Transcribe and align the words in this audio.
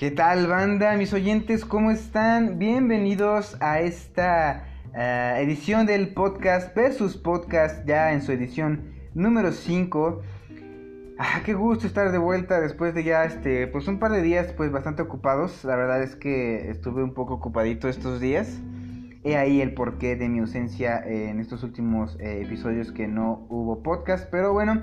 ¿Qué 0.00 0.10
tal 0.10 0.46
banda? 0.46 0.96
Mis 0.96 1.12
oyentes, 1.12 1.66
¿cómo 1.66 1.90
están? 1.90 2.58
Bienvenidos 2.58 3.58
a 3.60 3.80
esta 3.80 4.64
eh, 4.94 5.34
edición 5.42 5.84
del 5.84 6.14
podcast 6.14 6.74
versus 6.74 7.18
podcast 7.18 7.86
ya 7.86 8.10
en 8.14 8.22
su 8.22 8.32
edición 8.32 8.94
número 9.12 9.52
5. 9.52 10.22
Ah, 11.18 11.42
qué 11.44 11.52
gusto 11.52 11.86
estar 11.86 12.12
de 12.12 12.16
vuelta 12.16 12.62
después 12.62 12.94
de 12.94 13.04
ya 13.04 13.26
este, 13.26 13.66
pues 13.66 13.88
un 13.88 13.98
par 13.98 14.12
de 14.12 14.22
días 14.22 14.54
pues 14.54 14.72
bastante 14.72 15.02
ocupados. 15.02 15.64
La 15.66 15.76
verdad 15.76 16.02
es 16.02 16.16
que 16.16 16.70
estuve 16.70 17.02
un 17.02 17.12
poco 17.12 17.34
ocupadito 17.34 17.86
estos 17.86 18.20
días. 18.20 18.58
He 19.22 19.36
ahí 19.36 19.60
el 19.60 19.74
porqué 19.74 20.16
de 20.16 20.30
mi 20.30 20.38
ausencia 20.38 20.98
en 21.06 21.40
estos 21.40 21.62
últimos 21.62 22.16
eh, 22.20 22.40
episodios 22.42 22.90
que 22.90 23.06
no 23.06 23.46
hubo 23.50 23.82
podcast. 23.82 24.30
Pero 24.30 24.54
bueno, 24.54 24.82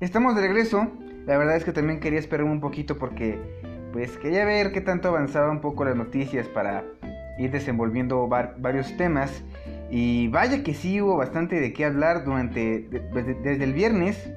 estamos 0.00 0.34
de 0.34 0.40
regreso. 0.40 0.90
La 1.24 1.38
verdad 1.38 1.54
es 1.54 1.64
que 1.64 1.70
también 1.70 2.00
quería 2.00 2.18
esperar 2.18 2.46
un 2.46 2.60
poquito 2.60 2.98
porque 2.98 3.38
pues 3.96 4.18
quería 4.18 4.44
ver 4.44 4.72
qué 4.72 4.82
tanto 4.82 5.08
avanzaba 5.08 5.50
un 5.50 5.62
poco 5.62 5.86
las 5.86 5.96
noticias 5.96 6.46
para 6.48 6.84
ir 7.38 7.50
desenvolviendo 7.50 8.28
varios 8.28 8.94
temas. 8.98 9.42
Y 9.90 10.28
vaya 10.28 10.62
que 10.62 10.74
sí 10.74 11.00
hubo 11.00 11.16
bastante 11.16 11.58
de 11.60 11.72
qué 11.72 11.86
hablar 11.86 12.26
durante 12.26 12.80
desde 12.90 13.64
el 13.64 13.72
viernes 13.72 14.30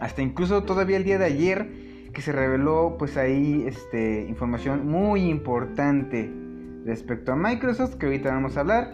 hasta 0.00 0.20
incluso 0.20 0.64
todavía 0.64 0.96
el 0.96 1.04
día 1.04 1.16
de 1.16 1.26
ayer 1.26 1.68
que 2.12 2.22
se 2.22 2.32
reveló 2.32 2.96
pues 2.98 3.16
ahí 3.16 3.64
este 3.68 4.26
información 4.28 4.88
muy 4.88 5.30
importante 5.30 6.28
respecto 6.84 7.30
a 7.30 7.36
Microsoft 7.36 7.94
que 7.94 8.06
ahorita 8.06 8.34
vamos 8.34 8.56
a 8.56 8.60
hablar. 8.62 8.90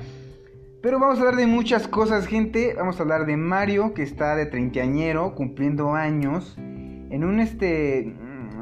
Pero 0.83 0.99
vamos 0.99 1.17
a 1.17 1.21
hablar 1.21 1.37
de 1.37 1.47
muchas 1.47 1.89
cosas, 1.89 2.27
gente. 2.27 2.75
Vamos 2.77 3.01
a 3.01 3.05
hablar 3.05 3.25
de 3.25 3.39
Mario 3.39 3.95
que 3.95 4.03
está 4.03 4.37
de 4.37 4.45
treintañero 4.45 5.35
cumpliendo 5.35 5.95
años 5.95 6.59
en 6.59 7.25
un 7.25 7.41
este 7.41 8.15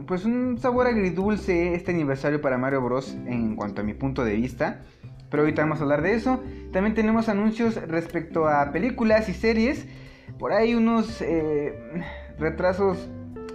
pues 0.06 0.24
un 0.24 0.58
sabor 0.58 0.86
agridulce 0.86 1.74
este 1.74 1.90
aniversario 1.90 2.40
para 2.40 2.58
Mario 2.58 2.80
Bros. 2.82 3.14
en 3.26 3.56
cuanto 3.56 3.80
a 3.80 3.84
mi 3.84 3.94
punto 3.94 4.24
de 4.24 4.34
vista. 4.34 4.82
Pero 5.30 5.42
ahorita 5.42 5.62
vamos 5.62 5.80
a 5.80 5.82
hablar 5.82 6.02
de 6.02 6.14
eso. 6.14 6.42
También 6.72 6.94
tenemos 6.94 7.28
anuncios 7.28 7.74
respecto 7.88 8.48
a 8.48 8.70
películas 8.72 9.28
y 9.28 9.34
series. 9.34 9.86
Por 10.38 10.52
ahí 10.52 10.74
unos 10.74 11.20
eh, 11.22 11.74
retrasos 12.38 13.08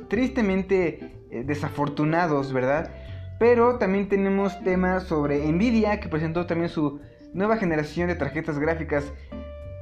tristemente 0.10 1.14
eh, 1.32 1.44
desafortunados, 1.46 2.52
¿verdad? 2.52 2.92
Pero 3.40 3.78
también 3.78 4.10
tenemos 4.10 4.62
temas 4.64 5.04
sobre 5.04 5.50
Nvidia 5.52 6.00
que 6.00 6.10
presentó 6.10 6.46
también 6.46 6.70
su 6.70 7.00
nueva 7.34 7.58
generación 7.58 8.08
de 8.08 8.16
tarjetas 8.16 8.60
gráficas 8.60 9.06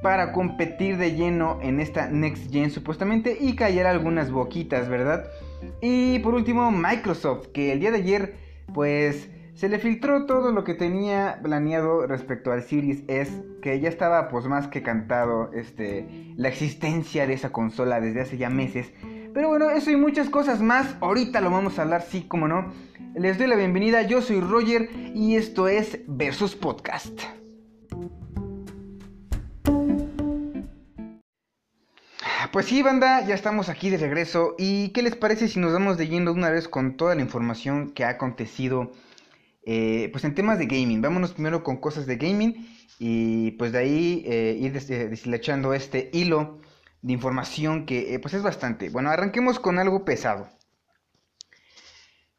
para 0.02 0.32
competir 0.32 0.96
de 0.96 1.14
lleno 1.14 1.58
en 1.60 1.80
esta 1.80 2.08
Next 2.08 2.50
Gen 2.50 2.70
supuestamente 2.70 3.36
y 3.38 3.56
callar 3.56 3.86
algunas 3.86 4.30
boquitas, 4.30 4.88
¿verdad? 4.88 5.26
Y 5.80 6.18
por 6.20 6.34
último, 6.34 6.70
Microsoft, 6.70 7.48
que 7.48 7.72
el 7.72 7.80
día 7.80 7.90
de 7.90 7.98
ayer, 7.98 8.34
pues 8.72 9.28
se 9.54 9.68
le 9.68 9.78
filtró 9.78 10.24
todo 10.24 10.52
lo 10.52 10.64
que 10.64 10.74
tenía 10.74 11.38
planeado 11.42 12.06
respecto 12.06 12.50
al 12.50 12.62
Series 12.62 13.02
S, 13.08 13.30
que 13.60 13.78
ya 13.78 13.88
estaba 13.88 14.28
pues 14.28 14.46
más 14.46 14.68
que 14.68 14.82
cantado 14.82 15.52
este, 15.52 16.32
la 16.36 16.48
existencia 16.48 17.26
de 17.26 17.34
esa 17.34 17.52
consola 17.52 18.00
desde 18.00 18.22
hace 18.22 18.38
ya 18.38 18.48
meses. 18.48 18.90
Pero 19.34 19.48
bueno, 19.48 19.70
eso 19.70 19.90
y 19.90 19.96
muchas 19.96 20.30
cosas 20.30 20.60
más, 20.60 20.96
ahorita 21.00 21.40
lo 21.40 21.50
vamos 21.50 21.78
a 21.78 21.82
hablar, 21.82 22.02
sí, 22.02 22.22
como 22.22 22.48
no. 22.48 22.72
Les 23.14 23.38
doy 23.38 23.48
la 23.48 23.56
bienvenida, 23.56 24.02
yo 24.02 24.22
soy 24.22 24.40
Roger 24.40 24.88
y 25.14 25.36
esto 25.36 25.68
es 25.68 26.00
Versus 26.06 26.56
Podcast. 26.56 27.39
Pues 32.52 32.66
sí, 32.66 32.82
banda, 32.82 33.24
ya 33.24 33.36
estamos 33.36 33.68
aquí 33.68 33.90
de 33.90 33.96
regreso. 33.96 34.56
¿Y 34.58 34.88
qué 34.88 35.02
les 35.02 35.14
parece 35.14 35.46
si 35.46 35.60
nos 35.60 35.72
vamos 35.72 35.96
de 35.96 36.08
yendo 36.08 36.32
una 36.32 36.50
vez 36.50 36.66
con 36.66 36.96
toda 36.96 37.14
la 37.14 37.22
información 37.22 37.90
que 37.90 38.04
ha 38.04 38.08
acontecido? 38.08 38.90
Eh, 39.64 40.08
pues 40.10 40.24
en 40.24 40.34
temas 40.34 40.58
de 40.58 40.66
gaming. 40.66 41.00
Vámonos 41.00 41.32
primero 41.32 41.62
con 41.62 41.76
cosas 41.76 42.06
de 42.06 42.16
gaming 42.16 42.66
y 42.98 43.52
pues 43.52 43.70
de 43.70 43.78
ahí 43.78 44.24
eh, 44.26 44.56
ir 44.58 44.72
deshilachando 44.72 45.74
este 45.74 46.10
hilo 46.12 46.58
de 47.02 47.12
información 47.12 47.86
que 47.86 48.14
eh, 48.14 48.18
pues 48.18 48.34
es 48.34 48.42
bastante. 48.42 48.90
Bueno, 48.90 49.10
arranquemos 49.10 49.60
con 49.60 49.78
algo 49.78 50.04
pesado. 50.04 50.48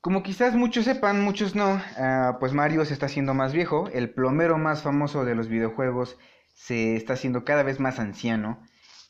Como 0.02 0.24
quizás 0.24 0.56
muchos 0.56 0.84
sepan, 0.84 1.22
muchos 1.22 1.56
no, 1.56 1.82
ah, 1.98 2.36
pues 2.40 2.52
Mario 2.52 2.84
se 2.84 2.94
está 2.94 3.06
haciendo 3.06 3.34
más 3.34 3.54
viejo, 3.54 3.88
el 3.94 4.10
plomero 4.10 4.58
más 4.58 4.82
famoso 4.82 5.24
de 5.24 5.36
los 5.36 5.48
videojuegos 5.48 6.18
se 6.54 6.98
está 6.98 7.14
haciendo 7.14 7.46
cada 7.46 7.64
vez 7.64 7.80
más 7.80 7.98
anciano. 7.98 8.62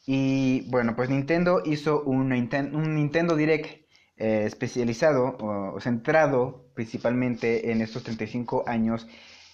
Y 0.05 0.61
bueno, 0.69 0.95
pues 0.95 1.09
Nintendo 1.09 1.61
hizo 1.65 2.03
un, 2.03 2.31
un 2.31 2.95
Nintendo 2.95 3.35
Direct 3.35 3.81
eh, 4.17 4.43
especializado 4.45 5.35
o, 5.39 5.79
centrado 5.79 6.69
principalmente 6.75 7.71
en 7.71 7.81
estos 7.81 8.03
35 8.03 8.65
años 8.67 9.07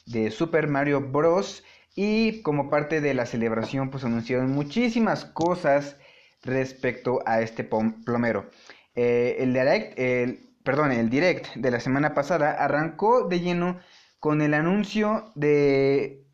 de 0.05 0.29
Super 0.31 0.67
Mario 0.67 1.01
Bros. 1.01 1.63
Y 1.95 2.41
como 2.41 2.69
parte 2.69 3.01
de 3.01 3.13
la 3.13 3.25
celebración, 3.25 3.89
pues 3.89 4.03
anunciaron 4.03 4.51
muchísimas 4.51 5.25
cosas 5.25 5.97
respecto 6.43 7.21
a 7.25 7.41
este 7.41 7.63
plomero. 7.63 8.49
Eh, 8.93 9.37
el 9.39 9.53
direct, 9.53 9.97
el, 9.97 10.49
perdón, 10.63 10.91
el 10.91 11.09
direct 11.09 11.55
de 11.55 11.71
la 11.71 11.79
semana 11.79 12.13
pasada 12.13 12.51
arrancó 12.51 13.27
de 13.27 13.39
lleno 13.39 13.79
con 14.19 14.41
el 14.41 14.53
anuncio 14.53 15.31
de 15.35 16.26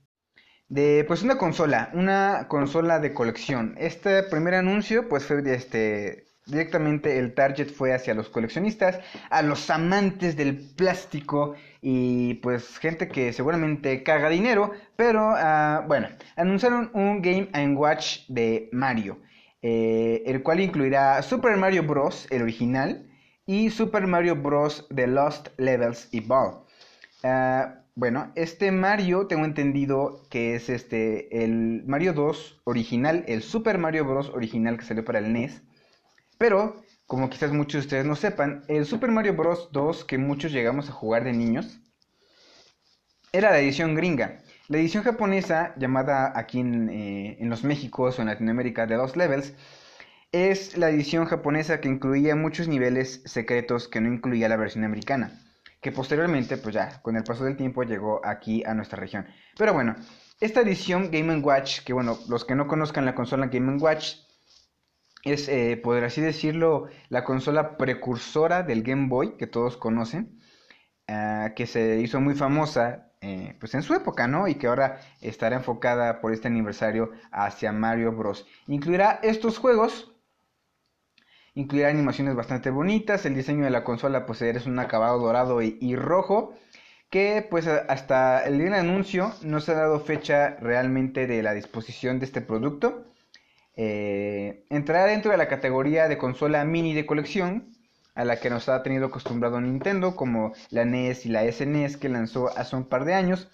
de 0.73 1.05
pues 1.07 1.21
una 1.21 1.37
consola, 1.37 1.91
una 1.93 2.47
consola 2.47 2.99
de 2.99 3.13
colección. 3.13 3.75
Este 3.77 4.23
primer 4.23 4.55
anuncio 4.55 5.07
pues 5.07 5.23
fue 5.23 5.43
este 5.53 6.25
directamente 6.47 7.19
el 7.19 7.35
target 7.35 7.69
fue 7.69 7.93
hacia 7.93 8.15
los 8.15 8.27
coleccionistas, 8.27 8.99
a 9.29 9.43
los 9.43 9.69
amantes 9.69 10.35
del 10.35 10.57
plástico 10.75 11.53
y 11.79 12.33
pues 12.35 12.79
gente 12.79 13.07
que 13.07 13.31
seguramente 13.33 14.01
caga 14.01 14.29
dinero, 14.29 14.71
pero 14.95 15.33
uh, 15.33 15.87
bueno, 15.87 16.07
anunciaron 16.35 16.89
un 16.95 17.21
Game 17.21 17.49
Watch 17.75 18.27
de 18.27 18.69
Mario, 18.71 19.19
eh, 19.61 20.23
el 20.25 20.41
cual 20.41 20.59
incluirá 20.59 21.21
Super 21.21 21.55
Mario 21.55 21.83
Bros. 21.83 22.27
el 22.31 22.41
original 22.41 23.07
y 23.45 23.69
Super 23.69 24.07
Mario 24.07 24.35
Bros. 24.35 24.87
The 24.93 25.05
Lost 25.05 25.49
Levels 25.57 26.09
Ball. 26.25 26.63
Uh, 27.23 27.82
bueno, 27.95 28.31
este 28.35 28.71
Mario 28.71 29.27
tengo 29.27 29.45
entendido 29.45 30.23
que 30.29 30.55
es 30.55 30.69
este 30.69 31.43
el 31.43 31.83
Mario 31.85 32.13
2 32.13 32.61
original, 32.63 33.23
el 33.27 33.43
Super 33.43 33.77
Mario 33.77 34.05
Bros. 34.05 34.29
original 34.29 34.77
que 34.77 34.85
salió 34.85 35.05
para 35.05 35.19
el 35.19 35.31
NES. 35.31 35.61
Pero, 36.39 36.83
como 37.05 37.29
quizás 37.29 37.51
muchos 37.53 37.73
de 37.73 37.85
ustedes 37.85 38.05
no 38.05 38.15
sepan, 38.15 38.63
el 38.67 38.85
Super 38.85 39.11
Mario 39.11 39.35
Bros. 39.35 39.69
2 39.71 40.05
que 40.05 40.17
muchos 40.17 40.51
llegamos 40.51 40.89
a 40.89 40.93
jugar 40.93 41.23
de 41.23 41.33
niños 41.33 41.79
era 43.31 43.51
la 43.51 43.59
edición 43.59 43.95
gringa. 43.95 44.39
La 44.69 44.77
edición 44.77 45.03
japonesa, 45.03 45.73
llamada 45.77 46.33
aquí 46.35 46.59
en, 46.59 46.89
eh, 46.89 47.37
en 47.39 47.49
los 47.49 47.63
Méxicos 47.63 48.17
o 48.17 48.21
en 48.21 48.27
Latinoamérica 48.29 48.87
de 48.87 48.95
dos 48.95 49.15
levels, 49.15 49.53
es 50.31 50.77
la 50.77 50.89
edición 50.89 51.25
japonesa 51.25 51.79
que 51.79 51.89
incluía 51.89 52.35
muchos 52.35 52.67
niveles 52.67 53.21
secretos 53.25 53.87
que 53.87 54.01
no 54.01 54.11
incluía 54.11 54.49
la 54.49 54.57
versión 54.57 54.83
americana 54.83 55.42
que 55.83 55.91
posteriormente, 55.91 56.57
pues 56.57 56.73
ya, 56.73 57.01
con 57.01 57.17
el 57.17 57.23
paso 57.23 57.43
del 57.43 57.57
tiempo 57.57 57.83
llegó 57.83 58.25
aquí 58.25 58.63
a 58.63 58.73
nuestra 58.73 58.99
región. 58.99 59.27
Pero 59.57 59.73
bueno, 59.73 59.95
esta 60.39 60.61
edición 60.61 61.11
Game 61.11 61.37
Watch, 61.39 61.81
que 61.81 61.93
bueno, 61.93 62.17
los 62.29 62.45
que 62.45 62.55
no 62.55 62.67
conozcan 62.67 63.05
la 63.05 63.13
consola 63.13 63.47
Game 63.47 63.77
Watch, 63.77 64.15
es, 65.23 65.47
eh, 65.49 65.81
así 66.03 66.21
decirlo, 66.21 66.87
la 67.09 67.23
consola 67.23 67.77
precursora 67.77 68.63
del 68.63 68.81
Game 68.81 69.07
Boy, 69.09 69.37
que 69.37 69.45
todos 69.45 69.77
conocen, 69.77 70.39
ah, 71.07 71.51
que 71.55 71.67
se 71.67 71.99
hizo 71.99 72.19
muy 72.21 72.33
famosa 72.33 73.11
eh, 73.21 73.55
pues 73.59 73.73
en 73.73 73.83
su 73.83 73.93
época, 73.93 74.27
¿no? 74.27 74.47
Y 74.47 74.55
que 74.55 74.67
ahora 74.67 74.99
estará 75.21 75.57
enfocada 75.57 76.19
por 76.21 76.33
este 76.33 76.47
aniversario 76.47 77.11
hacia 77.31 77.71
Mario 77.71 78.11
Bros. 78.13 78.45
Incluirá 78.67 79.19
estos 79.23 79.57
juegos 79.57 80.12
Incluirá 81.55 81.89
animaciones 81.89 82.35
bastante 82.35 82.69
bonitas. 82.69 83.25
El 83.25 83.35
diseño 83.35 83.63
de 83.63 83.69
la 83.69 83.83
consola 83.83 84.25
pues 84.25 84.41
es 84.41 84.65
un 84.65 84.79
acabado 84.79 85.19
dorado 85.19 85.61
y, 85.61 85.95
rojo. 85.95 86.55
Que 87.09 87.45
pues 87.47 87.67
hasta 87.67 88.43
el 88.43 88.57
día 88.57 88.65
del 88.65 88.73
anuncio 88.73 89.33
no 89.43 89.59
se 89.59 89.71
ha 89.71 89.75
dado 89.75 89.99
fecha 89.99 90.57
realmente 90.59 91.27
de 91.27 91.43
la 91.43 91.53
disposición 91.53 92.19
de 92.19 92.25
este 92.25 92.41
producto. 92.41 93.05
Eh, 93.75 94.65
entrará 94.69 95.05
dentro 95.05 95.31
de 95.31 95.37
la 95.37 95.47
categoría 95.47 96.07
de 96.07 96.17
consola 96.17 96.65
mini 96.65 96.93
de 96.93 97.05
colección 97.05 97.73
a 98.15 98.25
la 98.25 98.39
que 98.39 98.49
nos 98.49 98.69
ha 98.69 98.83
tenido 98.83 99.07
acostumbrado 99.07 99.59
Nintendo, 99.61 100.15
como 100.15 100.53
la 100.69 100.85
NES 100.85 101.25
y 101.25 101.29
la 101.29 101.51
SNES 101.51 101.95
e 101.95 101.99
que 101.99 102.09
lanzó 102.09 102.55
hace 102.57 102.75
un 102.75 102.85
par 102.85 103.05
de 103.05 103.13
años. 103.13 103.49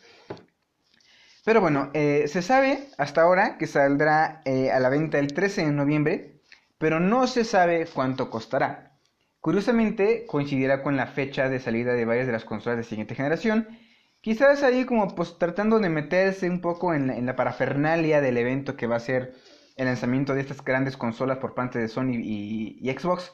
Pero 1.46 1.62
bueno, 1.62 1.90
eh, 1.94 2.26
se 2.28 2.42
sabe 2.42 2.88
hasta 2.98 3.22
ahora 3.22 3.58
que 3.58 3.68
saldrá 3.68 4.42
eh, 4.46 4.72
a 4.72 4.80
la 4.80 4.90
venta 4.90 5.20
el 5.20 5.34
13 5.34 5.66
de 5.66 5.72
noviembre 5.72 6.39
pero 6.80 7.00
no 7.00 7.28
se 7.28 7.44
sabe 7.44 7.86
cuánto 7.94 8.32
costará. 8.32 8.90
Curiosamente, 9.42 10.26
coincidirá 10.26 10.82
con 10.82 10.98
la 10.98 11.08
fecha 11.08 11.50
de 11.50 11.60
salida 11.60 11.94
de 11.94 12.06
varias 12.06 12.26
de 12.26 12.34
las 12.34 12.46
consolas 12.46 12.78
de 12.78 12.84
siguiente 12.84 13.16
generación, 13.16 13.68
quizás 14.22 14.64
ahí 14.64 14.86
como 14.86 15.14
pues 15.14 15.38
tratando 15.38 15.80
de 15.80 15.90
meterse 15.90 16.50
un 16.50 16.62
poco 16.62 16.94
en 16.94 17.26
la, 17.26 17.36
parafernalia 17.36 18.22
del 18.22 18.38
evento 18.38 18.76
que 18.76 18.88
va 18.88 18.96
a 18.96 19.02
ser 19.02 19.36
el 19.76 19.86
lanzamiento 19.86 20.34
de 20.34 20.42
estas 20.42 20.64
grandes 20.64 20.98
consolas 20.98 21.38
por 21.38 21.54
parte 21.54 21.80
de 21.80 21.88
Sony 21.88 22.16
y, 22.16 22.90
Xbox. 22.98 23.32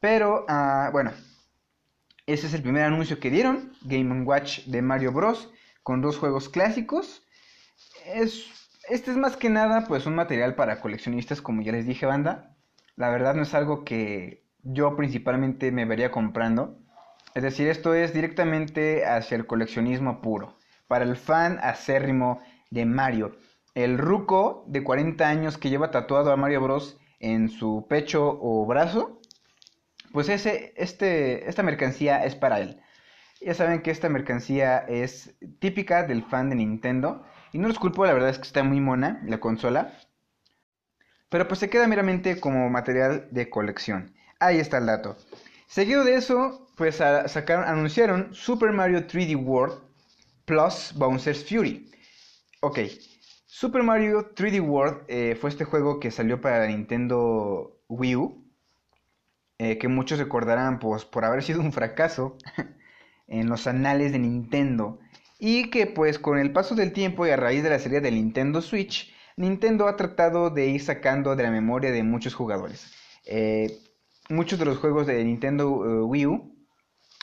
Pero, 0.00 0.44
ah, 0.48 0.90
bueno, 0.92 1.12
Ese 2.26 2.48
es 2.48 2.54
el 2.54 2.62
primer 2.62 2.82
anuncio 2.84 3.20
que 3.20 3.30
dieron, 3.30 3.72
Game 3.82 4.22
Watch 4.22 4.64
de 4.66 4.82
Mario 4.82 5.12
Bros. 5.12 5.52
con 5.82 6.02
dos 6.02 6.18
juegos 6.18 6.48
clásicos. 6.48 7.22
Es, 8.04 8.46
este 8.88 9.12
es 9.12 9.16
más 9.16 9.36
que 9.36 9.48
nada 9.48 9.86
pues 9.86 10.06
un 10.06 10.16
material 10.16 10.56
para 10.56 10.80
coleccionistas, 10.80 11.40
como 11.40 11.62
ya 11.62 11.72
les 11.72 11.86
dije, 11.86 12.06
banda. 12.06 12.55
La 12.96 13.10
verdad 13.10 13.34
no 13.34 13.42
es 13.42 13.54
algo 13.54 13.84
que 13.84 14.42
yo 14.62 14.96
principalmente 14.96 15.70
me 15.70 15.84
vería 15.84 16.10
comprando. 16.10 16.78
Es 17.34 17.42
decir, 17.42 17.68
esto 17.68 17.94
es 17.94 18.14
directamente 18.14 19.04
hacia 19.04 19.36
el 19.36 19.46
coleccionismo 19.46 20.22
puro. 20.22 20.56
Para 20.88 21.04
el 21.04 21.16
fan 21.16 21.58
acérrimo 21.62 22.40
de 22.70 22.86
Mario. 22.86 23.36
El 23.74 23.98
ruco 23.98 24.64
de 24.68 24.82
40 24.82 25.28
años 25.28 25.58
que 25.58 25.68
lleva 25.68 25.90
tatuado 25.90 26.32
a 26.32 26.36
Mario 26.36 26.62
Bros. 26.62 26.98
en 27.20 27.50
su 27.50 27.86
pecho 27.88 28.38
o 28.40 28.64
brazo. 28.64 29.20
Pues 30.12 30.30
ese, 30.30 30.72
este, 30.76 31.48
esta 31.48 31.62
mercancía 31.62 32.24
es 32.24 32.34
para 32.34 32.60
él. 32.60 32.80
Ya 33.42 33.52
saben 33.52 33.82
que 33.82 33.90
esta 33.90 34.08
mercancía 34.08 34.78
es 34.78 35.36
típica 35.58 36.04
del 36.04 36.24
fan 36.24 36.48
de 36.48 36.56
Nintendo. 36.56 37.24
Y 37.52 37.58
no 37.58 37.68
los 37.68 37.78
culpo, 37.78 38.06
la 38.06 38.14
verdad 38.14 38.30
es 38.30 38.38
que 38.38 38.46
está 38.46 38.62
muy 38.62 38.80
mona 38.80 39.20
la 39.26 39.38
consola. 39.38 39.92
Pero 41.36 41.48
pues 41.48 41.60
se 41.60 41.68
queda 41.68 41.86
meramente 41.86 42.40
como 42.40 42.70
material 42.70 43.28
de 43.30 43.50
colección. 43.50 44.14
Ahí 44.38 44.58
está 44.58 44.78
el 44.78 44.86
dato. 44.86 45.18
Seguido 45.66 46.02
de 46.02 46.14
eso, 46.14 46.66
pues 46.78 46.96
sacaron, 46.96 47.68
anunciaron 47.68 48.32
Super 48.32 48.72
Mario 48.72 49.06
3D 49.06 49.36
World 49.36 49.82
Plus 50.46 50.94
Bouncers 50.96 51.46
Fury. 51.46 51.92
Ok, 52.60 52.78
Super 53.44 53.82
Mario 53.82 54.34
3D 54.34 54.66
World 54.66 55.02
eh, 55.08 55.36
fue 55.38 55.50
este 55.50 55.66
juego 55.66 56.00
que 56.00 56.10
salió 56.10 56.40
para 56.40 56.66
Nintendo 56.68 57.82
Wii 57.88 58.16
U. 58.16 58.42
Eh, 59.58 59.76
que 59.76 59.88
muchos 59.88 60.18
recordarán 60.18 60.78
pues, 60.78 61.04
por 61.04 61.26
haber 61.26 61.42
sido 61.42 61.60
un 61.60 61.74
fracaso 61.74 62.38
en 63.28 63.50
los 63.50 63.66
anales 63.66 64.12
de 64.12 64.20
Nintendo. 64.20 65.00
Y 65.38 65.68
que 65.68 65.86
pues 65.86 66.18
con 66.18 66.38
el 66.38 66.54
paso 66.54 66.74
del 66.74 66.94
tiempo 66.94 67.26
y 67.26 67.30
a 67.30 67.36
raíz 67.36 67.62
de 67.62 67.68
la 67.68 67.78
serie 67.78 68.00
de 68.00 68.10
Nintendo 68.10 68.62
Switch, 68.62 69.14
Nintendo 69.36 69.86
ha 69.86 69.96
tratado 69.96 70.50
de 70.50 70.66
ir 70.66 70.82
sacando 70.82 71.36
de 71.36 71.42
la 71.42 71.50
memoria 71.50 71.92
de 71.92 72.02
muchos 72.02 72.34
jugadores. 72.34 72.92
Eh, 73.26 73.78
muchos 74.30 74.58
de 74.58 74.64
los 74.64 74.78
juegos 74.78 75.06
de 75.06 75.22
Nintendo 75.24 75.84
eh, 75.84 76.02
Wii 76.02 76.26
U 76.26 76.56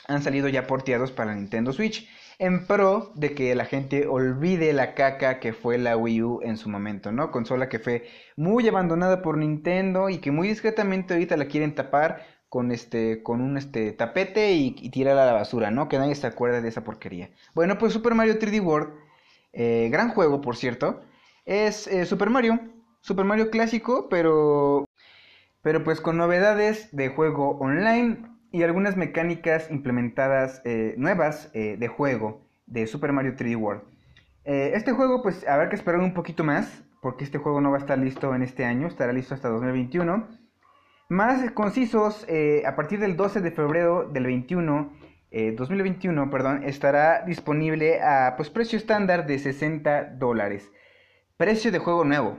han 0.06 0.22
salido 0.22 0.48
ya 0.48 0.66
porteados 0.66 1.10
para 1.12 1.34
Nintendo 1.34 1.72
Switch 1.72 2.08
en 2.38 2.66
pro 2.66 3.12
de 3.14 3.34
que 3.34 3.54
la 3.54 3.64
gente 3.64 4.06
olvide 4.06 4.72
la 4.72 4.94
caca 4.94 5.40
que 5.40 5.52
fue 5.52 5.78
la 5.78 5.96
Wii 5.96 6.22
U 6.22 6.40
en 6.42 6.56
su 6.56 6.68
momento, 6.68 7.12
¿no? 7.12 7.30
Consola 7.30 7.68
que 7.68 7.78
fue 7.78 8.04
muy 8.36 8.66
abandonada 8.68 9.22
por 9.22 9.38
Nintendo 9.38 10.08
y 10.08 10.18
que 10.18 10.30
muy 10.30 10.48
discretamente 10.48 11.14
ahorita 11.14 11.36
la 11.36 11.46
quieren 11.46 11.74
tapar 11.74 12.26
con 12.48 12.70
este 12.70 13.22
con 13.22 13.40
un 13.40 13.56
este 13.56 13.92
tapete 13.92 14.52
y, 14.52 14.76
y 14.78 14.90
tirarla 14.90 15.24
a 15.24 15.26
la 15.26 15.32
basura, 15.32 15.70
¿no? 15.70 15.88
Que 15.88 15.98
nadie 15.98 16.14
se 16.14 16.26
acuerde 16.26 16.60
de 16.60 16.68
esa 16.68 16.84
porquería. 16.84 17.30
Bueno, 17.54 17.78
pues 17.78 17.92
Super 17.92 18.14
Mario 18.14 18.38
3D 18.38 18.62
World, 18.64 18.94
eh, 19.52 19.88
gran 19.90 20.10
juego 20.10 20.40
por 20.40 20.56
cierto, 20.56 21.02
es 21.44 21.86
eh, 21.86 22.06
Super 22.06 22.30
Mario, 22.30 22.60
Super 23.00 23.24
Mario 23.24 23.50
clásico, 23.50 24.08
pero 24.08 24.84
pero 25.62 25.82
pues 25.82 26.00
con 26.00 26.18
novedades 26.18 26.94
de 26.94 27.08
juego 27.08 27.58
online 27.58 28.26
y 28.52 28.62
algunas 28.62 28.96
mecánicas 28.96 29.70
implementadas 29.70 30.60
eh, 30.64 30.94
nuevas 30.98 31.50
de 31.52 31.88
juego 31.88 32.46
de 32.66 32.86
Super 32.86 33.12
Mario 33.12 33.34
3D 33.34 33.56
World. 33.56 33.82
este 34.44 34.92
juego 34.92 35.22
pues 35.22 35.46
habrá 35.48 35.70
que 35.70 35.76
esperar 35.76 36.00
un 36.00 36.12
poquito 36.12 36.44
más 36.44 36.84
porque 37.00 37.24
este 37.24 37.38
juego 37.38 37.60
no 37.60 37.70
va 37.70 37.78
a 37.78 37.80
estar 37.80 37.98
listo 37.98 38.34
en 38.34 38.42
este 38.42 38.64
año, 38.64 38.86
estará 38.86 39.12
listo 39.12 39.34
hasta 39.34 39.48
2021 39.48 40.44
más 41.08 41.50
concisos, 41.52 42.24
eh, 42.28 42.62
a 42.66 42.76
partir 42.76 42.98
del 42.98 43.16
12 43.16 43.40
de 43.40 43.50
febrero 43.50 44.08
del 44.08 44.24
21, 44.24 44.92
2021, 45.56 46.22
eh, 46.22 46.28
perdón, 46.30 46.62
estará 46.64 47.24
disponible 47.24 48.00
a 48.00 48.34
pues, 48.36 48.50
precio 48.50 48.78
estándar 48.78 49.26
de 49.26 49.38
60 49.38 50.14
dólares. 50.16 50.70
Precio 51.36 51.72
de 51.72 51.78
juego 51.78 52.04
nuevo. 52.04 52.38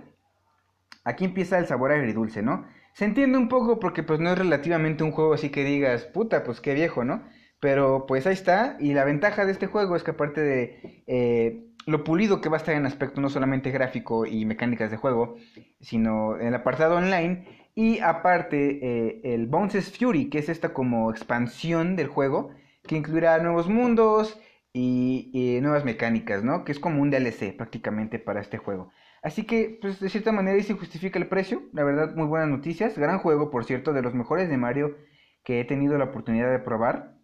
Aquí 1.04 1.26
empieza 1.26 1.60
el 1.60 1.68
sabor 1.68 1.92
agridulce, 1.92 2.42
¿no? 2.42 2.66
Se 2.94 3.06
entiende 3.06 3.38
un 3.38 3.50
poco 3.50 3.80
porque 3.80 4.04
pues 4.04 4.20
no 4.20 4.32
es 4.32 4.38
relativamente 4.38 5.04
un 5.04 5.12
juego 5.12 5.34
así 5.34 5.50
que 5.50 5.64
digas, 5.64 6.06
puta, 6.06 6.44
pues 6.44 6.62
qué 6.62 6.74
viejo, 6.74 7.04
¿no? 7.04 7.24
Pero 7.60 8.06
pues 8.08 8.26
ahí 8.26 8.34
está. 8.34 8.78
Y 8.80 8.94
la 8.94 9.04
ventaja 9.04 9.46
de 9.46 9.52
este 9.52 9.68
juego 9.68 9.96
es 9.96 10.04
que 10.04 10.12
aparte 10.12 10.42
de 10.42 11.04
eh, 11.08 11.66
lo 11.86 12.04
pulido 12.04 12.42
que 12.42 12.50
va 12.50 12.56
a 12.56 12.60
estar 12.60 12.76
en 12.76 12.86
aspecto 12.86 13.22
no 13.22 13.30
solamente 13.30 13.72
gráfico 13.72 14.26
y 14.26 14.46
mecánicas 14.46 14.92
de 14.92 14.98
juego, 14.98 15.36
sino 15.82 16.40
en 16.40 16.48
el 16.48 16.56
apartado 16.56 16.96
online, 16.96 17.66
y 17.76 18.00
aparte, 18.00 18.80
eh, 18.82 19.22
el 19.26 19.48
Bounces 19.48 19.96
Fury, 19.98 20.30
que 20.30 20.40
es 20.40 20.48
esta 20.48 20.74
como 20.74 21.12
expansión 21.12 21.98
del 21.98 22.08
juego, 22.08 22.52
que 22.88 22.96
incluirá 22.96 23.38
nuevos 23.40 23.68
mundos 23.68 24.40
y, 24.78 25.60
nuevas 25.62 25.86
mecánicas, 25.86 26.44
¿no? 26.44 26.66
Que 26.66 26.72
es 26.74 26.80
como 26.80 27.02
un 27.02 27.10
DLC 27.10 27.56
prácticamente 27.56 28.20
para 28.20 28.42
este 28.42 28.58
juego. 28.58 28.92
Así 29.24 29.46
que, 29.46 29.80
pues 29.82 30.00
de 30.00 30.10
cierta 30.10 30.32
manera 30.32 30.58
ahí 30.58 30.64
se 30.64 30.74
justifica 30.74 31.18
el 31.18 31.28
precio. 31.28 31.64
La 31.74 31.84
verdad, 31.84 32.14
muy 32.16 32.28
buenas 32.28 32.50
noticias. 32.50 32.98
Gran 32.98 33.20
juego, 33.20 33.50
por 33.50 33.66
cierto, 33.66 33.94
de 33.94 34.02
los 34.02 34.14
mejores 34.14 34.50
de 34.50 34.58
Mario 34.58 34.98
que 35.44 35.62
he 35.62 35.66
tenido 35.66 35.98
la 35.98 36.06
oportunidad 36.06 36.52
de 36.52 36.60
probar. 36.60 37.16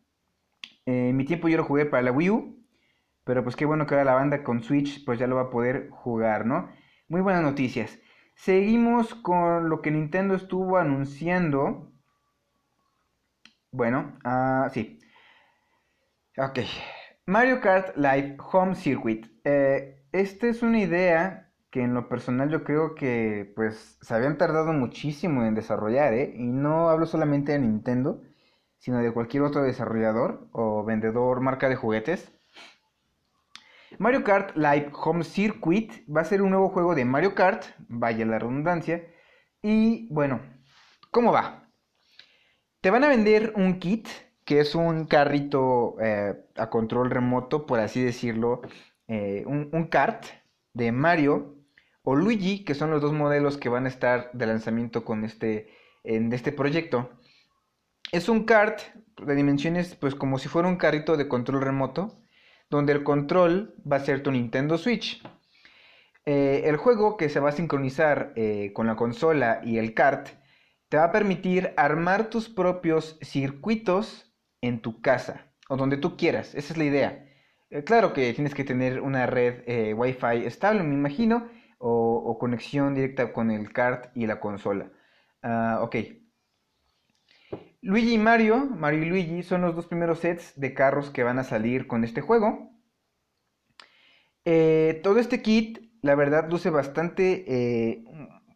Eh, 0.86 1.10
en 1.10 1.18
mi 1.18 1.26
tiempo 1.26 1.50
yo 1.50 1.58
lo 1.58 1.66
jugué 1.66 1.86
para 1.86 2.04
la 2.04 2.12
Wii 2.12 2.30
U. 2.30 2.58
Pero 3.26 3.44
pues 3.44 3.56
qué 3.56 3.66
bueno 3.66 3.86
que 3.86 3.94
ahora 3.96 4.06
la 4.06 4.16
banda 4.16 4.44
con 4.44 4.64
Switch 4.64 5.06
pues 5.06 5.20
ya 5.20 5.28
lo 5.28 5.36
va 5.36 5.44
a 5.44 5.50
poder 5.52 5.90
jugar, 5.92 6.46
¿no? 6.46 6.70
Muy 7.08 7.22
buenas 7.22 7.44
noticias. 7.44 8.00
Seguimos 8.36 9.14
con 9.14 9.70
lo 9.70 9.82
que 9.82 9.92
Nintendo 9.92 10.36
estuvo 10.36 10.78
anunciando. 10.78 11.92
Bueno, 13.72 14.18
ah, 14.24 14.70
sí. 14.74 15.00
Ok. 16.38 16.60
Mario 17.26 17.62
Kart 17.62 17.96
Live 17.98 18.38
Home 18.52 18.76
Circuit. 18.76 19.28
Eh, 19.44 20.04
esta 20.12 20.48
es 20.48 20.64
una 20.64 20.80
idea 20.80 21.52
que 21.70 21.82
en 21.82 21.94
lo 21.94 22.10
personal 22.10 22.50
yo 22.50 22.64
creo 22.64 22.96
que 22.96 23.54
pues 23.56 23.98
se 24.02 24.14
habían 24.14 24.38
tardado 24.38 24.74
muchísimo 24.74 25.46
en 25.46 25.54
desarrollar, 25.56 26.14
¿eh? 26.14 26.34
Y 26.36 26.48
no 26.48 26.90
hablo 26.90 27.06
solamente 27.06 27.52
de 27.54 27.60
Nintendo, 27.60 28.22
sino 28.80 28.98
de 29.00 29.12
cualquier 29.14 29.44
otro 29.44 29.62
desarrollador 29.62 30.50
o 30.52 30.84
vendedor 30.84 31.42
marca 31.42 31.70
de 31.70 31.76
juguetes. 31.76 32.32
Mario 34.00 34.24
Kart 34.24 34.56
Live 34.58 34.92
Home 34.94 35.24
Circuit 35.24 35.92
va 36.10 36.22
a 36.22 36.26
ser 36.26 36.42
un 36.42 36.50
nuevo 36.50 36.70
juego 36.70 36.96
de 36.96 37.06
Mario 37.06 37.36
Kart, 37.36 37.66
vaya 37.88 38.26
la 38.26 38.40
redundancia. 38.40 39.06
Y 39.62 40.08
bueno, 40.12 40.42
¿cómo 41.12 41.32
va? 41.32 41.70
Te 42.82 42.90
van 42.90 43.04
a 43.04 43.10
vender 43.10 43.54
un 43.56 43.80
kit, 43.80 44.08
que 44.52 44.60
es 44.60 44.76
un 44.76 45.06
carrito 45.06 45.96
eh, 46.02 46.36
a 46.58 46.70
control 46.70 47.10
remoto, 47.10 47.66
por 47.66 47.80
así 47.80 48.04
decirlo, 48.04 48.60
eh, 49.08 49.46
un, 49.46 49.88
kart 49.88 50.26
de 50.74 50.92
Mario 50.92 51.56
o 52.04 52.18
Luigi, 52.18 52.66
que 52.66 52.76
son 52.76 52.92
los 52.92 53.02
dos 53.02 53.14
modelos 53.14 53.58
que 53.58 53.70
van 53.70 53.86
a 53.86 53.88
estar 53.88 54.30
de 54.34 54.48
lanzamiento 54.48 55.06
con 55.06 55.24
este, 55.24 55.70
en 56.04 56.34
este 56.34 56.52
proyecto. 56.52 57.12
Es 58.12 58.28
un 58.28 58.44
kart 58.44 58.82
de 59.26 59.36
dimensiones, 59.36 59.96
pues 59.96 60.16
como 60.16 60.38
si 60.38 60.50
fuera 60.50 60.68
un 60.68 60.76
carrito 60.76 61.16
de 61.16 61.30
control 61.30 61.62
remoto, 61.62 62.22
donde 62.70 62.92
el 62.92 63.06
control 63.06 63.74
va 63.90 63.96
a 63.96 64.06
ser 64.06 64.22
tu 64.22 64.34
Nintendo 64.34 64.78
Switch. 64.78 65.24
Eh, 66.26 66.64
el 66.66 66.76
juego 66.76 67.16
que 67.16 67.30
se 67.30 67.40
va 67.40 67.48
a 67.48 67.54
sincronizar 67.54 68.34
con 68.74 68.88
la 68.88 68.98
consola 68.98 69.62
y 69.64 69.78
el 69.78 69.94
kart 69.94 70.28
te 70.90 70.98
va 70.98 71.06
a 71.06 71.12
permitir 71.14 71.74
armar 71.78 72.30
tus 72.30 72.50
propios 72.50 73.18
circuitos 73.22 74.28
en 74.62 74.82
tu 74.82 75.02
casa 75.02 75.48
o 75.70 75.78
donde 75.78 75.98
tú 75.98 76.18
quieras. 76.18 76.56
Esa 76.56 76.74
es 76.74 76.78
la 76.78 76.86
idea. 76.86 77.28
Eh, 77.70 77.84
claro 77.84 78.14
que 78.14 78.34
tienes 78.34 78.54
que 78.54 78.64
tener 78.64 79.02
una 79.02 79.26
red 79.26 79.94
Wi-Fi 79.96 80.46
estable, 80.46 80.84
me 80.84 80.94
imagino, 80.94 81.50
o, 81.78 82.38
conexión 82.40 82.94
directa 82.94 83.34
con 83.34 83.52
el 83.52 83.74
kart 83.74 84.16
y 84.16 84.28
la 84.28 84.40
consola. 84.40 84.92
Ah, 85.42 85.80
ok. 85.82 85.96
Luigi 87.82 88.14
y 88.14 88.18
Mario, 88.20 88.58
Mario 88.66 89.04
y 89.04 89.06
Luigi, 89.06 89.44
son 89.44 89.62
los 89.62 89.76
dos 89.76 89.88
primeros 89.88 90.20
sets 90.20 90.60
de 90.60 90.74
carros 90.74 91.10
que 91.10 91.24
van 91.24 91.40
a 91.40 91.44
salir 91.44 91.88
con 91.88 92.04
este 92.04 92.22
juego. 92.22 92.72
Eh, 94.46 95.00
todo 95.04 95.20
este 95.20 95.42
kit, 95.42 95.80
la 96.02 96.16
verdad, 96.16 96.48
luce 96.50 96.70
bastante 96.70 97.44
eh, 97.48 98.04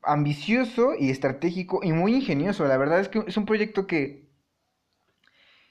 ambicioso 0.03 0.93
y 0.97 1.09
estratégico 1.09 1.79
y 1.83 1.91
muy 1.91 2.13
ingenioso. 2.13 2.67
La 2.67 2.77
verdad 2.77 2.99
es 2.99 3.09
que 3.09 3.23
es 3.27 3.37
un 3.37 3.45
proyecto 3.45 3.87
que 3.87 4.24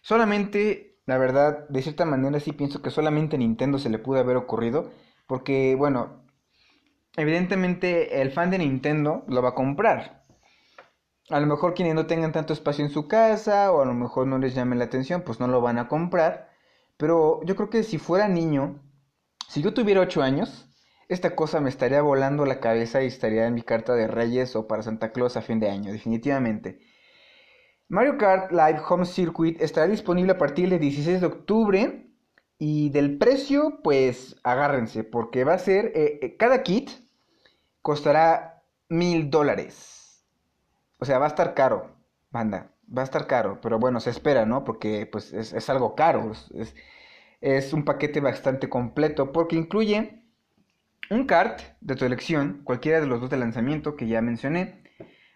solamente, 0.04 1.00
la 1.06 1.18
verdad, 1.18 1.66
de 1.68 1.82
cierta 1.82 2.04
manera 2.04 2.38
sí 2.38 2.52
pienso 2.52 2.82
que 2.82 2.90
solamente 2.90 3.36
a 3.36 3.38
Nintendo 3.38 3.78
se 3.78 3.88
le 3.88 3.98
pudo 3.98 4.20
haber 4.20 4.36
ocurrido. 4.36 4.92
Porque, 5.26 5.74
bueno, 5.74 6.26
evidentemente 7.16 8.20
el 8.20 8.30
fan 8.30 8.50
de 8.50 8.58
Nintendo 8.58 9.24
lo 9.26 9.42
va 9.42 9.50
a 9.50 9.54
comprar. 9.54 10.26
A 11.30 11.40
lo 11.40 11.46
mejor 11.46 11.72
quienes 11.72 11.94
no 11.94 12.06
tengan 12.06 12.32
tanto 12.32 12.52
espacio 12.52 12.84
en 12.84 12.90
su 12.90 13.08
casa 13.08 13.72
o 13.72 13.80
a 13.80 13.86
lo 13.86 13.94
mejor 13.94 14.26
no 14.26 14.36
les 14.36 14.54
llame 14.54 14.76
la 14.76 14.84
atención, 14.84 15.22
pues 15.22 15.40
no 15.40 15.48
lo 15.48 15.62
van 15.62 15.78
a 15.78 15.88
comprar. 15.88 16.50
Pero 16.98 17.40
yo 17.44 17.56
creo 17.56 17.70
que 17.70 17.82
si 17.82 17.96
fuera 17.96 18.28
niño, 18.28 18.82
si 19.48 19.62
yo 19.62 19.72
tuviera 19.72 20.02
8 20.02 20.22
años, 20.22 20.68
esta 21.08 21.34
cosa 21.34 21.60
me 21.60 21.70
estaría 21.70 22.02
volando 22.02 22.44
la 22.44 22.60
cabeza 22.60 23.02
y 23.02 23.06
estaría 23.06 23.46
en 23.46 23.54
mi 23.54 23.62
carta 23.62 23.94
de 23.94 24.06
Reyes 24.06 24.54
o 24.54 24.66
para 24.66 24.82
Santa 24.82 25.12
Claus 25.12 25.38
a 25.38 25.42
fin 25.42 25.60
de 25.60 25.70
año, 25.70 25.92
definitivamente. 25.92 26.78
Mario 27.88 28.16
Kart 28.16 28.50
Live 28.50 28.80
Home 28.88 29.04
Circuit 29.04 29.60
estará 29.60 29.86
disponible 29.86 30.32
a 30.32 30.38
partir 30.38 30.70
del 30.70 30.80
16 30.80 31.20
de 31.20 31.26
octubre 31.26 32.06
y 32.58 32.90
del 32.90 33.18
precio, 33.18 33.80
pues 33.82 34.36
agárrense, 34.42 35.04
porque 35.04 35.44
va 35.44 35.54
a 35.54 35.58
ser, 35.58 35.92
eh, 35.94 36.18
eh, 36.22 36.36
cada 36.36 36.62
kit 36.62 36.90
costará 37.82 38.62
mil 38.88 39.30
dólares. 39.30 40.24
O 40.98 41.04
sea, 41.04 41.18
va 41.18 41.26
a 41.26 41.28
estar 41.28 41.54
caro, 41.54 41.94
banda, 42.30 42.70
va 42.96 43.02
a 43.02 43.04
estar 43.04 43.26
caro, 43.26 43.60
pero 43.60 43.78
bueno, 43.78 44.00
se 44.00 44.10
espera, 44.10 44.46
¿no? 44.46 44.64
Porque 44.64 45.06
pues 45.06 45.32
es, 45.32 45.68
algo 45.68 45.94
caro, 45.94 46.32
es, 46.54 46.74
es 47.40 47.72
un 47.74 47.84
paquete 47.84 48.20
bastante 48.20 48.68
completo, 48.70 49.32
porque 49.32 49.56
incluye 49.56 50.22
un 51.10 51.26
kart 51.26 51.60
de 51.80 51.96
tu 51.96 52.06
elección, 52.06 52.62
cualquiera 52.64 53.00
de 53.00 53.06
los 53.06 53.20
dos 53.20 53.30
de 53.30 53.36
lanzamiento 53.36 53.96
que 53.96 54.06
ya 54.06 54.22
mencioné, 54.22 54.83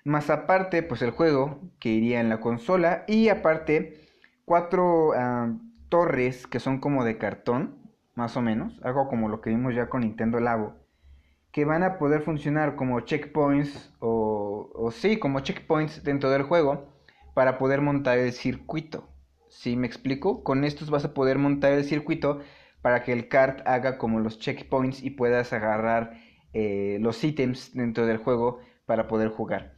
más 0.08 0.30
aparte, 0.30 0.82
pues 0.82 1.02
el 1.02 1.10
juego 1.10 1.60
que 1.78 1.90
iría 1.90 2.20
en 2.20 2.28
la 2.28 2.40
consola 2.40 3.04
y 3.06 3.28
aparte 3.28 4.00
cuatro 4.44 5.12
ah, 5.14 5.52
torres 5.88 6.46
que 6.46 6.60
son 6.60 6.80
como 6.80 7.04
de 7.04 7.18
cartón, 7.18 7.78
más 8.14 8.36
o 8.36 8.42
menos, 8.42 8.80
algo 8.82 9.08
como 9.08 9.28
lo 9.28 9.40
que 9.40 9.50
vimos 9.50 9.74
ya 9.74 9.88
con 9.88 10.00
Nintendo 10.00 10.40
Labo, 10.40 10.74
que 11.52 11.64
van 11.64 11.82
a 11.82 11.98
poder 11.98 12.22
funcionar 12.22 12.74
como 12.74 13.00
checkpoints 13.00 13.94
o, 14.00 14.90
sí, 14.92 15.18
como 15.18 15.40
checkpoints 15.40 16.02
dentro 16.02 16.30
del 16.30 16.42
juego 16.42 16.88
para 17.34 17.58
poder 17.58 17.80
montar 17.80 18.18
el 18.18 18.32
circuito. 18.32 19.08
¿Sí 19.48 19.76
me 19.76 19.86
explico? 19.86 20.42
Con 20.42 20.64
estos 20.64 20.90
vas 20.90 21.04
a 21.04 21.14
poder 21.14 21.38
montar 21.38 21.72
el 21.72 21.84
circuito 21.84 22.40
para 22.82 23.02
que 23.02 23.12
el 23.12 23.28
kart 23.28 23.66
haga 23.66 23.98
como 23.98 24.20
los 24.20 24.38
checkpoints 24.38 25.02
y 25.02 25.10
puedas 25.10 25.52
agarrar 25.52 26.18
eh, 26.54 26.98
los 27.00 27.22
ítems 27.22 27.72
dentro 27.74 28.06
del 28.06 28.18
juego 28.18 28.60
para 28.86 29.06
poder 29.06 29.28
jugar. 29.28 29.77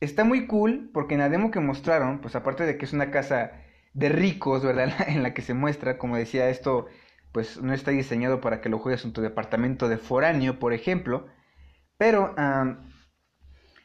Está 0.00 0.24
muy 0.24 0.46
cool 0.46 0.90
porque 0.92 1.14
en 1.14 1.20
la 1.20 1.28
demo 1.28 1.50
que 1.50 1.60
mostraron, 1.60 2.20
pues 2.20 2.36
aparte 2.36 2.64
de 2.64 2.78
que 2.78 2.84
es 2.84 2.92
una 2.92 3.10
casa 3.10 3.52
de 3.94 4.08
ricos, 4.08 4.64
¿verdad? 4.64 4.92
En 5.08 5.22
la 5.22 5.34
que 5.34 5.42
se 5.42 5.54
muestra, 5.54 5.98
como 5.98 6.16
decía, 6.16 6.48
esto 6.48 6.86
pues 7.32 7.60
no 7.60 7.74
está 7.74 7.90
diseñado 7.90 8.40
para 8.40 8.60
que 8.60 8.68
lo 8.68 8.78
juegues 8.78 9.04
en 9.04 9.12
tu 9.12 9.20
departamento 9.20 9.88
de 9.88 9.98
foráneo, 9.98 10.58
por 10.58 10.72
ejemplo. 10.72 11.26
Pero 11.98 12.34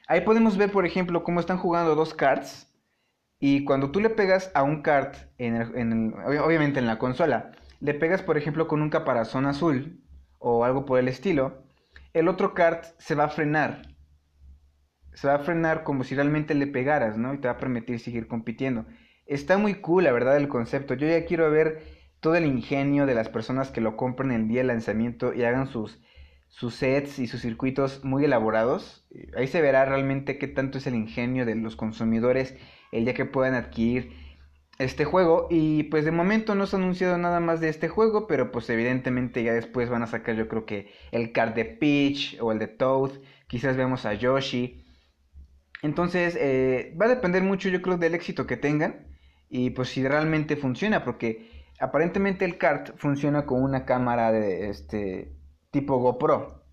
ahí 0.07 0.21
podemos 0.21 0.57
ver, 0.57 0.71
por 0.71 0.85
ejemplo, 0.85 1.23
cómo 1.23 1.39
están 1.39 1.57
jugando 1.57 1.95
dos 1.95 2.13
cards. 2.13 2.69
Y 3.39 3.65
cuando 3.65 3.91
tú 3.91 3.99
le 3.99 4.09
pegas 4.09 4.51
a 4.53 4.63
un 4.63 4.81
card, 4.81 5.15
en 5.37 6.13
obviamente 6.15 6.79
en 6.79 6.87
la 6.87 6.99
consola, 6.99 7.51
le 7.81 7.93
pegas, 7.93 8.21
por 8.21 8.37
ejemplo, 8.37 8.67
con 8.67 8.81
un 8.81 8.89
caparazón 8.89 9.45
azul 9.45 10.01
o 10.39 10.63
algo 10.63 10.85
por 10.85 10.99
el 10.99 11.09
estilo, 11.09 11.65
el 12.13 12.29
otro 12.29 12.53
card 12.53 12.85
se 12.97 13.15
va 13.15 13.25
a 13.25 13.29
frenar. 13.29 13.92
Se 15.15 15.27
va 15.27 15.35
a 15.35 15.39
frenar 15.39 15.83
como 15.83 16.03
si 16.03 16.15
realmente 16.15 16.55
le 16.55 16.67
pegaras, 16.67 17.17
¿no? 17.17 17.33
Y 17.33 17.37
te 17.39 17.47
va 17.47 17.55
a 17.55 17.57
permitir 17.57 17.99
seguir 17.99 18.27
compitiendo. 18.27 18.85
Está 19.25 19.57
muy 19.57 19.75
cool, 19.75 20.05
la 20.05 20.11
verdad, 20.11 20.37
el 20.37 20.47
concepto. 20.49 20.93
Yo 20.95 21.07
ya 21.07 21.25
quiero 21.25 21.49
ver 21.51 21.83
todo 22.19 22.35
el 22.35 22.45
ingenio 22.45 23.05
de 23.05 23.15
las 23.15 23.29
personas 23.29 23.71
que 23.71 23.81
lo 23.81 23.97
compren 23.97 24.31
el 24.31 24.47
día 24.47 24.59
del 24.59 24.67
lanzamiento 24.67 25.33
y 25.33 25.43
hagan 25.43 25.67
sus, 25.67 25.99
sus 26.49 26.75
sets 26.75 27.19
y 27.19 27.27
sus 27.27 27.41
circuitos 27.41 28.03
muy 28.03 28.25
elaborados. 28.25 29.07
Ahí 29.35 29.47
se 29.47 29.61
verá 29.61 29.85
realmente 29.85 30.37
qué 30.37 30.47
tanto 30.47 30.77
es 30.77 30.87
el 30.87 30.95
ingenio 30.95 31.45
de 31.45 31.55
los 31.55 31.75
consumidores 31.75 32.55
el 32.91 33.05
día 33.05 33.13
que 33.13 33.25
puedan 33.25 33.55
adquirir 33.55 34.11
este 34.79 35.05
juego 35.05 35.47
y 35.49 35.83
pues 35.83 36.05
de 36.05 36.11
momento 36.11 36.55
no 36.55 36.65
se 36.65 36.75
ha 36.75 36.79
anunciado 36.79 37.17
nada 37.17 37.39
más 37.39 37.59
de 37.61 37.69
este 37.69 37.89
juego, 37.89 38.27
pero 38.27 38.51
pues 38.51 38.69
evidentemente 38.69 39.43
ya 39.43 39.53
después 39.53 39.89
van 39.89 40.03
a 40.03 40.07
sacar 40.07 40.35
yo 40.35 40.47
creo 40.47 40.65
que 40.65 40.91
el 41.11 41.31
card 41.31 41.53
de 41.53 41.65
Peach 41.65 42.37
o 42.41 42.51
el 42.51 42.59
de 42.59 42.67
Toad, 42.67 43.11
quizás 43.47 43.77
vemos 43.77 44.05
a 44.05 44.13
Yoshi. 44.13 44.82
Entonces 45.83 46.37
eh, 46.39 46.95
va 46.99 47.05
a 47.05 47.09
depender 47.09 47.43
mucho 47.43 47.69
yo 47.69 47.81
creo 47.81 47.97
del 47.97 48.15
éxito 48.15 48.47
que 48.47 48.57
tengan 48.57 49.07
y 49.49 49.69
pues 49.71 49.89
si 49.89 50.07
realmente 50.07 50.55
funciona, 50.55 51.03
porque 51.03 51.51
aparentemente 51.79 52.45
el 52.45 52.57
card 52.57 52.95
funciona 52.97 53.45
con 53.45 53.61
una 53.61 53.85
cámara 53.85 54.31
de 54.31 54.69
este 54.69 55.35
tipo 55.71 55.97
GoPro. 55.99 56.63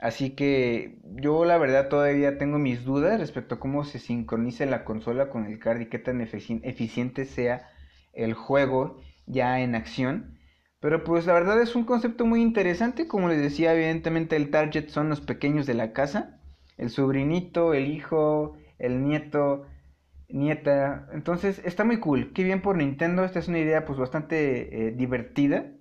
Así 0.00 0.30
que 0.30 1.00
yo 1.04 1.44
la 1.44 1.58
verdad 1.58 1.88
todavía 1.88 2.38
tengo 2.38 2.58
mis 2.58 2.84
dudas 2.84 3.20
respecto 3.20 3.56
a 3.56 3.60
cómo 3.60 3.84
se 3.84 3.98
sincroniza 3.98 4.64
la 4.66 4.84
consola 4.84 5.28
con 5.28 5.46
el 5.46 5.58
card 5.58 5.80
y 5.80 5.86
qué 5.86 5.98
tan 5.98 6.20
eficiente 6.20 7.24
sea 7.24 7.68
el 8.12 8.34
juego 8.34 9.00
ya 9.26 9.60
en 9.60 9.74
acción. 9.74 10.38
Pero 10.80 11.04
pues 11.04 11.26
la 11.26 11.32
verdad 11.34 11.60
es 11.62 11.76
un 11.76 11.84
concepto 11.84 12.26
muy 12.26 12.42
interesante. 12.42 13.06
Como 13.08 13.28
les 13.28 13.40
decía, 13.40 13.74
evidentemente 13.74 14.36
el 14.36 14.50
target 14.50 14.88
son 14.88 15.08
los 15.08 15.20
pequeños 15.20 15.66
de 15.66 15.74
la 15.74 15.92
casa. 15.92 16.41
El 16.76 16.90
sobrinito, 16.90 17.74
el 17.74 17.86
hijo, 17.88 18.56
el 18.78 19.02
nieto, 19.02 19.66
nieta. 20.28 21.08
Entonces 21.12 21.60
está 21.64 21.84
muy 21.84 21.98
cool. 22.00 22.32
Qué 22.32 22.44
bien 22.44 22.62
por 22.62 22.76
Nintendo. 22.76 23.24
Esta 23.24 23.38
es 23.38 23.48
una 23.48 23.58
idea 23.58 23.84
pues 23.84 23.98
bastante 23.98 24.88
eh, 24.88 24.90
divertida. 24.92 25.72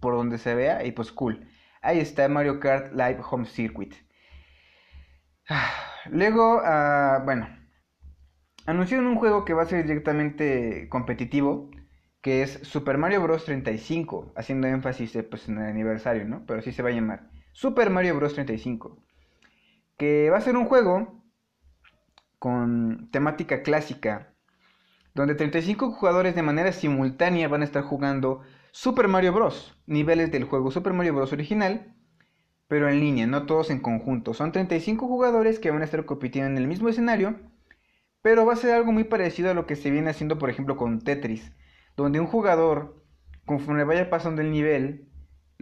Por 0.00 0.14
donde 0.14 0.38
se 0.38 0.54
vea. 0.54 0.84
Y 0.84 0.92
pues 0.92 1.12
cool. 1.12 1.46
Ahí 1.82 1.98
está 1.98 2.28
Mario 2.28 2.60
Kart 2.60 2.92
Live 2.92 3.20
Home 3.30 3.46
Circuit. 3.46 3.94
Luego, 6.10 6.58
uh, 6.58 7.24
bueno, 7.24 7.48
anunciaron 8.66 9.06
un 9.06 9.16
juego 9.16 9.44
que 9.44 9.54
va 9.54 9.62
a 9.62 9.66
ser 9.66 9.84
directamente 9.84 10.88
competitivo, 10.88 11.70
que 12.20 12.42
es 12.42 12.60
Super 12.62 12.98
Mario 12.98 13.22
Bros. 13.22 13.44
35, 13.44 14.32
haciendo 14.36 14.68
énfasis 14.68 15.16
eh, 15.16 15.22
pues, 15.24 15.48
en 15.48 15.58
el 15.58 15.64
aniversario, 15.64 16.24
¿no? 16.24 16.44
Pero 16.46 16.60
así 16.60 16.72
se 16.72 16.82
va 16.82 16.90
a 16.90 16.92
llamar. 16.92 17.30
Super 17.52 17.90
Mario 17.90 18.16
Bros. 18.16 18.34
35. 18.34 19.02
Que 20.02 20.30
va 20.30 20.38
a 20.38 20.40
ser 20.40 20.56
un 20.56 20.64
juego 20.64 21.22
con 22.40 23.08
temática 23.12 23.62
clásica, 23.62 24.34
donde 25.14 25.36
35 25.36 25.92
jugadores 25.92 26.34
de 26.34 26.42
manera 26.42 26.72
simultánea 26.72 27.46
van 27.46 27.62
a 27.62 27.64
estar 27.64 27.84
jugando 27.84 28.40
Super 28.72 29.06
Mario 29.06 29.32
Bros. 29.32 29.78
Niveles 29.86 30.32
del 30.32 30.42
juego 30.42 30.72
Super 30.72 30.92
Mario 30.92 31.14
Bros. 31.14 31.32
original, 31.32 31.94
pero 32.66 32.88
en 32.88 32.98
línea, 32.98 33.28
no 33.28 33.46
todos 33.46 33.70
en 33.70 33.78
conjunto. 33.78 34.34
Son 34.34 34.50
35 34.50 35.06
jugadores 35.06 35.60
que 35.60 35.70
van 35.70 35.82
a 35.82 35.84
estar 35.84 36.04
compitiendo 36.04 36.50
en 36.50 36.58
el 36.58 36.66
mismo 36.66 36.88
escenario, 36.88 37.38
pero 38.22 38.44
va 38.44 38.54
a 38.54 38.56
ser 38.56 38.74
algo 38.74 38.90
muy 38.90 39.04
parecido 39.04 39.52
a 39.52 39.54
lo 39.54 39.66
que 39.66 39.76
se 39.76 39.92
viene 39.92 40.10
haciendo, 40.10 40.36
por 40.36 40.50
ejemplo, 40.50 40.76
con 40.76 40.98
Tetris, 40.98 41.52
donde 41.96 42.18
un 42.18 42.26
jugador, 42.26 43.04
conforme 43.46 43.84
vaya 43.84 44.10
pasando 44.10 44.42
el 44.42 44.50
nivel, 44.50 45.11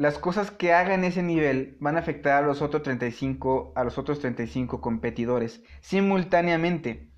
las 0.01 0.19
cosas 0.19 0.51
que 0.51 0.73
haga 0.73 0.95
en 0.95 1.05
ese 1.05 1.23
nivel 1.23 1.77
van 1.79 1.97
a 1.97 1.99
afectar 1.99 2.43
a 2.43 2.47
los 2.47 2.63
otros 2.63 2.83
35, 2.85 3.75
a 3.77 3.85
los 3.85 3.99
otros 3.99 4.19
35 4.21 4.81
competidores 4.81 5.63
simultáneamente. 5.83 7.11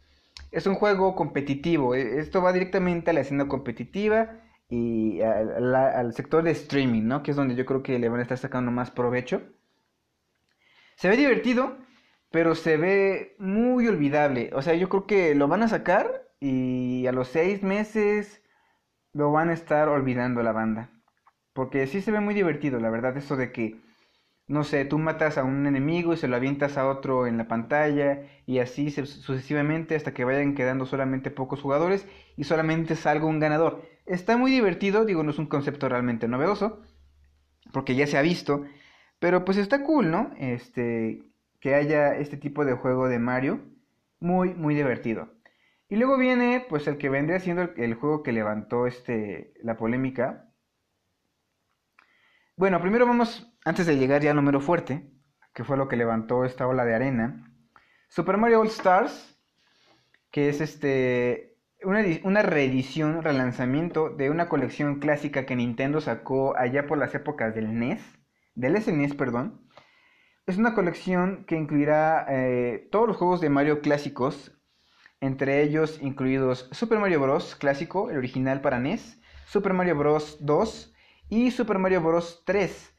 Es 0.50 0.66
un 0.66 0.74
juego 0.74 1.14
competitivo, 1.14 1.94
e, 1.94 2.18
esto 2.18 2.42
va 2.42 2.52
directamente 2.52 3.10
a 3.10 3.12
la 3.14 3.20
escena 3.20 3.46
competitiva 3.46 4.40
y 4.68 5.20
al, 5.22 6.12
sector 6.12 6.42
de 6.42 6.50
streaming, 6.50 7.02
¿no? 7.04 7.22
Que 7.22 7.30
es 7.30 7.36
donde 7.36 7.54
yo 7.54 7.64
creo 7.66 7.84
que 7.84 8.00
le 8.00 8.08
van 8.08 8.18
a 8.18 8.22
estar 8.24 8.38
sacando 8.38 8.72
más 8.72 8.90
provecho. 8.90 9.42
Se 10.96 11.08
ve 11.08 11.16
divertido, 11.16 11.76
pero 12.32 12.56
se 12.56 12.76
ve 12.78 13.36
muy 13.38 13.86
olvidable. 13.86 14.50
O 14.54 14.62
sea, 14.62 14.74
yo 14.74 14.88
creo 14.88 15.06
que 15.06 15.36
lo 15.36 15.46
van 15.46 15.62
a 15.62 15.68
sacar 15.68 16.28
y 16.40 17.06
a 17.06 17.12
los 17.12 17.28
seis 17.28 17.62
meses 17.62 18.42
lo 19.12 19.30
van 19.30 19.50
a 19.50 19.54
estar 19.54 19.88
olvidando 19.88 20.42
la 20.42 20.50
banda. 20.50 20.90
Porque 21.52 21.86
sí 21.86 22.00
se 22.00 22.10
ve 22.10 22.20
muy 22.20 22.34
divertido, 22.34 22.80
la 22.80 22.90
verdad, 22.90 23.16
eso 23.16 23.36
de 23.36 23.52
que, 23.52 23.80
no 24.46 24.64
sé, 24.64 24.84
tú 24.84 24.98
matas 24.98 25.38
a 25.38 25.44
un 25.44 25.66
enemigo 25.66 26.12
y 26.14 26.16
se 26.16 26.28
lo 26.28 26.36
avientas 26.36 26.78
a 26.78 26.88
otro 26.88 27.26
en 27.26 27.38
la 27.38 27.48
pantalla 27.48 28.22
y 28.46 28.58
así 28.58 28.90
sucesivamente 28.90 29.94
hasta 29.94 30.14
que 30.14 30.24
vayan 30.24 30.54
quedando 30.54 30.86
solamente 30.86 31.30
pocos 31.30 31.60
jugadores 31.60 32.06
y 32.36 32.44
solamente 32.44 32.96
salga 32.96 33.26
un 33.26 33.40
ganador. 33.40 33.82
Está 34.06 34.36
muy 34.36 34.50
divertido, 34.50 35.04
digo, 35.04 35.22
no 35.22 35.30
es 35.30 35.38
un 35.38 35.46
concepto 35.46 35.88
realmente 35.88 36.28
novedoso, 36.28 36.82
porque 37.72 37.94
ya 37.94 38.06
se 38.06 38.18
ha 38.18 38.22
visto, 38.22 38.64
pero 39.18 39.44
pues 39.44 39.58
está 39.58 39.84
cool, 39.84 40.10
¿no? 40.10 40.32
Este, 40.38 41.22
que 41.60 41.74
haya 41.74 42.16
este 42.16 42.36
tipo 42.36 42.64
de 42.64 42.74
juego 42.74 43.08
de 43.08 43.18
Mario, 43.18 43.60
muy, 44.20 44.54
muy 44.54 44.74
divertido. 44.74 45.28
Y 45.88 45.96
luego 45.96 46.16
viene, 46.16 46.64
pues, 46.68 46.86
el 46.86 46.96
que 46.96 47.10
vendría 47.10 47.38
siendo 47.38 47.70
el, 47.76 47.94
juego 47.94 48.22
que 48.22 48.32
levantó 48.32 48.86
este, 48.86 49.52
la 49.62 49.76
polémica. 49.76 50.48
Bueno, 52.54 52.82
primero 52.82 53.06
vamos, 53.06 53.50
antes 53.64 53.86
de 53.86 53.96
llegar 53.96 54.20
ya 54.20 54.30
al 54.30 54.36
número 54.36 54.60
fuerte, 54.60 55.10
que 55.54 55.64
fue 55.64 55.78
lo 55.78 55.88
que 55.88 55.96
levantó 55.96 56.44
esta 56.44 56.66
ola 56.66 56.84
de 56.84 56.94
arena. 56.94 57.50
Super 58.08 58.36
Mario 58.36 58.60
All 58.60 58.66
Stars, 58.66 59.38
que 60.30 60.50
es 60.50 60.60
este 60.60 61.56
una, 61.82 62.42
reedición, 62.42 63.22
relanzamiento 63.22 64.10
de 64.10 64.28
una 64.28 64.50
colección 64.50 65.00
clásica 65.00 65.46
que 65.46 65.56
Nintendo 65.56 66.02
sacó 66.02 66.54
allá 66.56 66.86
por 66.86 66.98
las 66.98 67.14
épocas 67.14 67.54
del 67.54 67.78
NES, 67.78 68.02
del 68.54 68.80
SNES, 68.80 69.14
perdón. 69.14 69.66
Es 70.46 70.58
una 70.58 70.74
colección 70.74 71.46
que 71.46 71.56
incluirá 71.56 72.26
eh, 72.28 72.86
todos 72.92 73.08
los 73.08 73.16
juegos 73.16 73.40
de 73.40 73.48
Mario 73.48 73.80
clásicos, 73.80 74.52
entre 75.20 75.62
ellos 75.62 75.98
incluidos 76.02 76.68
Super 76.70 76.98
Mario 76.98 77.20
Bros. 77.20 77.56
clásico, 77.56 78.10
el 78.10 78.18
original 78.18 78.60
para 78.60 78.78
NES, 78.78 79.18
Super 79.46 79.72
Mario 79.72 79.96
Bros. 79.96 80.36
2 80.44 80.91
y 81.28 81.50
Super 81.50 81.78
Mario 81.78 82.02
Bros. 82.02 82.42
3. 82.44 82.94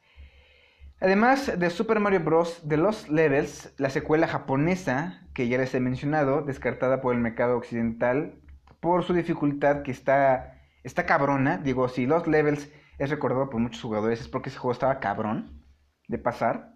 Además 1.01 1.59
de 1.59 1.69
Super 1.69 1.99
Mario 1.99 2.21
Bros. 2.21 2.61
The 2.67 2.77
Lost 2.77 3.09
Levels, 3.09 3.73
la 3.77 3.89
secuela 3.89 4.27
japonesa, 4.27 5.27
que 5.33 5.47
ya 5.47 5.57
les 5.57 5.73
he 5.75 5.79
mencionado, 5.79 6.41
descartada 6.41 7.01
por 7.01 7.13
el 7.13 7.21
mercado 7.21 7.57
occidental 7.57 8.39
por 8.79 9.03
su 9.03 9.13
dificultad 9.13 9.81
que 9.81 9.91
está, 9.91 10.59
está 10.83 11.05
cabrona. 11.05 11.57
Digo, 11.57 11.87
si 11.87 12.05
Lost 12.05 12.27
Levels 12.27 12.69
es 12.97 13.09
recordado 13.09 13.49
por 13.49 13.61
muchos 13.61 13.81
jugadores 13.81 14.19
es 14.19 14.27
porque 14.27 14.49
ese 14.49 14.59
juego 14.59 14.73
estaba 14.73 14.99
cabrón 14.99 15.63
de 16.07 16.17
pasar. 16.17 16.73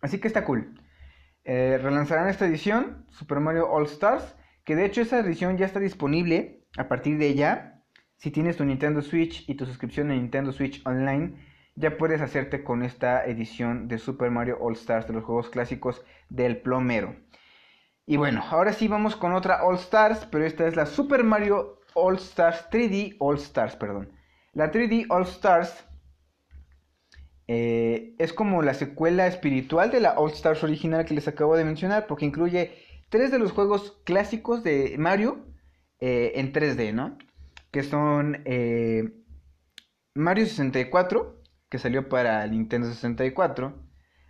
Así 0.00 0.18
que 0.18 0.28
está 0.28 0.44
cool. 0.44 0.80
Eh, 1.44 1.78
relanzarán 1.80 2.28
esta 2.28 2.46
edición, 2.46 3.06
Super 3.10 3.38
Mario 3.40 3.70
All 3.70 3.84
Stars, 3.84 4.34
que 4.64 4.76
de 4.76 4.86
hecho 4.86 5.02
esa 5.02 5.20
edición 5.20 5.56
ya 5.56 5.66
está 5.66 5.78
disponible 5.78 6.66
a 6.76 6.88
partir 6.88 7.16
de 7.18 7.34
ya. 7.34 7.73
Si 8.16 8.30
tienes 8.30 8.56
tu 8.56 8.64
Nintendo 8.64 9.02
Switch 9.02 9.48
y 9.48 9.54
tu 9.54 9.66
suscripción 9.66 10.10
a 10.10 10.14
Nintendo 10.14 10.52
Switch 10.52 10.84
Online, 10.86 11.34
ya 11.76 11.96
puedes 11.96 12.20
hacerte 12.20 12.62
con 12.62 12.82
esta 12.82 13.24
edición 13.24 13.88
de 13.88 13.98
Super 13.98 14.30
Mario 14.30 14.58
All 14.60 14.74
Stars, 14.74 15.06
de 15.06 15.14
los 15.14 15.24
juegos 15.24 15.50
clásicos 15.50 16.02
del 16.28 16.58
plomero. 16.58 17.16
Y 18.06 18.16
bueno, 18.16 18.44
ahora 18.48 18.72
sí 18.72 18.86
vamos 18.86 19.16
con 19.16 19.32
otra 19.32 19.64
All 19.64 19.76
Stars, 19.76 20.26
pero 20.30 20.44
esta 20.44 20.66
es 20.66 20.76
la 20.76 20.86
Super 20.86 21.24
Mario 21.24 21.80
All 21.94 22.16
Stars 22.16 22.68
3D 22.70 23.16
All 23.18 23.36
Stars, 23.36 23.76
perdón. 23.76 24.12
La 24.52 24.70
3D 24.70 25.06
All 25.08 25.24
Stars 25.24 25.84
eh, 27.48 28.14
es 28.18 28.32
como 28.32 28.62
la 28.62 28.74
secuela 28.74 29.26
espiritual 29.26 29.90
de 29.90 30.00
la 30.00 30.18
All 30.18 30.30
Stars 30.30 30.62
original 30.62 31.04
que 31.04 31.14
les 31.14 31.28
acabo 31.28 31.56
de 31.56 31.64
mencionar, 31.64 32.06
porque 32.06 32.26
incluye 32.26 32.72
tres 33.08 33.30
de 33.30 33.38
los 33.38 33.52
juegos 33.52 34.00
clásicos 34.04 34.62
de 34.62 34.96
Mario 34.98 35.46
eh, 36.00 36.32
en 36.36 36.52
3D, 36.52 36.92
¿no? 36.92 37.18
Que 37.74 37.82
son 37.82 38.40
eh, 38.44 39.02
Mario 40.14 40.46
64, 40.46 41.42
que 41.68 41.80
salió 41.80 42.08
para 42.08 42.44
el 42.44 42.52
Nintendo 42.52 42.86
64, 42.86 43.74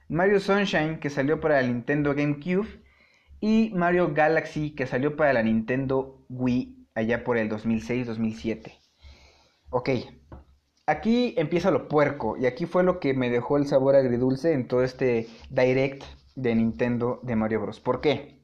Mario 0.08 0.40
Sunshine, 0.40 0.98
que 0.98 1.10
salió 1.10 1.42
para 1.42 1.60
el 1.60 1.68
Nintendo 1.68 2.14
GameCube, 2.14 2.82
y 3.40 3.70
Mario 3.74 4.14
Galaxy, 4.14 4.74
que 4.74 4.86
salió 4.86 5.14
para 5.14 5.34
la 5.34 5.42
Nintendo 5.42 6.24
Wii 6.30 6.88
allá 6.94 7.22
por 7.22 7.36
el 7.36 7.50
2006-2007. 7.50 8.72
Ok, 9.68 9.90
aquí 10.86 11.34
empieza 11.36 11.70
lo 11.70 11.86
puerco, 11.86 12.38
y 12.38 12.46
aquí 12.46 12.64
fue 12.64 12.82
lo 12.82 12.98
que 12.98 13.12
me 13.12 13.28
dejó 13.28 13.58
el 13.58 13.66
sabor 13.66 13.94
agridulce 13.94 14.54
en 14.54 14.68
todo 14.68 14.84
este 14.84 15.28
direct 15.50 16.02
de 16.34 16.54
Nintendo 16.54 17.20
de 17.22 17.36
Mario 17.36 17.60
Bros. 17.60 17.78
¿Por 17.78 18.00
qué? 18.00 18.42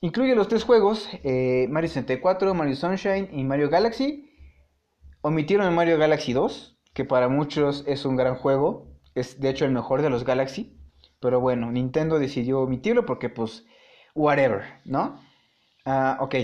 Incluye 0.00 0.36
los 0.36 0.46
tres 0.46 0.62
juegos, 0.62 1.08
eh, 1.24 1.66
Mario 1.70 1.88
64, 1.88 2.54
Mario 2.54 2.76
Sunshine 2.76 3.30
y 3.32 3.42
Mario 3.42 3.68
Galaxy. 3.68 4.30
Omitieron 5.22 5.66
el 5.66 5.74
Mario 5.74 5.98
Galaxy 5.98 6.32
2, 6.32 6.78
que 6.94 7.04
para 7.04 7.28
muchos 7.28 7.82
es 7.86 8.04
un 8.04 8.14
gran 8.14 8.36
juego, 8.36 8.86
es 9.16 9.40
de 9.40 9.50
hecho 9.50 9.64
el 9.64 9.72
mejor 9.72 10.02
de 10.02 10.10
los 10.10 10.24
Galaxy, 10.24 10.78
pero 11.20 11.40
bueno, 11.40 11.72
Nintendo 11.72 12.20
decidió 12.20 12.60
omitirlo 12.60 13.06
porque 13.06 13.28
pues, 13.28 13.66
whatever, 14.14 14.62
¿no? 14.84 15.20
Ah, 15.84 16.18
ok. 16.20 16.36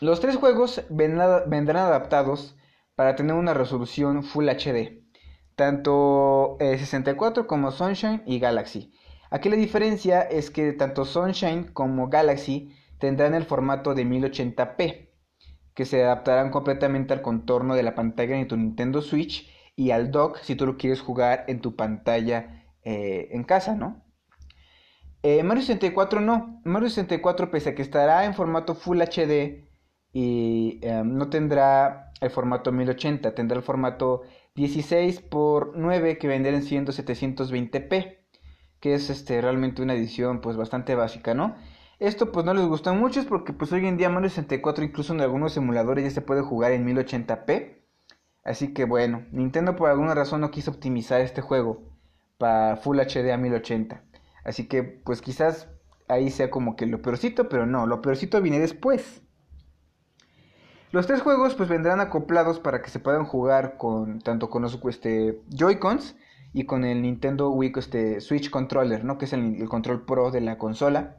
Los 0.00 0.20
tres 0.20 0.36
juegos 0.36 0.82
vendrán 0.88 1.76
adaptados 1.76 2.56
para 2.94 3.14
tener 3.14 3.34
una 3.34 3.52
resolución 3.52 4.24
Full 4.24 4.48
HD, 4.48 5.04
tanto 5.54 6.56
64 6.58 7.42
eh, 7.42 7.46
como 7.46 7.70
Sunshine 7.70 8.22
y 8.24 8.38
Galaxy. 8.38 8.92
Aquí 9.32 9.48
la 9.48 9.56
diferencia 9.56 10.20
es 10.20 10.50
que 10.50 10.74
tanto 10.74 11.06
Sunshine 11.06 11.72
como 11.72 12.10
Galaxy 12.10 12.70
tendrán 12.98 13.32
el 13.32 13.44
formato 13.44 13.94
de 13.94 14.04
1080p 14.04 15.08
que 15.74 15.86
se 15.86 16.04
adaptarán 16.04 16.50
completamente 16.50 17.14
al 17.14 17.22
contorno 17.22 17.74
de 17.74 17.82
la 17.82 17.94
pantalla 17.94 18.36
de 18.36 18.44
tu 18.44 18.58
Nintendo 18.58 19.00
Switch 19.00 19.50
y 19.74 19.90
al 19.90 20.10
dock 20.10 20.36
si 20.42 20.54
tú 20.54 20.66
lo 20.66 20.76
quieres 20.76 21.00
jugar 21.00 21.46
en 21.48 21.62
tu 21.62 21.76
pantalla 21.76 22.62
eh, 22.84 23.30
en 23.32 23.44
casa, 23.44 23.74
¿no? 23.74 24.04
Eh, 25.22 25.42
Mario 25.42 25.62
64 25.62 26.20
no. 26.20 26.60
Mario 26.64 26.90
64 26.90 27.50
pese 27.50 27.70
a 27.70 27.74
que 27.74 27.80
estará 27.80 28.26
en 28.26 28.34
formato 28.34 28.74
Full 28.74 29.00
HD 29.00 29.64
y 30.12 30.78
em, 30.82 31.16
no 31.16 31.30
tendrá 31.30 32.12
el 32.20 32.28
formato 32.28 32.70
1080, 32.70 33.34
tendrá 33.34 33.56
el 33.56 33.62
formato 33.62 34.24
16 34.56 35.20
x 35.20 35.24
9 35.74 36.18
que 36.18 36.28
vendrán 36.28 36.62
siendo 36.62 36.92
720p, 36.92 38.21
que 38.82 38.94
es 38.94 39.10
este, 39.10 39.40
realmente 39.40 39.80
una 39.80 39.94
edición 39.94 40.40
pues 40.40 40.56
bastante 40.56 40.96
básica, 40.96 41.34
¿no? 41.34 41.54
Esto 42.00 42.32
pues 42.32 42.44
no 42.44 42.52
les 42.52 42.66
gusta 42.66 42.92
mucho 42.92 43.20
es 43.20 43.26
porque 43.26 43.52
pues 43.52 43.70
hoy 43.72 43.86
en 43.86 43.96
día 43.96 44.10
Mario 44.10 44.28
64 44.28 44.84
incluso 44.84 45.14
en 45.14 45.20
algunos 45.20 45.56
emuladores 45.56 46.04
ya 46.04 46.10
se 46.10 46.20
puede 46.20 46.42
jugar 46.42 46.72
en 46.72 46.84
1080p. 46.84 47.78
Así 48.42 48.74
que 48.74 48.84
bueno, 48.84 49.24
Nintendo 49.30 49.76
por 49.76 49.88
alguna 49.88 50.16
razón 50.16 50.40
no 50.40 50.50
quiso 50.50 50.72
optimizar 50.72 51.20
este 51.20 51.42
juego 51.42 51.80
para 52.38 52.76
Full 52.76 52.98
HD 52.98 53.30
a 53.30 53.36
1080. 53.36 54.02
Así 54.42 54.66
que 54.66 54.82
pues 54.82 55.22
quizás 55.22 55.68
ahí 56.08 56.28
sea 56.30 56.50
como 56.50 56.74
que 56.74 56.86
lo 56.86 57.02
peorcito, 57.02 57.48
pero 57.48 57.66
no, 57.66 57.86
lo 57.86 58.02
peorcito 58.02 58.42
viene 58.42 58.58
después. 58.58 59.22
Los 60.90 61.06
tres 61.06 61.22
juegos 61.22 61.54
pues 61.54 61.68
vendrán 61.68 62.00
acoplados 62.00 62.58
para 62.58 62.82
que 62.82 62.90
se 62.90 62.98
puedan 62.98 63.26
jugar 63.26 63.76
con 63.76 64.20
tanto 64.22 64.50
con 64.50 64.62
los 64.62 64.76
este, 64.88 65.40
Joy-Cons 65.50 66.16
y 66.52 66.64
con 66.64 66.84
el 66.84 67.02
Nintendo 67.02 67.50
Wii 67.50 67.72
este, 67.76 68.20
Switch 68.20 68.50
Controller, 68.50 69.04
¿no? 69.04 69.18
que 69.18 69.24
es 69.24 69.32
el 69.32 69.68
control 69.68 70.04
pro 70.04 70.30
de 70.30 70.40
la 70.40 70.58
consola. 70.58 71.16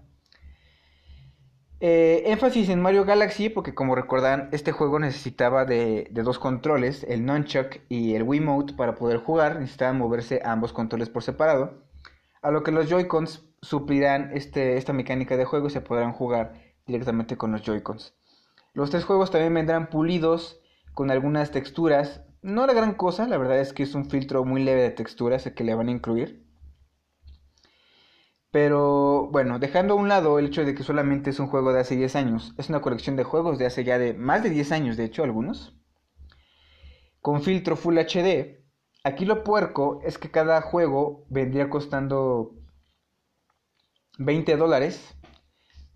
Eh, 1.86 2.32
énfasis 2.32 2.70
en 2.70 2.82
Mario 2.82 3.04
Galaxy, 3.04 3.50
porque 3.50 3.76
como 3.76 3.94
recordan, 3.94 4.48
este 4.54 4.72
juego 4.72 5.00
necesitaba 5.00 5.66
de, 5.66 6.08
dos 6.12 6.40
controles, 6.40 7.04
el 7.04 7.26
Nunchuck 7.26 7.82
y 7.90 8.16
el 8.16 8.24
Wiimote, 8.24 8.74
para 8.74 8.96
poder 8.96 9.18
jugar. 9.18 9.60
Necesitaban 9.60 9.98
moverse 9.98 10.42
ambos 10.46 10.72
controles 10.72 11.10
por 11.10 11.24
separado. 11.24 11.84
A 12.42 12.52
lo 12.52 12.64
que 12.64 12.72
los 12.72 12.88
Joy-Cons 12.88 13.44
suplirán 13.62 14.32
este, 14.34 14.78
esta 14.78 14.94
mecánica 14.94 15.36
de 15.36 15.44
juego 15.44 15.68
y 15.68 15.72
se 15.72 15.82
podrán 15.82 16.14
jugar 16.14 16.54
directamente 16.88 17.36
con 17.36 17.52
los 17.52 17.64
Joy-Cons. 17.64 18.14
Los 18.74 18.90
tres 18.90 19.04
juegos 19.04 19.30
también 19.30 19.54
vendrán 19.54 19.90
pulidos 19.90 20.62
con 20.94 21.12
algunas 21.12 21.52
texturas. 21.52 22.22
No 22.44 22.68
la 22.68 22.74
gran 22.74 22.94
cosa, 22.94 23.28
la 23.28 23.40
verdad 23.40 23.60
es 23.60 23.74
que 23.74 23.82
es 23.82 23.96
un 23.96 24.08
filtro 24.08 24.46
muy 24.46 24.64
leve 24.64 24.84
de 24.84 24.92
texturas 24.92 25.50
que 25.56 25.64
le 25.64 25.74
van 25.74 25.88
a 25.88 25.92
incluir. 25.92 26.46
Pero 28.52 29.30
bueno, 29.32 29.58
dejando 29.58 29.96
a 29.96 29.98
un 29.98 30.10
lado 30.10 30.38
el 30.38 30.46
hecho 30.46 30.64
de 30.64 30.76
que 30.76 30.84
solamente 30.84 31.32
es 31.32 31.40
un 31.40 31.48
juego 31.48 31.74
de 31.74 31.80
hace 31.80 31.96
10 31.96 32.16
años, 32.16 32.54
es 32.58 32.70
una 32.70 32.82
colección 32.82 33.16
de 33.16 33.24
juegos 33.24 33.58
de 33.58 33.66
hace 33.66 33.84
ya 33.84 33.98
de 33.98 34.14
más 34.14 34.44
de 34.44 34.52
10 34.52 34.72
años, 34.72 34.96
de 34.96 35.06
hecho, 35.06 35.24
algunos, 35.24 35.76
con 37.22 37.42
filtro 37.42 37.76
Full 37.76 37.98
HD. 37.98 38.64
Aquí 39.04 39.26
lo 39.26 39.44
puerco 39.44 40.02
es 40.04 40.18
que 40.18 40.30
cada 40.30 40.62
juego 40.62 41.26
vendría 41.30 41.70
costando 41.70 42.54
20 44.20 44.56
dólares 44.56 45.16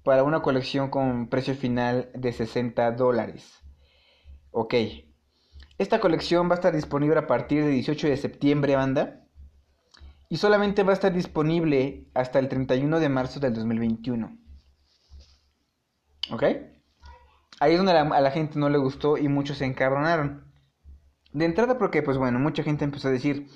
para 0.03 0.23
una 0.23 0.41
colección 0.41 0.89
con 0.89 1.29
precio 1.29 1.53
final 1.55 2.09
de 2.15 2.33
60 2.33 2.91
dólares. 2.93 3.61
Ok. 4.51 4.73
Esta 5.77 5.99
colección 5.99 6.49
va 6.49 6.53
a 6.53 6.55
estar 6.55 6.73
disponible 6.73 7.19
a 7.19 7.27
partir 7.27 7.63
del 7.63 7.73
18 7.73 8.07
de 8.07 8.17
septiembre, 8.17 8.75
banda 8.75 9.27
y 10.29 10.37
solamente 10.37 10.83
va 10.83 10.91
a 10.91 10.93
estar 10.93 11.13
disponible 11.13 12.07
hasta 12.13 12.39
el 12.39 12.49
31 12.49 12.99
de 12.99 13.09
marzo 13.09 13.39
del 13.39 13.53
2021. 13.53 14.37
¿Ok? 16.31 16.43
Ahí 17.59 17.71
es 17.71 17.77
donde 17.77 17.93
a 17.93 18.03
la, 18.03 18.31
gente 18.31 18.59
no 18.59 18.69
le 18.69 18.77
gustó 18.77 19.17
y 19.17 19.27
muchos 19.29 19.57
se 19.57 19.65
encabronaron. 19.65 20.51
De 21.31 21.45
entrada 21.45 21.77
porque, 21.77 22.03
pues 22.03 22.17
bueno, 22.17 22.39
mucha 22.39 22.63
gente 22.63 22.83
empezó 22.83 23.07
a 23.07 23.11
decir, 23.11 23.47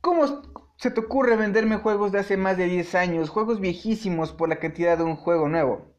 ¿cómo 0.00 0.42
se 0.76 0.90
te 0.90 1.00
ocurre 1.00 1.36
venderme 1.36 1.76
juegos 1.76 2.12
de 2.12 2.18
hace 2.18 2.36
más 2.36 2.56
de 2.56 2.66
10 2.66 2.94
años, 2.94 3.30
juegos 3.30 3.60
viejísimos 3.60 4.32
por 4.32 4.48
la 4.48 4.58
cantidad 4.58 4.98
de 4.98 5.04
un 5.04 5.16
juego 5.16 5.48
nuevo? 5.48 5.94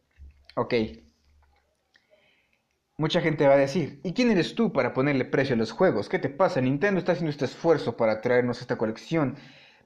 Ok. 0.55 0.73
Mucha 2.97 3.21
gente 3.21 3.47
va 3.47 3.55
a 3.55 3.57
decir, 3.57 3.99
¿y 4.03 4.13
quién 4.13 4.29
eres 4.29 4.53
tú 4.53 4.71
para 4.71 4.93
ponerle 4.93 5.25
precio 5.25 5.55
a 5.55 5.57
los 5.57 5.71
juegos? 5.71 6.09
¿Qué 6.09 6.19
te 6.19 6.29
pasa? 6.29 6.61
Nintendo 6.61 6.99
está 6.99 7.13
haciendo 7.13 7.31
este 7.31 7.45
esfuerzo 7.45 7.97
para 7.97 8.21
traernos 8.21 8.61
esta 8.61 8.77
colección 8.77 9.35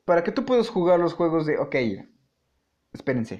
para 0.04 0.24
que 0.24 0.32
tú 0.32 0.46
puedas 0.46 0.70
jugar 0.70 1.00
los 1.00 1.14
juegos 1.14 1.46
de... 1.46 1.58
Ok, 1.58 1.76
espérense. 2.94 3.40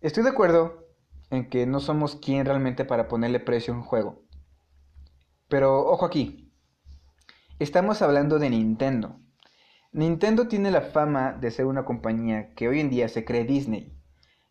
Estoy 0.00 0.24
de 0.24 0.30
acuerdo 0.30 0.88
en 1.30 1.48
que 1.48 1.66
no 1.66 1.80
somos 1.80 2.16
quien 2.16 2.44
realmente 2.44 2.84
para 2.84 3.08
ponerle 3.08 3.40
precio 3.40 3.72
a 3.72 3.76
un 3.76 3.82
juego. 3.82 4.24
Pero 5.48 5.86
ojo 5.86 6.06
aquí. 6.06 6.52
Estamos 7.58 8.02
hablando 8.02 8.38
de 8.38 8.50
Nintendo. 8.50 9.20
Nintendo 9.92 10.48
tiene 10.48 10.72
la 10.72 10.80
fama 10.80 11.32
de 11.32 11.52
ser 11.52 11.66
una 11.66 11.84
compañía 11.84 12.52
que 12.54 12.66
hoy 12.66 12.80
en 12.80 12.90
día 12.90 13.08
se 13.08 13.24
cree 13.24 13.44
Disney. 13.44 13.96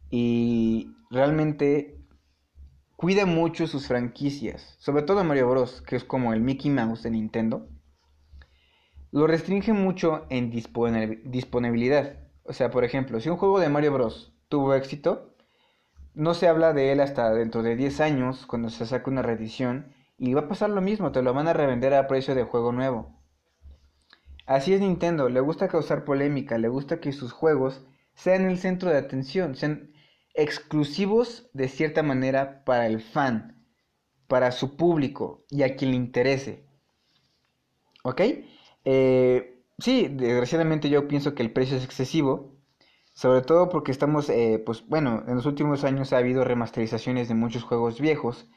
Y 0.09 0.95
realmente 1.11 2.02
cuida 3.03 3.25
mucho 3.25 3.67
sus 3.67 3.89
franquicias. 3.89 4.77
Sobre 4.79 5.03
todo 5.03 5.25
Mario 5.25 5.49
Bros, 5.49 5.81
que 5.81 5.97
es 5.97 6.05
como 6.05 6.31
el 6.31 6.39
Mickey 6.39 6.71
Mouse 6.71 7.03
de 7.03 7.11
Nintendo 7.11 7.67
lo 9.11 9.27
restringe 9.27 9.73
mucho 9.73 10.25
en 10.29 10.49
disponibilidad. 10.49 12.15
O 12.45 12.53
sea, 12.53 12.71
por 12.71 12.85
ejemplo, 12.85 13.19
si 13.19 13.27
un 13.27 13.35
juego 13.35 13.59
de 13.59 13.67
Mario 13.67 13.91
Bros. 13.91 14.33
tuvo 14.47 14.73
éxito, 14.73 15.35
no 16.13 16.33
se 16.33 16.47
habla 16.47 16.71
de 16.71 16.93
él 16.93 17.01
hasta 17.01 17.33
dentro 17.33 17.61
de 17.61 17.75
10 17.75 17.99
años, 17.99 18.45
cuando 18.45 18.69
se 18.69 18.85
saque 18.85 19.09
una 19.09 19.21
reedición, 19.21 19.93
y 20.17 20.33
va 20.33 20.43
a 20.43 20.47
pasar 20.47 20.69
lo 20.69 20.79
mismo, 20.79 21.11
te 21.11 21.21
lo 21.21 21.33
van 21.33 21.49
a 21.49 21.53
revender 21.53 21.93
a 21.93 22.07
precio 22.07 22.35
de 22.35 22.45
juego 22.45 22.71
nuevo. 22.71 23.21
Así 24.45 24.73
es 24.73 24.79
Nintendo, 24.79 25.27
le 25.27 25.41
gusta 25.41 25.67
causar 25.67 26.05
polémica, 26.05 26.57
le 26.57 26.69
gusta 26.69 27.01
que 27.01 27.11
sus 27.11 27.33
juegos 27.33 27.85
sean 28.13 28.45
el 28.45 28.57
centro 28.57 28.89
de 28.89 28.97
atención, 28.97 29.55
sean 29.57 29.92
exclusivos 30.33 31.49
de 31.53 31.67
cierta 31.67 32.03
manera 32.03 32.63
para 32.65 32.87
el 32.87 33.01
fan, 33.01 33.65
para 34.27 34.51
su 34.51 34.75
público 34.75 35.45
y 35.49 35.63
a 35.63 35.75
quien 35.75 35.91
le 35.91 35.97
interese. 35.97 36.65
¿Ok? 38.03 38.21
Eh, 38.85 39.63
sí, 39.79 40.07
desgraciadamente 40.09 40.89
yo 40.89 41.07
pienso 41.07 41.35
que 41.35 41.43
el 41.43 41.51
precio 41.51 41.77
es 41.77 41.85
excesivo, 41.85 42.53
sobre 43.13 43.41
todo 43.41 43.69
porque 43.69 43.91
estamos, 43.91 44.29
eh, 44.29 44.61
pues 44.65 44.87
bueno, 44.87 45.23
en 45.27 45.35
los 45.35 45.45
últimos 45.45 45.83
años 45.83 46.13
ha 46.13 46.17
habido 46.17 46.43
remasterizaciones 46.43 47.27
de 47.27 47.35
muchos 47.35 47.63
juegos 47.63 48.01
viejos, 48.01 48.47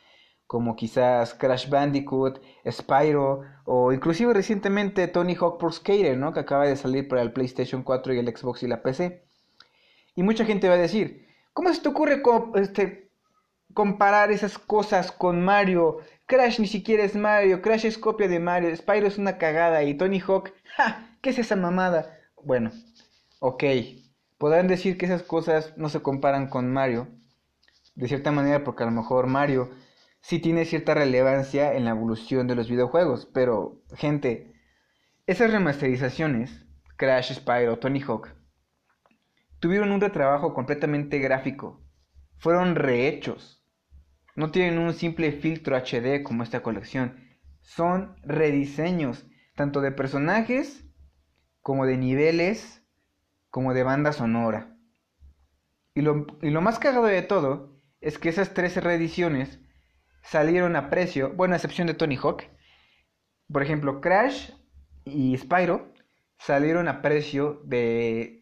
como 0.46 0.76
quizás 0.76 1.34
Crash 1.34 1.68
Bandicoot, 1.68 2.40
Spyro, 2.70 3.42
o 3.64 3.92
inclusive 3.92 4.32
recientemente 4.32 5.08
Tony 5.08 5.34
Hawk 5.34 5.58
Pro 5.58 5.70
Skater, 5.70 6.16
¿no? 6.16 6.32
Que 6.32 6.40
acaba 6.40 6.66
de 6.66 6.76
salir 6.76 7.08
para 7.08 7.22
el 7.22 7.32
PlayStation 7.32 7.82
4 7.82 8.14
y 8.14 8.18
el 8.18 8.36
Xbox 8.36 8.62
y 8.62 8.68
la 8.68 8.82
PC. 8.82 9.24
Y 10.14 10.22
mucha 10.22 10.44
gente 10.44 10.68
va 10.68 10.74
a 10.74 10.78
decir, 10.78 11.26
¿cómo 11.56 11.72
se 11.72 11.80
te 11.80 11.88
ocurre 11.88 12.22
este, 12.56 13.10
comparar 13.72 14.30
esas 14.30 14.58
cosas 14.58 15.10
con 15.10 15.42
Mario? 15.42 16.00
Crash 16.26 16.60
ni 16.60 16.66
siquiera 16.66 17.02
es 17.02 17.16
Mario, 17.16 17.62
Crash 17.62 17.86
es 17.86 17.96
copia 17.96 18.28
de 18.28 18.38
Mario, 18.38 18.76
Spyro 18.76 19.06
es 19.06 19.16
una 19.16 19.38
cagada 19.38 19.82
y 19.82 19.94
Tony 19.94 20.20
Hawk, 20.20 20.52
¡ja! 20.76 21.16
¿Qué 21.22 21.30
es 21.30 21.38
esa 21.38 21.56
mamada? 21.56 22.20
Bueno, 22.44 22.72
ok, 23.40 23.64
podrán 24.36 24.68
decir 24.68 24.98
que 24.98 25.06
esas 25.06 25.22
cosas 25.22 25.72
no 25.78 25.88
se 25.88 26.02
comparan 26.02 26.50
con 26.50 26.70
Mario, 26.70 27.08
de 27.94 28.06
cierta 28.06 28.32
manera 28.32 28.62
porque 28.62 28.82
a 28.82 28.86
lo 28.86 28.92
mejor 28.92 29.26
Mario 29.26 29.70
sí 30.20 30.40
tiene 30.40 30.66
cierta 30.66 30.92
relevancia 30.92 31.72
en 31.72 31.86
la 31.86 31.92
evolución 31.92 32.46
de 32.48 32.54
los 32.54 32.68
videojuegos, 32.68 33.30
pero 33.32 33.80
gente, 33.94 34.52
esas 35.26 35.50
remasterizaciones, 35.50 36.66
Crash, 36.98 37.32
Spyro, 37.32 37.78
Tony 37.78 38.02
Hawk, 38.02 38.28
tuvieron 39.60 39.92
un 39.92 40.00
retrabajo 40.00 40.54
completamente 40.54 41.18
gráfico, 41.18 41.82
fueron 42.38 42.74
rehechos, 42.74 43.64
no 44.34 44.50
tienen 44.50 44.78
un 44.78 44.92
simple 44.92 45.32
filtro 45.32 45.76
HD 45.76 46.22
como 46.22 46.42
esta 46.42 46.62
colección, 46.62 47.26
son 47.60 48.16
rediseños, 48.22 49.26
tanto 49.54 49.80
de 49.80 49.92
personajes 49.92 50.84
como 51.62 51.86
de 51.86 51.96
niveles, 51.96 52.82
como 53.50 53.74
de 53.74 53.82
banda 53.82 54.12
sonora. 54.12 54.76
Y 55.94 56.02
lo, 56.02 56.26
y 56.42 56.50
lo 56.50 56.60
más 56.60 56.78
cagado 56.78 57.06
de 57.06 57.22
todo 57.22 57.80
es 58.00 58.18
que 58.18 58.28
esas 58.28 58.54
tres 58.54 58.76
reediciones 58.82 59.60
salieron 60.22 60.76
a 60.76 60.90
precio, 60.90 61.32
bueno, 61.34 61.54
a 61.54 61.56
excepción 61.56 61.86
de 61.86 61.94
Tony 61.94 62.16
Hawk. 62.16 62.44
Por 63.50 63.62
ejemplo, 63.62 64.00
Crash 64.00 64.50
y 65.04 65.36
Spyro 65.38 65.92
salieron 66.38 66.88
a 66.88 67.02
precio 67.02 67.60
de 67.64 68.40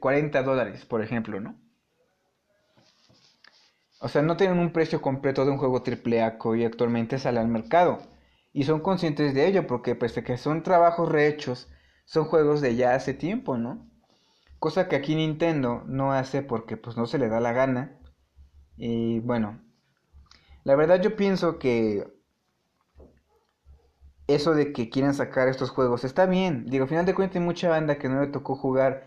40 0.00 0.42
dólares, 0.42 0.84
por 0.84 1.02
ejemplo, 1.02 1.40
¿no? 1.40 1.60
O 4.00 4.08
sea, 4.08 4.22
no 4.22 4.36
tienen 4.36 4.58
un 4.58 4.72
precio 4.72 5.02
completo 5.02 5.44
de 5.44 5.50
un 5.50 5.58
juego 5.58 5.82
AAA 5.86 6.38
que 6.38 6.48
hoy 6.48 6.64
actualmente 6.64 7.18
sale 7.18 7.38
al 7.38 7.48
mercado. 7.48 7.98
Y 8.52 8.64
son 8.64 8.80
conscientes 8.80 9.34
de 9.34 9.46
ello 9.46 9.66
porque 9.66 9.94
pese 9.94 10.24
que 10.24 10.38
son 10.38 10.62
trabajos 10.62 11.08
rehechos, 11.08 11.68
son 12.06 12.24
juegos 12.24 12.60
de 12.60 12.76
ya 12.76 12.94
hace 12.94 13.14
tiempo, 13.14 13.58
¿no? 13.58 13.86
Cosa 14.58 14.88
que 14.88 14.96
aquí 14.96 15.14
Nintendo 15.14 15.84
no 15.86 16.12
hace 16.12 16.42
porque 16.42 16.76
pues 16.76 16.96
no 16.96 17.06
se 17.06 17.18
le 17.18 17.28
da 17.28 17.40
la 17.40 17.52
gana. 17.52 18.00
Y 18.76 19.20
bueno, 19.20 19.60
la 20.64 20.76
verdad 20.76 21.00
yo 21.00 21.14
pienso 21.14 21.58
que 21.58 22.06
eso 24.34 24.54
de 24.54 24.72
que 24.72 24.90
quieren 24.90 25.14
sacar 25.14 25.48
estos 25.48 25.70
juegos 25.70 26.04
está 26.04 26.26
bien. 26.26 26.66
Digo, 26.66 26.84
al 26.84 26.88
final 26.88 27.06
de 27.06 27.14
cuentas 27.14 27.36
hay 27.36 27.42
mucha 27.42 27.68
banda 27.68 27.98
que 27.98 28.08
no 28.08 28.20
le 28.20 28.28
tocó 28.28 28.56
jugar 28.56 29.06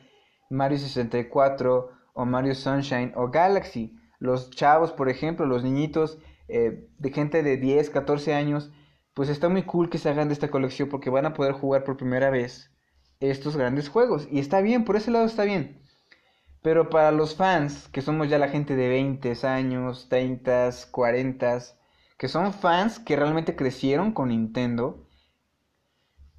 Mario 0.50 0.78
64 0.78 1.90
o 2.14 2.26
Mario 2.26 2.56
Sunshine 2.56 3.14
o 3.16 3.30
Galaxy. 3.30 3.96
Los 4.20 4.50
chavos, 4.52 4.92
por 4.92 5.10
ejemplo, 5.10 5.46
los 5.46 5.64
niñitos 5.64 6.18
eh, 6.48 6.88
de 6.98 7.12
gente 7.12 7.44
de 7.44 7.58
10, 7.58 7.90
14 7.90 8.34
años, 8.34 8.72
pues 9.14 9.30
está 9.30 9.50
muy 9.50 9.64
cool 9.64 9.90
que 9.90 9.98
se 9.98 10.10
hagan 10.10 10.28
de 10.28 10.34
esta 10.34 10.50
colección 10.50 10.90
porque 10.90 11.10
van 11.10 11.26
a 11.26 11.34
poder 11.34 11.54
jugar 11.54 11.84
por 11.84 11.98
primera 11.98 12.30
vez 12.30 12.72
estos 13.20 13.58
grandes 13.58 13.90
juegos. 13.90 14.28
Y 14.32 14.40
está 14.40 14.62
bien, 14.62 14.86
por 14.86 14.96
ese 14.96 15.12
lado 15.12 15.26
está 15.26 15.44
bien. 15.44 15.82
Pero 16.62 16.90
para 16.90 17.12
los 17.12 17.36
fans, 17.36 17.90
que 17.90 18.02
somos 18.02 18.30
ya 18.30 18.38
la 18.38 18.48
gente 18.48 18.76
de 18.76 18.88
20 18.88 19.34
años, 19.46 20.08
30, 20.10 20.70
40, 20.92 21.60
que 22.18 22.28
son 22.28 22.54
fans 22.54 23.00
que 23.00 23.16
realmente 23.16 23.56
crecieron 23.56 24.14
con 24.14 24.30
Nintendo, 24.30 25.06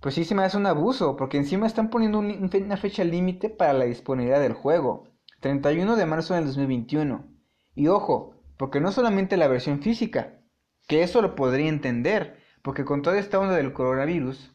pues 0.04 0.16
sí 0.16 0.26
se 0.26 0.34
me 0.34 0.42
hace 0.42 0.58
un 0.58 0.66
abuso, 0.66 1.16
porque 1.16 1.38
encima 1.38 1.66
están 1.66 1.88
poniendo 1.88 2.18
una 2.18 2.76
fecha 2.76 3.04
límite 3.04 3.48
para 3.48 3.72
la 3.72 3.86
disponibilidad 3.86 4.38
del 4.38 4.52
juego, 4.52 5.08
31 5.40 5.96
de 5.96 6.04
marzo 6.04 6.34
del 6.34 6.44
2021. 6.44 7.26
Y 7.74 7.86
ojo, 7.86 8.34
porque 8.58 8.80
no 8.80 8.92
solamente 8.92 9.38
la 9.38 9.48
versión 9.48 9.80
física, 9.80 10.42
que 10.88 11.02
eso 11.02 11.22
lo 11.22 11.34
podría 11.34 11.70
entender, 11.70 12.36
porque 12.60 12.84
con 12.84 13.00
toda 13.00 13.18
esta 13.18 13.38
onda 13.38 13.56
del 13.56 13.72
coronavirus 13.72 14.52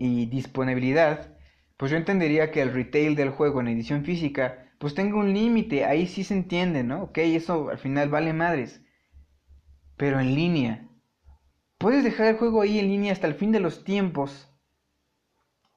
y 0.00 0.26
disponibilidad, 0.26 1.38
pues 1.76 1.92
yo 1.92 1.96
entendería 1.96 2.50
que 2.50 2.60
el 2.60 2.74
retail 2.74 3.14
del 3.14 3.30
juego 3.30 3.60
en 3.60 3.68
edición 3.68 4.04
física 4.04 4.72
pues 4.80 4.94
tenga 4.94 5.16
un 5.16 5.32
límite, 5.32 5.84
ahí 5.84 6.08
sí 6.08 6.24
se 6.24 6.34
entiende, 6.34 6.82
¿no? 6.82 7.04
Ok, 7.04 7.18
eso 7.18 7.70
al 7.70 7.78
final 7.78 8.08
vale 8.08 8.32
madres. 8.32 8.82
Pero 9.96 10.18
en 10.18 10.34
línea, 10.34 10.89
puedes 11.80 12.04
dejar 12.04 12.26
el 12.26 12.36
juego 12.36 12.60
ahí 12.60 12.78
en 12.78 12.88
línea 12.88 13.10
hasta 13.10 13.26
el 13.26 13.34
fin 13.34 13.52
de 13.52 13.58
los 13.58 13.84
tiempos. 13.84 14.52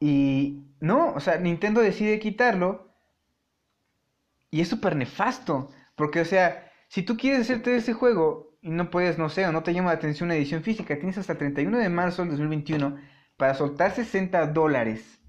Y 0.01 0.65
no, 0.81 1.13
o 1.13 1.21
sea, 1.21 1.37
Nintendo 1.37 1.79
decide 1.79 2.19
quitarlo. 2.19 2.93
Y 4.51 4.59
es 4.59 4.67
súper 4.67 4.97
nefasto. 4.97 5.69
Porque, 5.95 6.19
o 6.19 6.25
sea, 6.25 6.69
si 6.89 7.03
tú 7.03 7.15
quieres 7.15 7.41
hacerte 7.41 7.73
ese 7.77 7.93
juego 7.93 8.57
y 8.61 8.69
no 8.69 8.89
puedes, 8.89 9.17
no 9.17 9.29
sé, 9.29 9.47
o 9.47 9.53
no 9.53 9.63
te 9.63 9.73
llama 9.73 9.91
la 9.91 9.97
atención 9.97 10.27
una 10.27 10.35
edición 10.35 10.61
física, 10.61 10.97
tienes 10.97 11.17
hasta 11.17 11.31
el 11.31 11.39
31 11.39 11.77
de 11.77 11.89
marzo 11.89 12.23
del 12.23 12.31
2021 12.31 12.97
para 13.37 13.53
soltar 13.53 13.91
60 13.91 14.47
dólares 14.47 15.21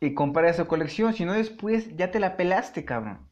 y 0.00 0.14
compara 0.14 0.48
esa 0.48 0.66
colección, 0.66 1.12
si 1.12 1.26
no 1.26 1.34
después 1.34 1.94
ya 1.96 2.10
te 2.10 2.18
la 2.18 2.38
pelaste, 2.38 2.86
cabrón. 2.86 3.28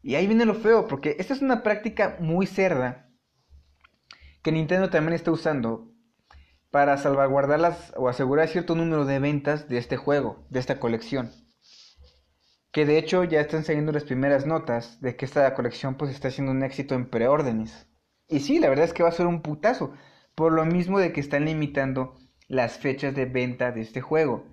Y 0.00 0.14
ahí 0.14 0.28
viene 0.28 0.44
lo 0.44 0.54
feo, 0.54 0.86
porque 0.86 1.16
esta 1.18 1.34
es 1.34 1.42
una 1.42 1.64
práctica 1.64 2.18
muy 2.20 2.46
cerda 2.46 3.11
que 4.42 4.52
Nintendo 4.52 4.90
también 4.90 5.14
está 5.14 5.30
usando 5.30 5.92
para 6.70 6.96
salvaguardar 6.96 7.60
las, 7.60 7.92
o 7.96 8.08
asegurar 8.08 8.48
cierto 8.48 8.74
número 8.74 9.04
de 9.04 9.18
ventas 9.18 9.68
de 9.68 9.78
este 9.78 9.96
juego, 9.96 10.46
de 10.50 10.60
esta 10.60 10.80
colección. 10.80 11.30
Que 12.72 12.86
de 12.86 12.98
hecho 12.98 13.24
ya 13.24 13.40
están 13.40 13.64
saliendo 13.64 13.92
las 13.92 14.04
primeras 14.04 14.46
notas 14.46 15.00
de 15.00 15.16
que 15.16 15.26
esta 15.26 15.52
colección 15.54 15.96
pues 15.96 16.10
está 16.10 16.30
siendo 16.30 16.52
un 16.52 16.62
éxito 16.62 16.94
en 16.94 17.10
preórdenes. 17.10 17.86
Y 18.28 18.40
sí, 18.40 18.58
la 18.58 18.68
verdad 18.68 18.86
es 18.86 18.94
que 18.94 19.02
va 19.02 19.10
a 19.10 19.12
ser 19.12 19.26
un 19.26 19.42
putazo, 19.42 19.92
por 20.34 20.52
lo 20.52 20.64
mismo 20.64 20.98
de 20.98 21.12
que 21.12 21.20
están 21.20 21.44
limitando 21.44 22.14
las 22.48 22.78
fechas 22.78 23.14
de 23.14 23.26
venta 23.26 23.72
de 23.72 23.82
este 23.82 24.00
juego 24.00 24.46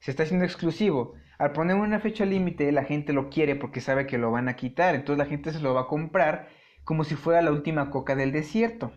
se 0.00 0.10
está 0.10 0.22
haciendo 0.22 0.44
exclusivo. 0.44 1.14
Al 1.38 1.52
poner 1.52 1.76
una 1.76 2.00
fecha 2.00 2.24
límite, 2.24 2.70
la 2.72 2.84
gente 2.84 3.12
lo 3.12 3.28
quiere 3.28 3.56
porque 3.56 3.80
sabe 3.80 4.06
que 4.06 4.18
lo 4.18 4.30
van 4.30 4.48
a 4.48 4.56
quitar. 4.56 4.94
Entonces 4.94 5.18
la 5.18 5.28
gente 5.28 5.52
se 5.52 5.60
lo 5.60 5.74
va 5.74 5.82
a 5.82 5.86
comprar 5.88 6.48
como 6.84 7.04
si 7.04 7.14
fuera 7.16 7.42
la 7.42 7.50
última 7.50 7.90
coca 7.90 8.14
del 8.14 8.32
desierto. 8.32 8.92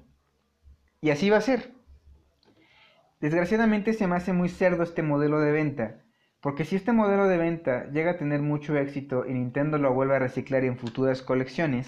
Y 1.01 1.11
así 1.11 1.29
va 1.29 1.37
a 1.37 1.41
ser. 1.41 1.73
Desgraciadamente 3.19 3.93
se 3.93 4.07
me 4.07 4.15
hace 4.15 4.33
muy 4.33 4.49
cerdo 4.49 4.83
este 4.83 5.01
modelo 5.01 5.39
de 5.39 5.51
venta. 5.51 6.01
Porque 6.41 6.63
si 6.63 6.75
este 6.75 6.93
modelo 6.93 7.27
de 7.27 7.37
venta 7.37 7.89
llega 7.91 8.11
a 8.11 8.17
tener 8.17 8.41
mucho 8.41 8.77
éxito 8.77 9.25
y 9.25 9.33
Nintendo 9.33 9.77
lo 9.77 9.93
vuelve 9.93 10.15
a 10.15 10.19
reciclar 10.19 10.63
en 10.63 10.77
futuras 10.77 11.21
colecciones, 11.21 11.87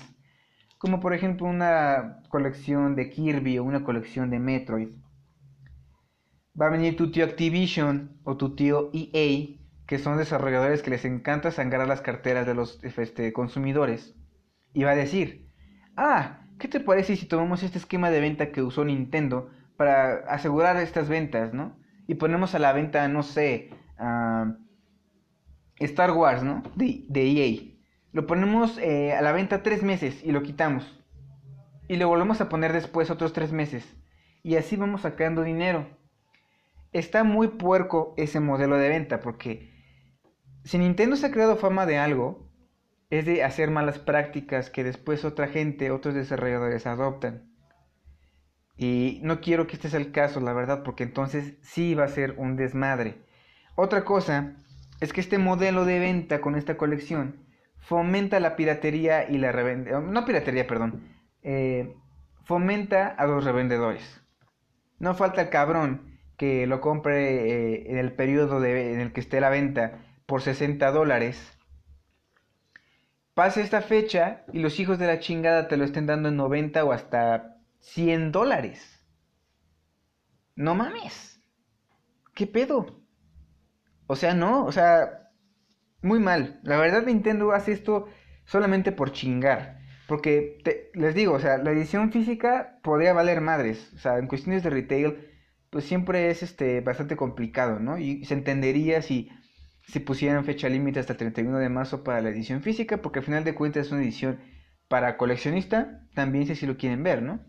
como 0.78 1.00
por 1.00 1.14
ejemplo 1.14 1.48
una 1.48 2.22
colección 2.28 2.96
de 2.96 3.10
Kirby 3.10 3.60
o 3.60 3.64
una 3.64 3.84
colección 3.84 4.30
de 4.30 4.40
Metroid, 4.40 4.90
va 6.60 6.68
a 6.68 6.72
venir 6.72 6.98
tu 6.98 7.12
tío 7.12 7.24
Activision 7.24 8.20
o 8.24 8.36
tu 8.36 8.56
tío 8.56 8.90
EA, 8.94 9.58
que 9.88 10.00
son 10.00 10.18
desarrolladores 10.18 10.82
que 10.82 10.90
les 10.90 11.06
encanta 11.06 11.52
sangrar 11.52 11.88
las 11.88 12.02
carteras 12.02 12.46
de 12.46 12.56
los 12.56 12.84
este, 12.84 13.32
consumidores, 13.32 14.16
y 14.74 14.84
va 14.84 14.92
a 14.92 14.96
decir, 14.96 15.50
ah, 15.96 16.41
¿qué 16.62 16.68
te 16.68 16.80
parece 16.80 17.16
si 17.16 17.26
tomamos 17.26 17.64
este 17.64 17.78
esquema 17.78 18.10
de 18.12 18.22
venta 18.22 18.52
que 18.52 18.62
usó 18.62 18.86
Nintendo 18.86 19.50
para 19.76 20.20
asegurar 20.30 20.78
estas 20.78 21.10
ventas, 21.10 21.54
¿no? 21.54 21.76
Y 22.08 22.16
ponemos 22.16 22.56
a 22.56 22.60
la 22.60 22.72
venta, 22.72 23.08
no 23.08 23.24
sé, 23.24 23.72
Star 25.80 26.12
Wars, 26.12 26.44
¿no? 26.44 26.64
De, 26.76 27.06
EA. 27.14 27.74
Lo 28.14 28.28
ponemos 28.28 28.78
eh, 28.78 29.14
a 29.14 29.22
la 29.22 29.32
venta 29.32 29.64
tres 29.64 29.84
meses 29.84 30.24
y 30.24 30.32
lo 30.32 30.44
quitamos. 30.44 31.04
Y 31.88 31.98
lo 31.98 32.08
volvemos 32.08 32.40
a 32.40 32.50
poner 32.50 32.74
después 32.74 33.10
otros 33.10 33.34
tres 33.34 33.52
meses. 33.52 33.86
Y 34.44 34.56
así 34.56 34.76
vamos 34.76 35.02
sacando 35.02 35.44
dinero 35.44 35.88
está 36.92 37.24
muy 37.24 37.48
puerco 37.48 38.14
ese 38.18 38.40
modelo 38.40 38.78
de 38.78 38.90
venta 38.90 39.22
porque 39.22 39.72
si 40.64 40.78
Nintendo 40.78 41.16
se 41.16 41.28
ha 41.28 41.32
creado 41.32 41.56
fama 41.56 41.86
de 41.86 41.98
algo, 41.98 42.51
es 43.12 43.26
de 43.26 43.44
hacer 43.44 43.70
malas 43.70 44.00
prácticas 44.00 44.72
que 44.72 44.84
después 44.84 45.26
otra 45.26 45.48
gente, 45.48 45.92
otros 45.92 46.16
desarrolladores 46.16 46.88
adoptan. 46.88 47.52
Y 48.78 49.20
no 49.22 49.42
quiero 49.42 49.68
que 49.68 49.76
este 49.76 49.90
sea 49.90 50.00
el 50.00 50.12
caso, 50.12 50.40
la 50.40 50.54
verdad, 50.54 50.82
porque 50.82 51.04
entonces 51.04 51.54
sí 51.62 51.94
va 51.94 52.06
a 52.06 52.08
ser 52.08 52.34
un 52.38 52.56
desmadre. 52.56 53.22
Otra 53.76 54.06
cosa 54.06 54.56
es 55.02 55.14
que 55.14 55.22
este 55.22 55.38
modelo 55.38 55.86
de 55.86 56.00
venta 56.00 56.42
con 56.42 56.56
esta 56.56 56.78
colección 56.78 57.46
fomenta 57.78 58.40
la 58.40 58.56
piratería 58.56 59.30
y 59.30 59.38
la 59.38 59.52
revende... 59.52 59.92
No 59.92 60.26
piratería, 60.26 60.66
perdón. 60.66 61.04
Eh, 61.44 61.94
fomenta 62.46 63.08
a 63.08 63.28
los 63.28 63.44
revendedores. 63.44 64.22
No 65.00 65.16
falta 65.16 65.42
el 65.42 65.50
cabrón 65.50 66.20
que 66.38 66.66
lo 66.66 66.80
compre 66.80 67.74
eh, 67.74 67.92
en 67.92 67.98
el 67.98 68.14
periodo 68.14 68.64
en 68.64 69.00
el 69.00 69.12
que 69.14 69.20
esté 69.20 69.42
la 69.42 69.50
venta 69.50 70.00
por 70.26 70.42
60 70.42 70.92
dólares. 70.92 71.60
Pase 73.42 73.62
esta 73.62 73.82
fecha 73.82 74.44
y 74.54 74.60
los 74.60 74.80
hijos 74.80 75.00
de 75.00 75.08
la 75.08 75.18
chingada 75.18 75.68
te 75.68 75.76
lo 75.76 75.84
estén 75.84 76.06
dando 76.06 76.30
en 76.30 76.38
90 76.38 76.86
o 76.86 76.92
hasta 76.92 77.58
100 77.80 78.32
dólares. 78.32 79.04
No 80.56 80.76
mames. 80.76 81.42
¿Qué 82.36 82.46
pedo? 82.46 83.02
O 84.06 84.16
sea, 84.16 84.36
no, 84.36 84.64
o 84.66 84.72
sea, 84.72 85.32
muy 86.04 86.20
mal. 86.20 86.60
La 86.62 86.78
verdad 86.78 87.04
Nintendo 87.04 87.52
hace 87.52 87.72
esto 87.72 88.10
solamente 88.46 88.92
por 88.92 89.12
chingar. 89.12 89.80
Porque 90.08 90.62
les 90.94 91.16
digo, 91.16 91.34
o 91.34 91.40
sea, 91.40 91.58
la 91.58 91.72
edición 91.72 92.12
física 92.12 92.78
podría 92.84 93.14
valer 93.14 93.42
madres. 93.42 93.92
O 93.96 93.98
sea, 93.98 94.20
en 94.20 94.28
cuestiones 94.28 94.62
de 94.62 94.70
retail, 94.70 95.18
pues 95.72 95.86
siempre 95.86 96.30
es 96.30 96.44
este 96.44 96.82
bastante 96.82 97.16
complicado, 97.16 97.80
¿no? 97.80 97.98
Y 97.98 98.24
se 98.24 98.36
entendería 98.36 99.02
si, 99.02 99.32
si 99.92 100.00
pusieran 100.00 100.46
fecha 100.46 100.70
límite 100.70 101.02
hasta 101.02 101.14
el 101.14 101.18
31 101.18 101.58
de 101.58 101.68
marzo 101.68 102.02
para 102.04 102.22
la 102.22 102.30
edición 102.30 102.62
física, 102.62 103.02
porque 103.02 103.20
al 103.20 103.26
final 103.26 103.44
de 103.44 103.54
cuentas 103.54 103.88
es 103.88 103.92
una 103.92 104.02
edición 104.02 104.40
para 104.88 105.18
coleccionista, 105.18 106.08
también 106.16 106.48
si 106.56 106.66
lo 106.66 106.78
quieren 106.78 107.04
ver, 107.04 107.22
¿no? 107.22 107.42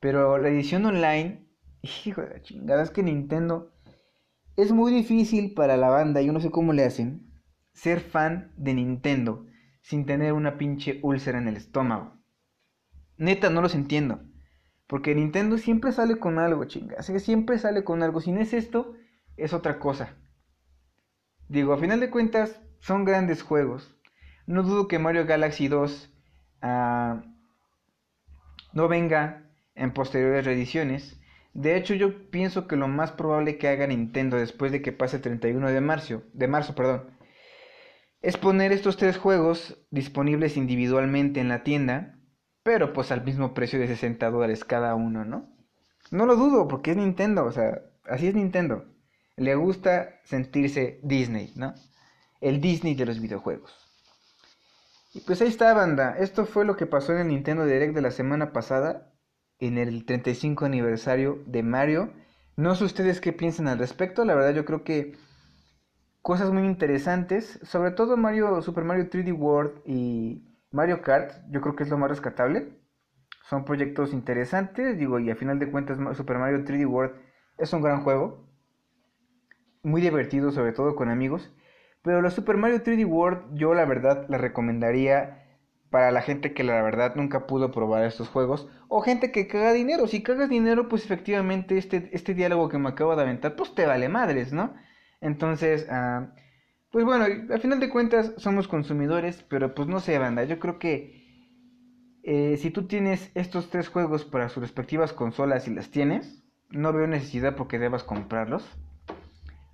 Pero 0.00 0.38
la 0.38 0.48
edición 0.48 0.84
online, 0.84 1.46
hijo 2.06 2.22
de 2.22 2.30
la 2.30 2.42
chingada, 2.42 2.82
es 2.82 2.90
que 2.90 3.04
Nintendo 3.04 3.72
es 4.56 4.72
muy 4.72 4.92
difícil 4.92 5.54
para 5.54 5.76
la 5.76 5.88
banda, 5.88 6.20
yo 6.22 6.32
no 6.32 6.40
sé 6.40 6.50
cómo 6.50 6.72
le 6.72 6.84
hacen, 6.84 7.30
ser 7.72 8.00
fan 8.00 8.52
de 8.56 8.74
Nintendo 8.74 9.46
sin 9.80 10.06
tener 10.06 10.32
una 10.32 10.58
pinche 10.58 10.98
úlcera 11.02 11.38
en 11.38 11.46
el 11.46 11.56
estómago. 11.56 12.14
Neta, 13.16 13.48
no 13.48 13.62
los 13.62 13.76
entiendo. 13.76 14.20
Porque 14.88 15.14
Nintendo 15.14 15.56
siempre 15.56 15.92
sale 15.92 16.18
con 16.18 16.40
algo, 16.40 16.64
chinga. 16.64 16.96
Así 16.98 17.12
que 17.12 17.20
siempre 17.20 17.58
sale 17.58 17.84
con 17.84 18.02
algo. 18.02 18.20
Si 18.20 18.32
no 18.32 18.40
es 18.40 18.54
esto, 18.54 18.94
es 19.36 19.52
otra 19.52 19.78
cosa. 19.78 20.16
Digo, 21.48 21.72
a 21.72 21.78
final 21.78 22.00
de 22.00 22.10
cuentas, 22.10 22.60
son 22.80 23.04
grandes 23.04 23.42
juegos. 23.42 23.94
No 24.46 24.62
dudo 24.62 24.88
que 24.88 24.98
Mario 24.98 25.26
Galaxy 25.26 25.68
2 25.68 26.10
ah, 26.62 27.22
no 28.72 28.88
venga 28.88 29.50
en 29.74 29.92
posteriores 29.92 30.44
reediciones. 30.44 31.20
De 31.54 31.76
hecho, 31.76 31.94
yo 31.94 32.30
pienso 32.30 32.66
que 32.66 32.76
lo 32.76 32.88
más 32.88 33.12
probable 33.12 33.58
que 33.58 33.68
haga 33.68 33.86
Nintendo 33.86 34.36
después 34.36 34.72
de 34.72 34.82
que 34.82 34.92
pase 34.92 35.16
el 35.16 35.22
31 35.22 35.68
de 35.70 35.80
marzo, 35.80 36.22
de 36.32 36.48
marzo, 36.48 36.74
perdón, 36.74 37.10
es 38.20 38.36
poner 38.36 38.72
estos 38.72 38.96
tres 38.96 39.16
juegos 39.16 39.76
disponibles 39.90 40.56
individualmente 40.56 41.40
en 41.40 41.48
la 41.48 41.62
tienda, 41.62 42.18
pero 42.62 42.92
pues 42.92 43.10
al 43.10 43.24
mismo 43.24 43.54
precio 43.54 43.78
de 43.78 43.86
60 43.86 44.30
dólares 44.30 44.64
cada 44.64 44.94
uno, 44.94 45.24
¿no? 45.24 45.48
No 46.10 46.26
lo 46.26 46.36
dudo, 46.36 46.68
porque 46.68 46.92
es 46.92 46.96
Nintendo, 46.96 47.44
o 47.44 47.52
sea, 47.52 47.82
así 48.04 48.26
es 48.26 48.34
Nintendo. 48.34 48.86
Le 49.38 49.54
gusta 49.54 50.20
sentirse 50.24 51.00
Disney, 51.02 51.52
¿no? 51.56 51.74
El 52.40 52.60
Disney 52.60 52.94
de 52.94 53.06
los 53.06 53.20
videojuegos. 53.20 53.72
Y 55.14 55.20
pues 55.20 55.40
ahí 55.40 55.48
está, 55.48 55.72
banda. 55.72 56.16
Esto 56.18 56.44
fue 56.44 56.64
lo 56.64 56.76
que 56.76 56.86
pasó 56.86 57.12
en 57.12 57.20
el 57.20 57.28
Nintendo 57.28 57.64
Direct 57.64 57.94
de 57.94 58.02
la 58.02 58.10
semana 58.10 58.52
pasada 58.52 59.12
en 59.58 59.78
el 59.78 60.04
35 60.04 60.64
aniversario 60.64 61.42
de 61.46 61.62
Mario. 61.62 62.12
No 62.56 62.74
sé 62.74 62.84
ustedes 62.84 63.20
qué 63.20 63.32
piensan 63.32 63.68
al 63.68 63.78
respecto, 63.78 64.24
la 64.24 64.34
verdad 64.34 64.54
yo 64.54 64.64
creo 64.64 64.84
que 64.84 65.16
cosas 66.22 66.50
muy 66.50 66.66
interesantes, 66.66 67.60
sobre 67.62 67.92
todo 67.92 68.16
Mario 68.16 68.60
Super 68.62 68.84
Mario 68.84 69.08
3D 69.08 69.32
World 69.32 69.80
y 69.86 70.44
Mario 70.70 71.00
Kart, 71.02 71.32
yo 71.50 71.60
creo 71.60 71.76
que 71.76 71.84
es 71.84 71.88
lo 71.88 71.98
más 71.98 72.10
rescatable. 72.10 72.76
Son 73.48 73.64
proyectos 73.64 74.12
interesantes, 74.12 74.98
digo, 74.98 75.18
y 75.18 75.30
a 75.30 75.36
final 75.36 75.58
de 75.58 75.70
cuentas 75.70 75.98
Super 76.16 76.38
Mario 76.38 76.64
3D 76.64 76.86
World 76.86 77.14
es 77.56 77.72
un 77.72 77.80
gran 77.80 78.02
juego, 78.02 78.47
muy 79.82 80.00
divertido, 80.00 80.50
sobre 80.52 80.72
todo 80.72 80.94
con 80.96 81.08
amigos. 81.08 81.50
Pero 82.02 82.22
los 82.22 82.34
Super 82.34 82.56
Mario 82.56 82.82
3D 82.82 83.06
World 83.06 83.54
yo 83.54 83.74
la 83.74 83.84
verdad 83.84 84.26
la 84.28 84.38
recomendaría 84.38 85.44
para 85.90 86.10
la 86.10 86.22
gente 86.22 86.52
que 86.52 86.64
la 86.64 86.82
verdad 86.82 87.14
nunca 87.16 87.46
pudo 87.46 87.70
probar 87.70 88.04
estos 88.04 88.28
juegos 88.28 88.68
o 88.88 89.00
gente 89.00 89.32
que 89.32 89.46
caga 89.46 89.72
dinero. 89.72 90.06
Si 90.06 90.22
cagas 90.22 90.48
dinero, 90.48 90.88
pues 90.88 91.04
efectivamente 91.04 91.78
este, 91.78 92.10
este 92.12 92.34
diálogo 92.34 92.68
que 92.68 92.78
me 92.78 92.90
acabo 92.90 93.16
de 93.16 93.22
aventar, 93.22 93.56
pues 93.56 93.74
te 93.74 93.86
vale 93.86 94.08
madres, 94.08 94.52
¿no? 94.52 94.74
Entonces, 95.20 95.86
ah, 95.90 96.32
pues 96.90 97.04
bueno, 97.04 97.24
al 97.24 97.60
final 97.60 97.80
de 97.80 97.90
cuentas 97.90 98.32
somos 98.36 98.68
consumidores, 98.68 99.42
pero 99.48 99.74
pues 99.74 99.88
no 99.88 100.00
sé, 100.00 100.18
banda, 100.18 100.44
yo 100.44 100.58
creo 100.58 100.78
que 100.78 101.18
eh, 102.22 102.56
si 102.58 102.70
tú 102.70 102.86
tienes 102.86 103.30
estos 103.34 103.70
tres 103.70 103.88
juegos 103.88 104.24
para 104.24 104.48
sus 104.48 104.62
respectivas 104.62 105.12
consolas 105.12 105.66
y 105.68 105.74
las 105.74 105.90
tienes, 105.90 106.44
no 106.70 106.92
veo 106.92 107.06
necesidad 107.06 107.56
porque 107.56 107.78
debas 107.78 108.04
comprarlos, 108.04 108.66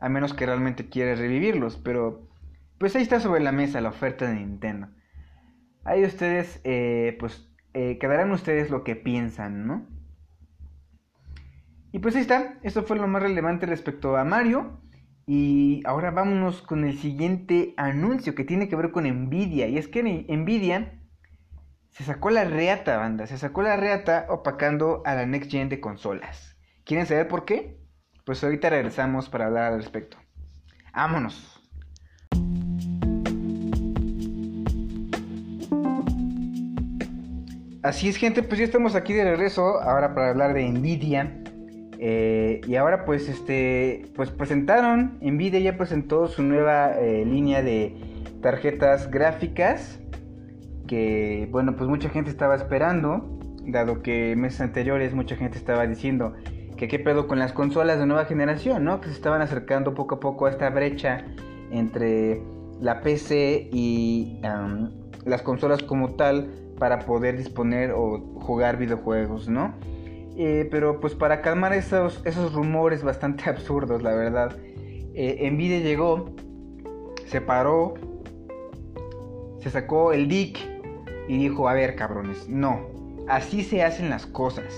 a 0.04 0.08
menos 0.10 0.34
que 0.34 0.44
realmente 0.44 0.90
quieras 0.90 1.18
revivirlos, 1.18 1.78
pero 1.78 2.28
pues 2.76 2.94
ahí 2.94 3.02
está 3.02 3.20
sobre 3.20 3.42
la 3.42 3.52
mesa 3.52 3.80
la 3.80 3.88
oferta 3.88 4.28
de 4.28 4.34
Nintendo. 4.34 4.88
Ahí 5.82 6.04
ustedes, 6.04 6.60
eh, 6.64 7.16
pues, 7.18 7.50
eh, 7.72 7.96
quedarán 7.98 8.30
ustedes 8.30 8.68
lo 8.68 8.84
que 8.84 8.96
piensan, 8.96 9.66
¿no? 9.66 9.86
Y 11.90 12.00
pues 12.00 12.16
ahí 12.16 12.20
está, 12.20 12.58
esto 12.62 12.82
fue 12.82 12.98
lo 12.98 13.08
más 13.08 13.22
relevante 13.22 13.64
respecto 13.64 14.18
a 14.18 14.24
Mario. 14.24 14.78
Y 15.26 15.80
ahora 15.86 16.10
vámonos 16.10 16.60
con 16.60 16.84
el 16.84 16.98
siguiente 16.98 17.72
anuncio 17.78 18.34
que 18.34 18.44
tiene 18.44 18.68
que 18.68 18.76
ver 18.76 18.90
con 18.90 19.04
Nvidia. 19.04 19.68
Y 19.68 19.78
es 19.78 19.88
que 19.88 20.02
Nvidia 20.02 21.00
se 21.88 22.04
sacó 22.04 22.28
la 22.28 22.44
reata, 22.44 22.98
banda. 22.98 23.26
Se 23.26 23.38
sacó 23.38 23.62
la 23.62 23.76
reata 23.76 24.26
opacando 24.28 25.02
a 25.06 25.14
la 25.14 25.24
next 25.24 25.50
gen 25.50 25.70
de 25.70 25.80
consolas. 25.80 26.58
¿Quieren 26.84 27.06
saber 27.06 27.26
por 27.26 27.46
qué? 27.46 27.83
Pues 28.24 28.42
ahorita 28.42 28.70
regresamos 28.70 29.28
para 29.28 29.46
hablar 29.46 29.74
al 29.74 29.80
respecto. 29.80 30.16
¡Vámonos! 30.94 31.60
Así 37.82 38.08
es, 38.08 38.16
gente, 38.16 38.42
pues 38.42 38.58
ya 38.58 38.64
estamos 38.64 38.94
aquí 38.94 39.12
de 39.12 39.24
regreso 39.24 39.78
ahora 39.82 40.14
para 40.14 40.30
hablar 40.30 40.54
de 40.54 40.66
Nvidia. 40.70 41.42
Eh, 41.98 42.62
y 42.66 42.76
ahora 42.76 43.04
pues 43.04 43.28
este 43.28 44.06
pues 44.16 44.30
presentaron, 44.30 45.18
Nvidia 45.20 45.60
ya 45.60 45.76
presentó 45.76 46.26
su 46.26 46.42
nueva 46.42 46.98
eh, 46.98 47.24
línea 47.24 47.62
de 47.62 47.94
tarjetas 48.42 49.10
gráficas 49.10 50.00
que 50.86 51.48
bueno 51.50 51.76
pues 51.76 51.88
mucha 51.88 52.10
gente 52.10 52.30
estaba 52.30 52.56
esperando, 52.56 53.38
dado 53.66 54.02
que 54.02 54.34
meses 54.36 54.60
anteriores 54.60 55.14
mucha 55.14 55.36
gente 55.36 55.56
estaba 55.56 55.86
diciendo 55.86 56.34
qué 56.88 56.98
pedo 56.98 57.26
con 57.26 57.38
las 57.38 57.52
consolas 57.52 57.98
de 57.98 58.06
nueva 58.06 58.24
generación, 58.24 58.84
¿no? 58.84 59.00
Que 59.00 59.08
se 59.08 59.14
estaban 59.14 59.42
acercando 59.42 59.94
poco 59.94 60.16
a 60.16 60.20
poco 60.20 60.46
a 60.46 60.50
esta 60.50 60.70
brecha 60.70 61.24
entre 61.70 62.42
la 62.80 63.00
PC 63.00 63.68
y 63.72 64.40
las 65.24 65.42
consolas 65.42 65.82
como 65.82 66.14
tal 66.14 66.50
para 66.78 67.00
poder 67.00 67.36
disponer 67.36 67.92
o 67.92 68.18
jugar 68.40 68.76
videojuegos, 68.78 69.48
¿no? 69.48 69.74
Eh, 70.36 70.68
pero 70.70 71.00
pues 71.00 71.14
para 71.14 71.40
calmar 71.40 71.72
esos, 71.72 72.20
esos 72.24 72.52
rumores 72.52 73.02
bastante 73.04 73.44
absurdos, 73.50 74.02
la 74.02 74.14
verdad, 74.14 74.56
eh, 75.14 75.48
Nvidia 75.50 75.80
llegó, 75.80 76.34
se 77.26 77.40
paró, 77.40 77.94
se 79.60 79.70
sacó 79.70 80.12
el 80.12 80.28
dick 80.28 80.58
y 81.28 81.38
dijo, 81.38 81.68
a 81.68 81.74
ver 81.74 81.94
cabrones, 81.94 82.48
no, 82.48 82.80
así 83.28 83.62
se 83.62 83.82
hacen 83.82 84.10
las 84.10 84.26
cosas. 84.26 84.74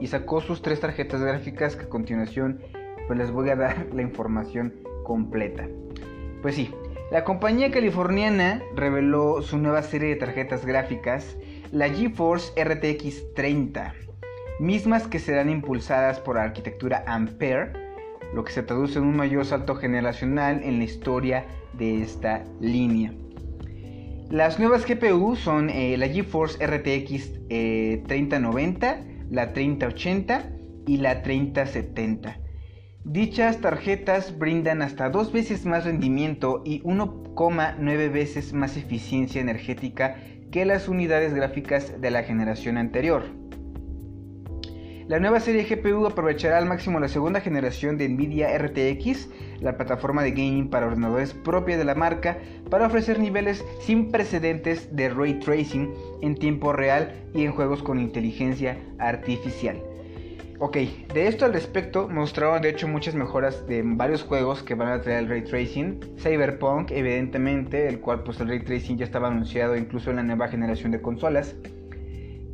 Y 0.00 0.06
sacó 0.06 0.40
sus 0.40 0.62
tres 0.62 0.80
tarjetas 0.80 1.20
gráficas 1.20 1.76
que 1.76 1.84
a 1.84 1.88
continuación 1.88 2.60
pues 3.06 3.18
les 3.18 3.30
voy 3.30 3.48
a 3.50 3.56
dar 3.56 3.86
la 3.92 4.02
información 4.02 4.74
completa. 5.04 5.66
Pues 6.42 6.54
sí, 6.54 6.70
la 7.10 7.24
compañía 7.24 7.70
californiana 7.70 8.62
reveló 8.76 9.42
su 9.42 9.58
nueva 9.58 9.82
serie 9.82 10.10
de 10.10 10.16
tarjetas 10.16 10.64
gráficas, 10.64 11.36
la 11.72 11.88
GeForce 11.88 12.52
RTX 12.62 13.34
30, 13.34 13.94
mismas 14.60 15.06
que 15.06 15.18
serán 15.18 15.48
impulsadas 15.48 16.20
por 16.20 16.36
la 16.36 16.42
arquitectura 16.44 17.02
Ampere, 17.06 17.72
lo 18.34 18.44
que 18.44 18.52
se 18.52 18.62
traduce 18.62 18.98
en 18.98 19.06
un 19.06 19.16
mayor 19.16 19.46
salto 19.46 19.74
generacional 19.74 20.60
en 20.62 20.78
la 20.78 20.84
historia 20.84 21.46
de 21.72 22.02
esta 22.02 22.44
línea. 22.60 23.14
Las 24.30 24.58
nuevas 24.58 24.86
GPU 24.86 25.36
son 25.36 25.70
eh, 25.70 25.96
la 25.96 26.08
GeForce 26.08 26.64
RTX 26.66 27.48
3090, 27.48 28.92
eh, 28.92 29.17
la 29.30 29.52
3080 29.52 30.50
y 30.86 30.96
la 30.98 31.22
3070 31.22 32.40
Dichas 33.04 33.62
tarjetas 33.62 34.38
brindan 34.38 34.82
hasta 34.82 35.08
dos 35.08 35.32
veces 35.32 35.64
más 35.64 35.86
rendimiento 35.86 36.62
y 36.66 36.82
1,9 36.82 38.12
veces 38.12 38.52
más 38.52 38.76
eficiencia 38.76 39.40
energética 39.40 40.16
que 40.52 40.66
las 40.66 40.88
unidades 40.88 41.32
gráficas 41.32 42.02
de 42.02 42.10
la 42.10 42.22
generación 42.24 42.76
anterior. 42.76 43.24
La 45.08 45.18
nueva 45.18 45.40
serie 45.40 45.64
GPU 45.64 46.04
aprovechará 46.04 46.58
al 46.58 46.66
máximo 46.66 47.00
la 47.00 47.08
segunda 47.08 47.40
generación 47.40 47.96
de 47.96 48.06
Nvidia 48.10 48.58
RTX, 48.58 49.30
la 49.58 49.78
plataforma 49.78 50.22
de 50.22 50.32
gaming 50.32 50.68
para 50.68 50.86
ordenadores 50.86 51.32
propia 51.32 51.78
de 51.78 51.84
la 51.86 51.94
marca, 51.94 52.36
para 52.68 52.88
ofrecer 52.88 53.18
niveles 53.18 53.64
sin 53.80 54.10
precedentes 54.10 54.94
de 54.94 55.08
ray 55.08 55.40
tracing 55.40 55.94
en 56.20 56.34
tiempo 56.34 56.74
real 56.74 57.10
y 57.32 57.46
en 57.46 57.52
juegos 57.52 57.82
con 57.82 57.98
inteligencia 57.98 58.76
artificial. 58.98 59.82
Ok, 60.58 60.76
de 61.14 61.26
esto 61.26 61.46
al 61.46 61.54
respecto 61.54 62.06
mostraron 62.06 62.60
de 62.60 62.68
hecho 62.68 62.86
muchas 62.86 63.14
mejoras 63.14 63.66
de 63.66 63.80
varios 63.82 64.24
juegos 64.24 64.62
que 64.62 64.74
van 64.74 64.88
a 64.88 65.00
traer 65.00 65.20
el 65.20 65.30
ray 65.30 65.42
tracing. 65.42 66.00
Cyberpunk, 66.18 66.90
evidentemente, 66.90 67.88
el 67.88 68.00
cual 68.00 68.24
pues 68.24 68.40
el 68.40 68.48
ray 68.48 68.60
tracing 68.60 68.98
ya 68.98 69.06
estaba 69.06 69.28
anunciado 69.28 69.74
incluso 69.74 70.10
en 70.10 70.16
la 70.16 70.22
nueva 70.22 70.48
generación 70.48 70.92
de 70.92 71.00
consolas. 71.00 71.56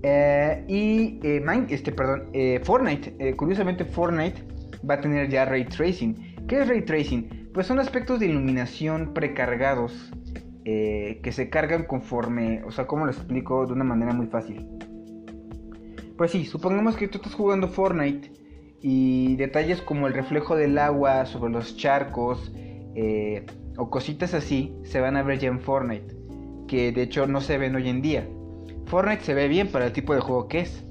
Eh, 0.07 0.65
y 0.69 1.19
eh, 1.27 1.43
este, 1.71 1.91
perdón, 1.91 2.29
eh, 2.35 2.61
Fortnite, 2.63 3.35
curiosamente 3.37 3.87
Fortnite 3.87 4.43
va 4.89 4.97
a 4.97 5.01
tener 5.01 5.31
ya 5.31 5.47
ray 5.47 5.65
tracing. 5.65 6.37
¿Qué 6.47 6.61
es 6.61 6.69
ray 6.69 6.83
tracing? 6.83 7.49
Pues 7.55 7.67
son 7.67 7.79
aspectos 7.79 8.21
de 8.21 8.27
iluminación 8.27 9.15
precargados 9.15 10.13
que 10.65 11.31
se 11.31 11.51
cargan 11.51 11.85
conforme, 11.85 12.63
o 12.65 12.71
sea, 12.71 12.87
como 12.87 13.05
lo 13.05 13.13
explico 13.13 13.67
de 13.67 13.75
una 13.75 13.85
manera 13.85 14.15
muy 14.15 14.27
fácil. 14.27 14.67
Pues 16.17 16.31
sí, 16.31 16.47
supongamos 16.47 16.97
que 16.97 17.07
tú 17.07 17.19
estás 17.19 17.35
jugando 17.35 17.69
Fortnite 17.69 18.33
y 18.81 19.37
detalles 19.37 19.83
como 19.83 20.07
el 20.07 20.15
reflejo 20.15 20.57
del 20.57 20.79
agua 20.79 21.27
sobre 21.27 21.53
los 21.53 21.77
charcos 21.77 22.53
o 23.77 23.91
cositas 23.91 24.33
así 24.33 24.75
se 24.85 25.01
van 25.01 25.17
a 25.17 25.23
ver 25.23 25.39
ya 25.39 25.49
en 25.49 25.61
Fortnite, 25.61 26.17
que 26.67 26.93
de 26.93 27.03
hecho 27.03 27.27
no 27.27 27.41
se 27.41 27.59
ven 27.59 27.75
hoy 27.75 27.89
en 27.89 28.03
día. 28.03 28.27
Fortnite 28.87 29.25
se 29.25 29.35
ve 29.35 29.49
bien 29.49 29.69
para 29.69 29.87
el 29.87 29.93
tipo 29.93 30.15
de 30.15 30.21
juego 30.21 30.49
que 30.49 30.61
es, 30.61 30.85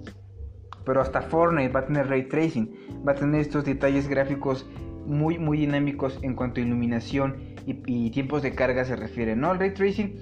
pero 0.85 1.01
hasta 1.01 1.21
Fortnite 1.21 1.71
va 1.71 1.81
a 1.81 1.85
tener 1.85 2.07
ray 2.07 2.27
tracing, 2.27 2.69
va 3.07 3.13
a 3.13 3.15
tener 3.15 3.41
estos 3.41 3.65
detalles 3.65 4.07
gráficos 4.07 4.65
muy 5.05 5.37
muy 5.37 5.57
dinámicos 5.57 6.17
en 6.21 6.35
cuanto 6.35 6.59
a 6.59 6.63
iluminación 6.63 7.53
y, 7.65 8.09
tiempos 8.11 8.41
de 8.41 8.53
carga 8.53 8.83
se 8.85 8.95
refiere, 8.95 9.35
¿no? 9.35 9.51
El 9.51 9.59
ray 9.59 9.73
tracing 9.73 10.15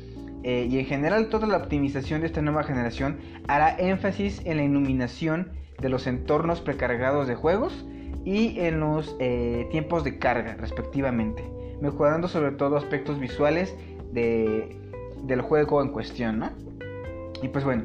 eh, 0.44 0.68
y 0.70 0.80
en 0.80 0.86
general 0.86 1.30
toda 1.30 1.48
la 1.48 1.58
optimización 1.58 2.22
de 2.22 2.28
esta 2.28 2.42
nueva 2.42 2.64
generación 2.64 3.20
hará 3.48 3.76
énfasis 3.78 4.42
en 4.46 4.58
la 4.58 4.64
iluminación 4.64 5.52
de 5.80 5.90
los 5.90 6.08
entornos 6.08 6.62
precargados 6.62 7.28
de 7.28 7.36
juegos 7.36 7.86
y 8.26 8.60
en 8.60 8.80
los 8.80 9.16
eh, 9.20 9.68
tiempos 9.72 10.04
de 10.04 10.20
carga 10.20 10.56
respectivamente, 10.56 11.44
mejorando 11.82 12.28
sobre 12.28 12.52
todo 12.52 12.78
aspectos 12.78 13.20
visuales 13.20 13.76
del 14.14 15.42
juego 15.42 15.82
en 15.82 15.90
cuestión, 15.90 16.40
¿no? 16.40 16.52
Y 17.42 17.48
pues 17.48 17.64
bueno, 17.64 17.84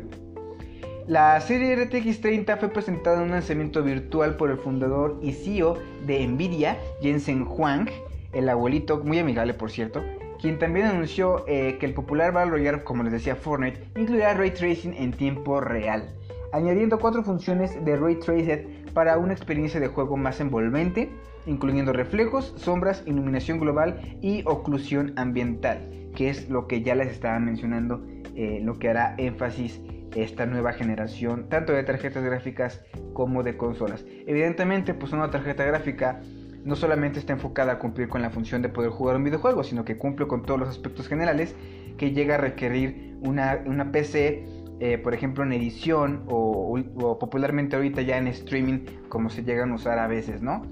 la 1.07 1.41
serie 1.41 1.77
RTX 1.77 2.21
30 2.21 2.57
fue 2.57 2.69
presentada 2.69 3.19
en 3.19 3.25
un 3.25 3.31
lanzamiento 3.31 3.83
virtual 3.83 4.37
por 4.37 4.51
el 4.51 4.59
fundador 4.59 5.19
y 5.23 5.33
CEO 5.33 5.79
de 6.05 6.27
Nvidia, 6.27 6.77
Jensen 7.01 7.47
Huang, 7.47 7.89
el 8.33 8.49
abuelito, 8.49 8.99
muy 9.05 9.19
amigable 9.19 9.55
por 9.55 9.71
cierto, 9.71 10.03
quien 10.41 10.59
también 10.59 10.87
anunció 10.87 11.45
eh, 11.47 11.77
que 11.79 11.87
el 11.87 11.95
popular 11.95 12.33
Battle 12.33 12.51
Royale, 12.51 12.85
como 12.85 13.03
les 13.03 13.13
decía 13.13 13.37
Fortnite, 13.37 13.81
incluirá 13.97 14.35
ray 14.35 14.51
tracing 14.51 14.95
en 14.95 15.13
tiempo 15.13 15.61
real, 15.61 16.15
añadiendo 16.53 16.99
cuatro 16.99 17.23
funciones 17.23 17.85
de 17.85 17.97
ray 17.97 18.17
tracing 18.17 18.87
para 18.93 19.17
una 19.17 19.33
experiencia 19.33 19.81
de 19.81 19.89
juego 19.89 20.17
más 20.17 20.41
envolvente, 20.41 21.11
incluyendo 21.47 21.93
reflejos, 21.93 22.53
sombras, 22.57 23.03
iluminación 23.07 23.61
global 23.61 24.01
y 24.21 24.43
oclusión 24.45 25.13
ambiental, 25.17 25.89
que 26.15 26.31
es 26.31 26.49
lo 26.51 26.67
que 26.67 26.83
ya 26.83 26.95
les 26.95 27.09
estaba 27.09 27.39
mencionando, 27.39 28.05
eh, 28.37 28.61
lo 28.63 28.79
que 28.79 28.89
hará 28.89 29.15
énfasis 29.19 29.81
esta 30.15 30.47
nueva 30.47 30.73
generación, 30.73 31.49
tanto 31.49 31.73
de 31.73 31.83
tarjetas 31.83 32.25
gráficas 32.25 32.83
como 33.13 33.43
de 33.43 33.57
consolas. 33.57 34.05
Evidentemente, 34.27 34.95
pues 34.95 35.13
una 35.13 35.31
tarjeta 35.31 35.65
gráfica 35.65 36.21
no 36.65 36.75
solamente 36.75 37.19
está 37.19 37.33
enfocada 37.33 37.73
a 37.73 37.79
cumplir 37.79 38.09
con 38.09 38.23
la 38.23 38.31
función 38.31 38.61
de 38.61 38.69
poder 38.69 38.91
jugar 38.91 39.17
un 39.17 39.25
videojuego, 39.25 39.63
sino 39.63 39.85
que 39.85 39.97
cumple 39.97 40.27
con 40.27 40.43
todos 40.43 40.59
los 40.59 40.69
aspectos 40.69 41.07
generales 41.07 41.55
que 41.97 42.13
llega 42.13 42.35
a 42.35 42.39
requerir 42.39 43.17
una, 43.23 43.93
PC, 43.93 44.45
eh, 44.81 44.99
por 44.99 45.15
ejemplo 45.15 45.45
en 45.45 45.53
edición 45.53 46.25
o, 46.29 46.77
popularmente 47.21 47.77
ahorita 47.77 48.03
ya 48.03 48.19
en 48.19 48.27
streaming, 48.27 48.81
como 49.09 49.31
se 49.31 49.45
llegan 49.45 49.73
a 49.73 49.75
usar 49.77 49.99
a 49.99 50.09
veces, 50.09 50.43
¿no? 50.43 50.67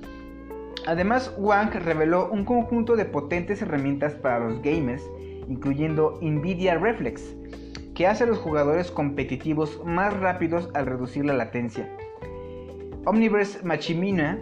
Además, 0.86 1.32
Wang 1.38 1.72
reveló 1.72 2.28
un 2.30 2.44
conjunto 2.44 2.96
de 2.96 3.06
potentes 3.06 3.62
herramientas 3.62 4.14
para 4.14 4.40
los 4.40 4.60
gamers, 4.60 5.02
incluyendo 5.48 6.18
Nvidia 6.20 6.78
Reflex, 6.78 7.34
que 7.94 8.06
hace 8.06 8.24
a 8.24 8.26
los 8.26 8.38
jugadores 8.38 8.90
competitivos 8.90 9.80
más 9.84 10.12
rápidos 10.18 10.68
al 10.74 10.86
reducir 10.86 11.24
la 11.24 11.34
latencia. 11.34 11.88
Omniverse 13.06 13.62
Machimina 13.64 14.38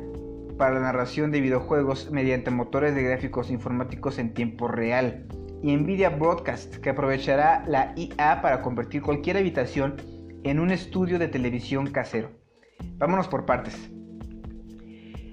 para 0.57 0.75
la 0.75 0.81
narración 0.81 1.31
de 1.31 1.41
videojuegos 1.41 2.11
mediante 2.11 2.51
motores 2.51 2.95
de 2.95 3.03
gráficos 3.03 3.51
informáticos 3.51 4.19
en 4.19 4.35
tiempo 4.35 4.69
real. 4.69 5.27
Y 5.62 5.77
Nvidia 5.77 6.11
Broadcast, 6.11 6.77
que 6.77 6.91
aprovechará 6.91 7.65
la 7.67 7.93
IA 7.97 8.41
para 8.43 8.62
convertir 8.62 9.03
cualquier 9.03 9.37
habitación 9.37 9.97
en 10.45 10.61
un 10.61 10.71
estudio 10.71 11.19
de 11.19 11.29
televisión 11.29 11.91
casero. 11.91 12.31
Vámonos 12.99 13.29
por 13.29 13.47
partes. 13.47 13.91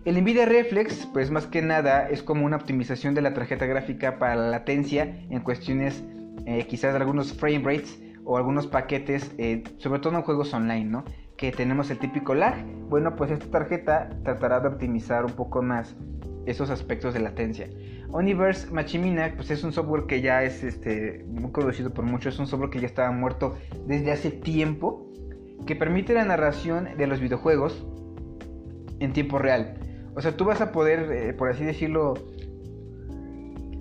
El 0.06 0.22
Nvidia 0.22 0.46
Reflex, 0.46 1.08
pues 1.08 1.30
más 1.30 1.46
que 1.46 1.62
nada, 1.62 2.08
es 2.10 2.24
como 2.24 2.46
una 2.46 2.56
optimización 2.56 3.16
de 3.16 3.22
la 3.22 3.34
tarjeta 3.34 3.66
gráfica 3.66 4.18
para 4.18 4.36
la 4.36 4.50
latencia 4.50 5.04
en 5.30 5.42
cuestiones 5.42 6.04
eh, 6.46 6.66
quizás 6.68 6.94
de 6.94 7.00
algunos 7.00 7.34
frame 7.34 7.60
rates 7.60 8.02
o 8.24 8.38
algunos 8.38 8.66
paquetes, 8.66 9.32
eh, 9.38 9.64
sobre 9.78 10.00
todo 10.00 10.16
en 10.16 10.22
juegos 10.22 10.54
online, 10.54 10.86
¿no? 10.86 11.04
que 11.36 11.52
tenemos 11.52 11.92
el 11.92 12.00
típico 12.00 12.34
lag. 12.34 12.66
Bueno, 12.90 13.16
pues 13.16 13.32
esta 13.32 13.46
tarjeta 13.48 14.10
tratará 14.24 14.62
de 14.62 14.70
optimizar 14.70 15.26
un 15.26 15.34
poco 15.34 15.62
más 15.62 15.96
esos 16.46 16.70
aspectos 16.70 17.14
de 17.14 17.20
latencia. 17.20 17.70
Universe 18.10 18.72
Machimina, 18.72 19.34
pues 19.36 19.52
es 19.52 19.64
un 19.64 19.74
software 19.74 20.06
que 20.06 20.22
ya 20.22 20.44
es 20.44 20.64
este, 20.64 21.26
muy 21.28 21.52
conocido 21.52 21.94
por 21.94 22.06
muchos, 22.06 22.36
es 22.36 22.40
un 22.40 22.48
software 22.48 22.70
que 22.70 22.80
ya 22.80 22.88
estaba 22.88 23.12
muerto 23.12 23.58
desde 23.86 24.12
hace 24.12 24.32
tiempo, 24.32 25.12
que 25.66 25.76
permite 25.76 26.14
la 26.14 26.24
narración 26.24 26.90
de 26.98 27.06
los 27.06 27.20
videojuegos 27.20 27.86
en 29.00 29.14
tiempo 29.14 29.40
real. 29.40 29.89
O 30.16 30.22
sea, 30.22 30.36
tú 30.36 30.46
vas 30.46 30.62
a 30.62 30.72
poder, 30.72 31.12
eh, 31.12 31.34
por 31.34 31.50
así 31.50 31.64
decirlo, 31.64 32.16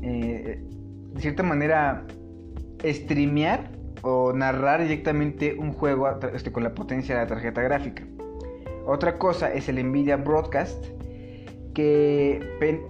eh, 0.03 0.63
de 1.13 1.21
cierta 1.21 1.43
manera, 1.43 2.05
streamear 2.85 3.71
o 4.03 4.33
narrar 4.33 4.83
directamente 4.83 5.57
un 5.59 5.73
juego 5.73 6.09
este, 6.33 6.53
con 6.53 6.63
la 6.63 6.75
potencia 6.75 7.15
de 7.15 7.23
la 7.23 7.27
tarjeta 7.27 7.63
gráfica. 7.63 8.05
Otra 8.87 9.19
cosa 9.19 9.53
es 9.53 9.69
el 9.69 9.85
Nvidia 9.85 10.17
Broadcast, 10.17 10.85
que 11.75 12.41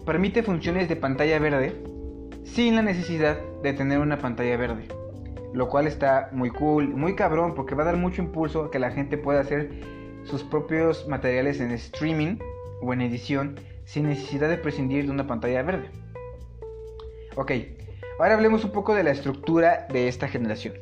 permite 0.04 0.42
funciones 0.42 0.88
de 0.88 0.96
pantalla 0.96 1.38
verde 1.38 1.74
sin 2.44 2.76
la 2.76 2.82
necesidad 2.82 3.38
de 3.62 3.72
tener 3.72 3.98
una 3.98 4.18
pantalla 4.18 4.56
verde. 4.56 4.86
Lo 5.52 5.68
cual 5.68 5.86
está 5.86 6.28
muy 6.32 6.50
cool, 6.50 6.88
muy 6.88 7.14
cabrón, 7.14 7.54
porque 7.54 7.74
va 7.74 7.82
a 7.82 7.86
dar 7.86 7.96
mucho 7.96 8.22
impulso 8.22 8.64
a 8.64 8.70
que 8.70 8.78
la 8.78 8.90
gente 8.90 9.18
pueda 9.18 9.40
hacer 9.40 9.70
sus 10.24 10.44
propios 10.44 11.08
materiales 11.08 11.60
en 11.60 11.70
streaming 11.72 12.36
o 12.80 12.92
en 12.92 13.00
edición 13.00 13.58
sin 13.84 14.08
necesidad 14.08 14.48
de 14.48 14.58
prescindir 14.58 15.06
de 15.06 15.10
una 15.10 15.26
pantalla 15.26 15.62
verde. 15.62 15.90
Ok, 17.36 17.52
ahora 18.18 18.34
hablemos 18.34 18.64
un 18.64 18.72
poco 18.72 18.94
de 18.94 19.04
la 19.04 19.10
estructura 19.10 19.86
de 19.92 20.08
esta 20.08 20.28
generación. 20.28 20.74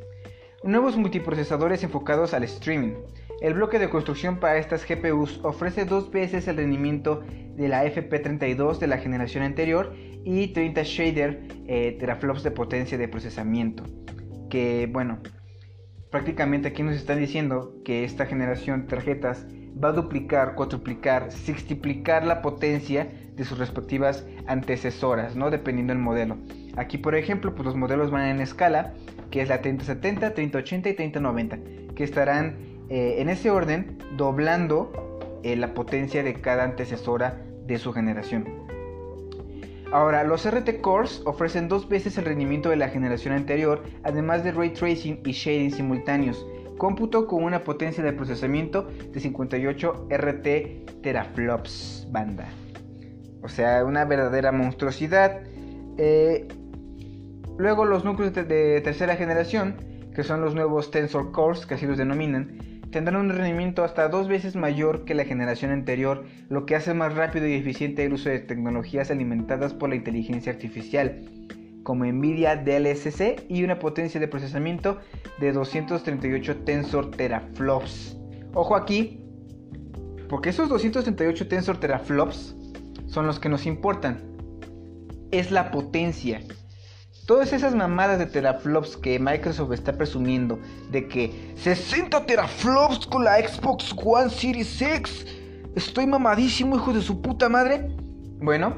Nuevos 0.62 0.96
multiprocesadores 0.96 1.84
enfocados 1.84 2.34
al 2.34 2.42
streaming. 2.44 2.94
El 3.40 3.54
bloque 3.54 3.78
de 3.78 3.90
construcción 3.90 4.40
para 4.40 4.56
estas 4.56 4.86
GPUs 4.88 5.40
ofrece 5.42 5.84
dos 5.84 6.10
veces 6.10 6.48
el 6.48 6.56
rendimiento 6.56 7.22
de 7.54 7.68
la 7.68 7.84
FP32 7.84 8.78
de 8.78 8.86
la 8.86 8.98
generación 8.98 9.44
anterior 9.44 9.94
y 10.24 10.48
30 10.48 10.82
shader 10.82 11.42
eh, 11.66 11.96
teraflops 12.00 12.42
de 12.42 12.50
potencia 12.50 12.98
de 12.98 13.06
procesamiento. 13.06 13.84
Que 14.48 14.88
bueno, 14.90 15.20
prácticamente 16.10 16.68
aquí 16.68 16.82
nos 16.82 16.96
están 16.96 17.18
diciendo 17.18 17.74
que 17.84 18.04
esta 18.04 18.26
generación 18.26 18.82
de 18.82 18.88
tarjetas 18.88 19.46
va 19.82 19.88
a 19.88 19.92
duplicar, 19.92 20.54
cuatriplicar, 20.54 21.30
sextiplicar 21.30 22.24
la 22.24 22.42
potencia 22.42 23.08
de 23.34 23.44
sus 23.44 23.58
respectivas 23.58 24.24
antecesoras, 24.46 25.36
¿no? 25.36 25.50
Dependiendo 25.50 25.92
del 25.92 26.02
modelo. 26.02 26.38
Aquí, 26.76 26.98
por 26.98 27.14
ejemplo, 27.14 27.54
pues 27.54 27.66
los 27.66 27.76
modelos 27.76 28.10
van 28.10 28.26
en 28.26 28.40
escala 28.40 28.94
que 29.30 29.42
es 29.42 29.48
la 29.48 29.60
3070, 29.60 30.34
3080 30.34 30.88
y 30.88 30.94
3090, 30.94 31.58
que 31.94 32.04
estarán 32.04 32.56
eh, 32.88 33.16
en 33.18 33.28
ese 33.28 33.50
orden 33.50 33.98
doblando 34.16 34.92
eh, 35.42 35.56
la 35.56 35.74
potencia 35.74 36.22
de 36.22 36.34
cada 36.34 36.64
antecesora 36.64 37.42
de 37.66 37.78
su 37.78 37.92
generación. 37.92 38.66
Ahora, 39.92 40.24
los 40.24 40.48
RT 40.48 40.80
Cores 40.80 41.22
ofrecen 41.26 41.68
dos 41.68 41.88
veces 41.88 42.18
el 42.18 42.24
rendimiento 42.24 42.70
de 42.70 42.76
la 42.76 42.88
generación 42.88 43.34
anterior, 43.34 43.82
además 44.02 44.42
de 44.42 44.52
ray 44.52 44.70
tracing 44.70 45.20
y 45.24 45.32
shading 45.32 45.70
simultáneos, 45.70 46.44
cómputo 46.76 47.26
con 47.26 47.42
una 47.42 47.64
potencia 47.64 48.02
de 48.02 48.12
procesamiento 48.12 48.82
de 49.12 49.20
58 49.20 50.08
RT 50.10 51.02
teraflops 51.02 52.08
banda. 52.10 52.48
O 53.42 53.48
sea, 53.48 53.84
una 53.84 54.04
verdadera 54.04 54.52
monstruosidad. 54.52 55.40
Eh, 55.98 56.48
Luego 57.58 57.86
los 57.86 58.04
núcleos 58.04 58.34
de, 58.34 58.80
tercera 58.82 59.16
generación, 59.16 59.76
que 60.14 60.22
son 60.22 60.42
los 60.42 60.54
nuevos 60.54 60.90
Tensor 60.90 61.32
Cores, 61.32 61.64
que 61.64 61.74
así 61.74 61.86
los 61.86 61.96
denominan, 61.96 62.58
tendrán 62.90 63.16
un 63.16 63.30
rendimiento 63.30 63.82
hasta 63.82 64.08
dos 64.08 64.28
veces 64.28 64.56
mayor 64.56 65.06
que 65.06 65.14
la 65.14 65.24
generación 65.24 65.70
anterior, 65.70 66.26
lo 66.50 66.66
que 66.66 66.76
hace 66.76 66.92
más 66.92 67.14
rápido 67.14 67.46
y 67.46 67.54
eficiente 67.54 68.04
el 68.04 68.12
uso 68.12 68.28
de 68.28 68.40
tecnologías 68.40 69.10
alimentadas 69.10 69.72
por 69.72 69.88
la 69.88 69.94
inteligencia 69.94 70.52
artificial, 70.52 71.22
como 71.86 72.04
Nvidia 72.04 72.56
DLSC 72.56 73.44
y 73.48 73.62
una 73.62 73.78
potencia 73.78 74.18
de 74.18 74.26
procesamiento 74.26 74.98
de 75.38 75.52
238 75.52 76.64
tensor 76.64 77.12
teraflops. 77.12 78.16
Ojo 78.54 78.74
aquí, 78.74 79.20
porque 80.28 80.48
esos 80.48 80.68
238 80.68 81.46
tensor 81.46 81.78
teraflops 81.78 82.56
son 83.06 83.28
los 83.28 83.38
que 83.38 83.48
nos 83.48 83.66
importan. 83.66 84.20
Es 85.30 85.52
la 85.52 85.70
potencia. 85.70 86.40
Todas 87.24 87.52
esas 87.52 87.76
mamadas 87.76 88.18
de 88.18 88.26
teraflops 88.26 88.96
que 88.96 89.20
Microsoft 89.20 89.72
está 89.72 89.92
presumiendo 89.92 90.58
de 90.90 91.06
que 91.06 91.54
60 91.54 92.26
teraflops 92.26 93.06
con 93.06 93.22
la 93.22 93.38
Xbox 93.38 93.94
One 94.04 94.30
Series 94.30 94.82
X. 94.82 95.24
Estoy 95.76 96.08
mamadísimo, 96.08 96.74
hijo 96.74 96.92
de 96.92 97.00
su 97.00 97.22
puta 97.22 97.48
madre. 97.48 97.94
Bueno, 98.40 98.74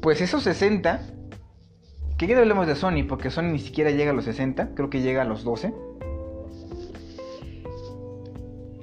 pues 0.00 0.22
esos 0.22 0.44
60, 0.44 1.17
que 2.18 2.26
ya 2.26 2.36
hablemos 2.36 2.66
de 2.66 2.74
Sony, 2.74 3.04
porque 3.08 3.30
Sony 3.30 3.44
ni 3.44 3.60
siquiera 3.60 3.92
llega 3.92 4.10
a 4.10 4.14
los 4.14 4.24
60, 4.24 4.74
creo 4.74 4.90
que 4.90 5.00
llega 5.00 5.22
a 5.22 5.24
los 5.24 5.44
12. 5.44 5.72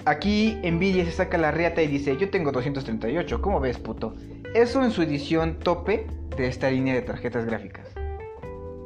Aquí 0.05 0.57
Nvidia 0.63 1.03
se 1.03 1.11
saca 1.11 1.37
la 1.37 1.51
riata 1.51 1.81
y 1.81 1.87
dice, 1.87 2.15
yo 2.15 2.29
tengo 2.29 2.53
238, 2.53 3.41
¿cómo 3.41 3.59
ves, 3.59 3.77
puto? 3.77 4.15
Eso 4.53 4.83
en 4.83 4.91
su 4.91 5.01
edición 5.01 5.59
tope 5.59 6.07
de 6.37 6.47
esta 6.47 6.71
línea 6.71 6.93
de 6.93 7.01
tarjetas 7.01 7.45
gráficas. 7.45 7.93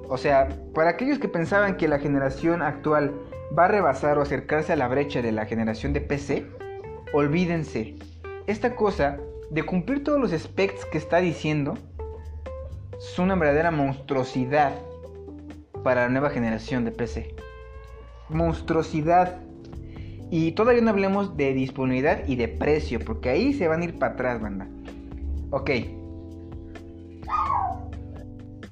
O 0.07 0.17
sea, 0.17 0.49
para 0.73 0.91
aquellos 0.91 1.19
que 1.19 1.27
pensaban 1.27 1.77
que 1.77 1.87
la 1.87 1.99
generación 1.99 2.63
actual 2.63 3.13
va 3.57 3.65
a 3.65 3.67
rebasar 3.67 4.17
o 4.17 4.21
acercarse 4.23 4.73
a 4.73 4.75
la 4.75 4.87
brecha 4.87 5.21
de 5.21 5.31
la 5.31 5.45
generación 5.45 5.93
de 5.93 6.01
PC, 6.01 6.47
olvídense. 7.13 7.97
Esta 8.47 8.75
cosa 8.75 9.19
de 9.51 9.63
cumplir 9.63 10.03
todos 10.03 10.19
los 10.19 10.31
specs 10.31 10.85
que 10.85 10.97
está 10.97 11.17
diciendo 11.17 11.75
es 12.99 13.17
una 13.17 13.35
verdadera 13.35 13.71
monstruosidad 13.71 14.73
para 15.83 16.03
la 16.03 16.09
nueva 16.09 16.29
generación 16.29 16.85
de 16.85 16.91
PC. 16.91 17.33
Monstruosidad. 18.29 19.37
Y 20.29 20.51
todavía 20.51 20.83
no 20.83 20.91
hablemos 20.91 21.35
de 21.35 21.53
disponibilidad 21.53 22.27
y 22.27 22.35
de 22.35 22.47
precio, 22.47 22.99
porque 22.99 23.29
ahí 23.29 23.53
se 23.53 23.67
van 23.67 23.81
a 23.81 23.85
ir 23.85 23.97
para 23.97 24.13
atrás, 24.13 24.41
banda. 24.41 24.67
Ok, 25.49 25.71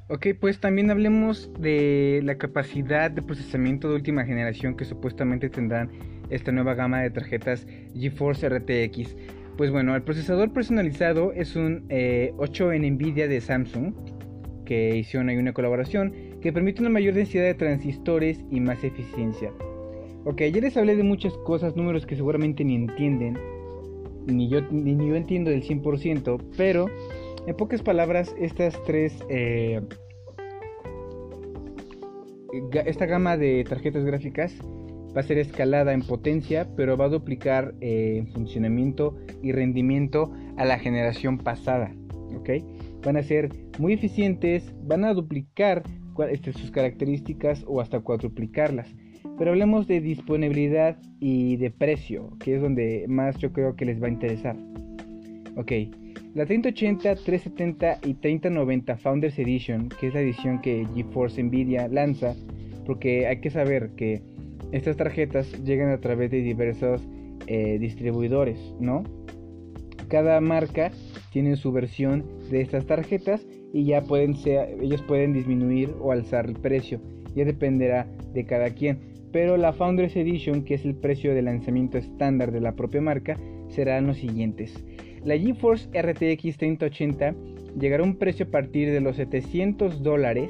Ok, 0.10 0.28
pues 0.40 0.62
también 0.62 0.90
hablemos 0.90 1.52
de 1.60 2.22
la 2.24 2.38
capacidad 2.38 3.12
de 3.12 3.22
procesamiento 3.22 3.90
de 3.90 3.96
última 3.96 4.24
generación 4.24 4.78
que 4.78 4.86
supuestamente 4.86 5.50
tendrán 5.50 5.90
esta 6.30 6.54
nueva 6.54 6.76
gama 6.76 7.02
de 7.02 7.10
tarjetas 7.10 7.68
GeForce 7.94 8.48
RTX. 8.48 9.18
Pues 9.58 9.70
bueno, 9.70 9.98
el 9.98 10.04
procesador 10.04 10.54
personalizado 10.54 11.34
es 11.34 11.58
un 11.58 11.88
8 12.38 12.72
eh, 12.72 12.76
en 12.78 12.94
Nvidia 12.94 13.28
de 13.28 13.42
Samsung, 13.42 13.94
que 14.68 14.98
hicieron 14.98 15.30
ahí 15.30 15.38
una 15.38 15.54
colaboración, 15.54 16.14
que 16.42 16.52
permite 16.52 16.82
una 16.82 16.90
mayor 16.90 17.14
densidad 17.14 17.46
de 17.46 17.54
transistores 17.54 18.44
y 18.52 18.60
más 18.60 18.84
eficiencia. 18.84 19.52
Ok, 20.26 20.42
ya 20.42 20.60
les 20.60 20.76
hablé 20.76 20.98
de 20.98 21.04
muchas 21.04 21.34
cosas, 21.38 21.78
números 21.78 22.06
que 22.06 22.18
seguramente 22.18 22.66
ni 22.66 22.76
entienden, 22.76 23.38
ni 24.26 24.50
yo, 24.50 24.62
ni 24.70 24.96
yo 25.08 25.16
entiendo 25.16 25.50
del 25.50 25.64
100%, 25.64 26.44
pero 26.58 26.88
en 27.48 27.56
pocas 27.56 27.82
palabras, 27.82 28.36
estas 28.38 28.78
tres... 28.84 29.18
Eh, 29.30 29.82
esta 32.86 33.06
gama 33.06 33.38
de 33.38 33.64
tarjetas 33.64 34.04
gráficas 34.04 34.54
va 35.16 35.22
a 35.22 35.24
ser 35.24 35.38
escalada 35.38 35.94
en 35.94 36.02
potencia, 36.02 36.68
pero 36.76 36.98
va 36.98 37.06
a 37.06 37.10
duplicar 37.10 37.74
eh, 37.80 38.18
en 38.20 38.28
funcionamiento 38.28 39.16
y 39.42 39.54
rendimiento 39.54 40.32
a 40.58 40.66
la 40.66 40.78
generación 40.78 41.38
pasada. 41.38 41.94
¿ok? 42.36 42.50
Van 43.08 43.16
a 43.16 43.24
ser 43.24 43.48
muy 43.80 43.94
eficientes, 43.94 44.76
van 44.84 45.06
a 45.06 45.14
duplicar 45.14 45.82
este, 46.30 46.52
sus 46.52 46.72
características 46.72 47.64
o 47.66 47.80
hasta 47.80 48.02
cuadruplicarlas. 48.02 48.94
Pero 49.38 49.52
hablemos 49.52 49.88
de 49.88 50.02
disponibilidad 50.02 50.98
y 51.22 51.56
de 51.56 51.72
precio, 51.72 52.38
que 52.38 52.56
es 52.56 52.62
donde 52.62 53.06
más 53.08 53.38
yo 53.38 53.54
creo 53.54 53.78
que 53.78 53.86
les 53.86 54.04
va 54.04 54.08
a 54.08 54.10
interesar. 54.10 54.58
Ok, 55.56 55.72
la 56.34 56.46
3080, 56.46 57.16
370 57.16 58.00
y 58.04 58.16
3090 58.16 58.98
Founders 58.98 59.40
Edition, 59.40 59.88
que 59.88 60.08
es 60.08 60.14
la 60.14 60.20
edición 60.20 60.60
que 60.60 60.86
GeForce 60.94 61.42
Nvidia 61.42 61.88
lanza, 61.88 62.36
porque 62.86 63.26
hay 63.26 63.40
que 63.40 63.50
saber 63.50 63.92
que 63.96 64.22
estas 64.74 64.98
tarjetas 64.98 65.64
llegan 65.64 65.92
a 65.92 66.02
través 66.02 66.30
de 66.30 66.42
diversos 66.42 67.08
eh, 67.48 67.78
distribuidores, 67.80 68.60
¿no? 68.82 69.06
Cada 70.10 70.40
marca 70.40 70.92
tiene 71.32 71.56
su 71.58 71.72
versión 71.72 72.24
de 72.50 72.62
estas 72.62 72.86
tarjetas 72.86 73.46
y 73.74 73.86
ya 73.86 74.02
pueden 74.02 74.36
ser, 74.36 74.78
ellos 74.82 75.02
pueden 75.02 75.34
disminuir 75.34 75.94
o 76.00 76.12
alzar 76.12 76.46
el 76.46 76.56
precio, 76.56 77.02
ya 77.36 77.44
dependerá 77.44 78.08
de 78.34 78.46
cada 78.46 78.70
quien. 78.70 79.00
Pero 79.34 79.58
la 79.58 79.74
Founders 79.74 80.16
Edition, 80.16 80.64
que 80.64 80.76
es 80.76 80.86
el 80.86 80.96
precio 80.96 81.36
de 81.36 81.42
lanzamiento 81.42 81.98
estándar 81.98 82.52
de 82.52 82.62
la 82.62 82.76
propia 82.76 83.02
marca, 83.02 83.38
serán 83.68 84.08
los 84.08 84.18
siguientes. 84.18 84.84
La 85.26 85.38
GeForce 85.38 85.90
RTX 85.90 86.58
3080 86.58 87.36
llegará 87.78 88.04
a 88.04 88.06
un 88.06 88.16
precio 88.16 88.46
a 88.46 88.50
partir 88.50 88.92
de 88.92 89.02
los 89.02 89.18
700 89.18 90.02
dólares. 90.02 90.50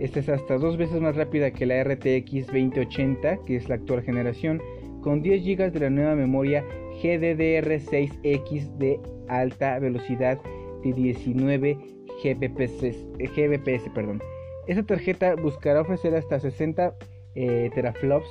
Esta 0.00 0.18
es 0.18 0.28
hasta 0.28 0.58
dos 0.58 0.76
veces 0.76 1.00
más 1.00 1.14
rápida 1.14 1.52
que 1.52 1.66
la 1.66 1.82
RTX 1.84 2.48
2080, 2.48 3.44
que 3.46 3.56
es 3.56 3.68
la 3.68 3.76
actual 3.76 4.02
generación, 4.02 4.60
con 5.00 5.22
10 5.22 5.44
GB 5.44 5.72
de 5.72 5.80
la 5.80 5.90
nueva 5.90 6.16
memoria 6.16 6.64
GDDR6X 7.02 8.78
de 8.78 9.00
alta 9.28 9.78
velocidad 9.78 10.40
de 10.84 10.92
19 10.92 11.76
Gbps. 12.22 13.88
Perdón. 13.94 14.22
Esta 14.66 14.82
tarjeta 14.84 15.34
buscará 15.34 15.80
ofrecer 15.80 16.14
hasta 16.14 16.38
60 16.38 16.94
eh, 17.34 17.70
teraflops, 17.74 18.28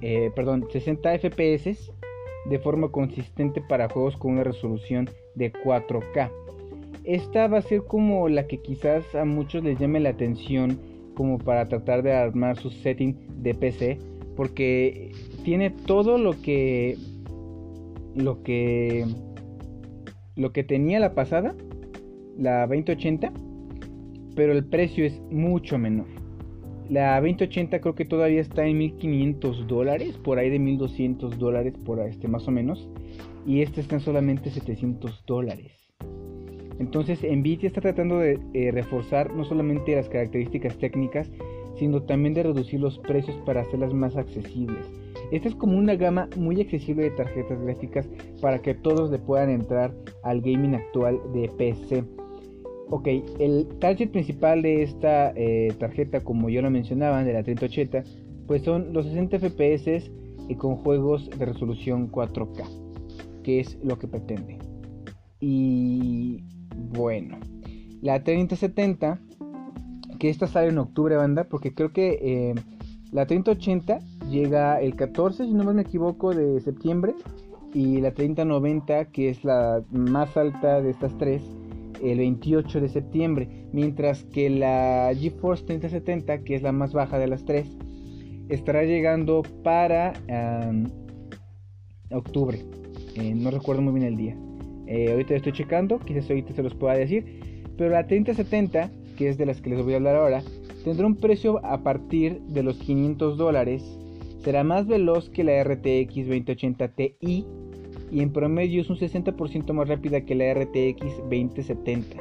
eh, 0.00 0.30
perdón, 0.36 0.68
60 0.70 1.18
FPS 1.18 1.90
de 2.48 2.58
forma 2.60 2.88
consistente 2.90 3.60
para 3.60 3.88
juegos 3.88 4.16
con 4.16 4.32
una 4.32 4.44
resolución 4.44 5.10
de 5.34 5.52
4K. 5.52 6.30
Esta 7.04 7.48
va 7.48 7.58
a 7.58 7.62
ser 7.62 7.82
como 7.84 8.28
la 8.28 8.46
que 8.46 8.58
quizás 8.58 9.14
a 9.14 9.24
muchos 9.24 9.64
les 9.64 9.78
llame 9.78 9.98
la 9.98 10.10
atención 10.10 10.78
como 11.14 11.38
para 11.38 11.66
tratar 11.66 12.02
de 12.02 12.12
armar 12.12 12.56
su 12.56 12.70
setting 12.70 13.16
de 13.42 13.54
PC 13.54 13.98
porque 14.36 15.10
tiene 15.42 15.70
todo 15.70 16.16
lo 16.16 16.40
que 16.42 16.96
lo 18.18 18.42
que 18.42 19.06
lo 20.36 20.52
que 20.52 20.62
tenía 20.62 21.00
la 21.00 21.14
pasada, 21.14 21.54
la 22.36 22.66
2080, 22.66 23.32
pero 24.36 24.52
el 24.52 24.64
precio 24.64 25.04
es 25.04 25.20
mucho 25.30 25.78
menor. 25.78 26.06
La 26.88 27.16
2080 27.16 27.80
creo 27.80 27.94
que 27.94 28.04
todavía 28.04 28.40
está 28.40 28.64
en 28.64 28.78
1500 28.78 29.66
dólares, 29.66 30.16
por 30.16 30.38
ahí 30.38 30.48
de 30.48 30.58
1200 30.58 31.38
dólares, 31.38 31.74
por 31.84 31.98
este 32.00 32.28
más 32.28 32.46
o 32.46 32.52
menos. 32.52 32.88
Y 33.44 33.62
esta 33.62 33.80
está 33.80 33.96
en 33.96 34.00
solamente 34.00 34.50
700 34.50 35.24
dólares. 35.26 35.72
Entonces 36.78 37.22
Nvidia 37.22 37.66
está 37.66 37.80
tratando 37.80 38.18
de 38.20 38.38
eh, 38.54 38.70
reforzar 38.70 39.34
no 39.34 39.44
solamente 39.44 39.96
las 39.96 40.08
características 40.08 40.78
técnicas, 40.78 41.30
sino 41.76 42.02
también 42.02 42.34
de 42.34 42.44
reducir 42.44 42.80
los 42.80 42.98
precios 43.00 43.36
para 43.44 43.62
hacerlas 43.62 43.92
más 43.92 44.16
accesibles. 44.16 44.86
Esta 45.30 45.48
es 45.48 45.54
como 45.54 45.76
una 45.76 45.94
gama 45.94 46.28
muy 46.36 46.60
accesible 46.60 47.04
de 47.04 47.10
tarjetas 47.10 47.60
gráficas 47.60 48.08
para 48.40 48.60
que 48.60 48.74
todos 48.74 49.10
le 49.10 49.18
puedan 49.18 49.50
entrar 49.50 49.94
al 50.22 50.40
gaming 50.40 50.74
actual 50.74 51.20
de 51.34 51.48
PC. 51.48 52.04
Ok, 52.90 53.08
el 53.38 53.68
target 53.80 54.10
principal 54.10 54.62
de 54.62 54.82
esta 54.82 55.32
eh, 55.36 55.74
tarjeta, 55.78 56.20
como 56.20 56.48
yo 56.48 56.62
lo 56.62 56.70
mencionaba, 56.70 57.22
de 57.22 57.34
la 57.34 57.42
3080, 57.42 58.04
pues 58.46 58.62
son 58.62 58.94
los 58.94 59.04
60 59.04 59.38
FPS 59.38 60.10
y 60.48 60.54
con 60.54 60.76
juegos 60.76 61.28
de 61.38 61.44
resolución 61.44 62.10
4K, 62.10 63.42
que 63.42 63.60
es 63.60 63.78
lo 63.84 63.98
que 63.98 64.08
pretende. 64.08 64.58
Y 65.38 66.42
bueno, 66.74 67.38
la 68.00 68.24
3070, 68.24 69.20
que 70.18 70.30
esta 70.30 70.46
sale 70.46 70.68
en 70.68 70.78
octubre, 70.78 71.16
banda, 71.16 71.44
porque 71.44 71.74
creo 71.74 71.92
que 71.92 72.18
eh, 72.22 72.54
la 73.12 73.26
3080 73.26 74.00
llega 74.28 74.80
el 74.80 74.94
14, 74.96 75.44
si 75.44 75.52
no 75.52 75.64
me 75.72 75.82
equivoco, 75.82 76.34
de 76.34 76.60
septiembre, 76.60 77.14
y 77.74 78.00
la 78.00 78.12
3090, 78.12 79.06
que 79.06 79.28
es 79.28 79.44
la 79.44 79.82
más 79.90 80.36
alta 80.36 80.80
de 80.80 80.90
estas 80.90 81.16
tres, 81.18 81.42
el 82.02 82.18
28 82.18 82.80
de 82.80 82.88
septiembre, 82.88 83.48
mientras 83.72 84.24
que 84.24 84.50
la 84.50 85.10
GeForce 85.14 85.64
3070, 85.64 86.44
que 86.44 86.54
es 86.54 86.62
la 86.62 86.72
más 86.72 86.92
baja 86.92 87.18
de 87.18 87.26
las 87.26 87.44
tres, 87.44 87.66
estará 88.48 88.84
llegando 88.84 89.42
para 89.62 90.14
octubre. 92.10 92.64
Eh, 93.14 93.34
no 93.34 93.50
recuerdo 93.50 93.82
muy 93.82 93.94
bien 93.94 94.06
el 94.06 94.16
día. 94.16 94.36
Eh, 94.86 95.10
ahorita 95.10 95.34
estoy 95.34 95.52
checando, 95.52 95.98
quizás 95.98 96.30
ahorita 96.30 96.54
se 96.54 96.62
los 96.62 96.74
pueda 96.74 96.94
decir. 96.94 97.40
Pero 97.76 97.90
la 97.90 98.06
3070, 98.06 98.90
que 99.16 99.28
es 99.28 99.38
de 99.38 99.46
las 99.46 99.60
que 99.60 99.70
les 99.70 99.82
voy 99.84 99.92
a 99.92 99.96
hablar 99.96 100.16
ahora, 100.16 100.42
tendrá 100.84 101.06
un 101.06 101.16
precio 101.16 101.64
a 101.64 101.82
partir 101.82 102.40
de 102.42 102.62
los 102.62 102.76
500 102.78 103.36
dólares 103.36 103.97
será 104.42 104.64
más 104.64 104.86
veloz 104.86 105.30
que 105.30 105.44
la 105.44 105.62
RTX 105.62 106.14
2080 106.28 106.88
Ti 106.88 107.16
y 108.10 108.22
en 108.22 108.32
promedio 108.32 108.80
es 108.80 108.90
un 108.90 108.96
60% 108.96 109.72
más 109.72 109.88
rápida 109.88 110.22
que 110.22 110.34
la 110.34 110.54
RTX 110.54 111.18
2070. 111.28 112.16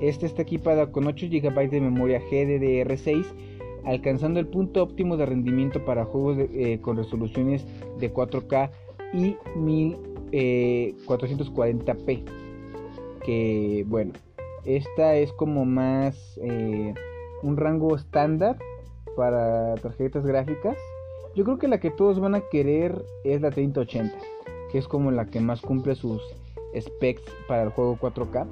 Esta 0.00 0.26
está 0.26 0.42
equipada 0.42 0.92
con 0.92 1.06
8 1.06 1.26
GB 1.30 1.70
de 1.70 1.80
memoria 1.80 2.20
GDDR6, 2.30 3.26
alcanzando 3.84 4.38
el 4.40 4.46
punto 4.46 4.82
óptimo 4.82 5.16
de 5.16 5.26
rendimiento 5.26 5.84
para 5.84 6.04
juegos 6.04 6.38
eh, 6.38 6.78
con 6.80 6.96
resoluciones 6.96 7.66
de 7.98 8.12
4K 8.12 8.70
y 9.12 9.34
1440p. 10.32 12.08
Eh, 12.08 12.24
que 13.24 13.84
bueno, 13.88 14.12
esta 14.64 15.16
es 15.16 15.32
como 15.32 15.64
más 15.64 16.38
eh, 16.42 16.94
un 17.42 17.56
rango 17.56 17.96
estándar 17.96 18.56
para 19.16 19.74
tarjetas 19.76 20.24
gráficas. 20.24 20.76
Yo 21.38 21.44
creo 21.44 21.56
que 21.56 21.68
la 21.68 21.78
que 21.78 21.92
todos 21.92 22.18
van 22.18 22.34
a 22.34 22.40
querer 22.40 23.00
es 23.22 23.40
la 23.40 23.52
3080, 23.52 24.12
que 24.72 24.78
es 24.78 24.88
como 24.88 25.12
la 25.12 25.26
que 25.26 25.38
más 25.38 25.60
cumple 25.60 25.94
sus 25.94 26.20
specs 26.76 27.22
para 27.46 27.62
el 27.62 27.68
juego 27.68 27.96
4K. 27.96 28.44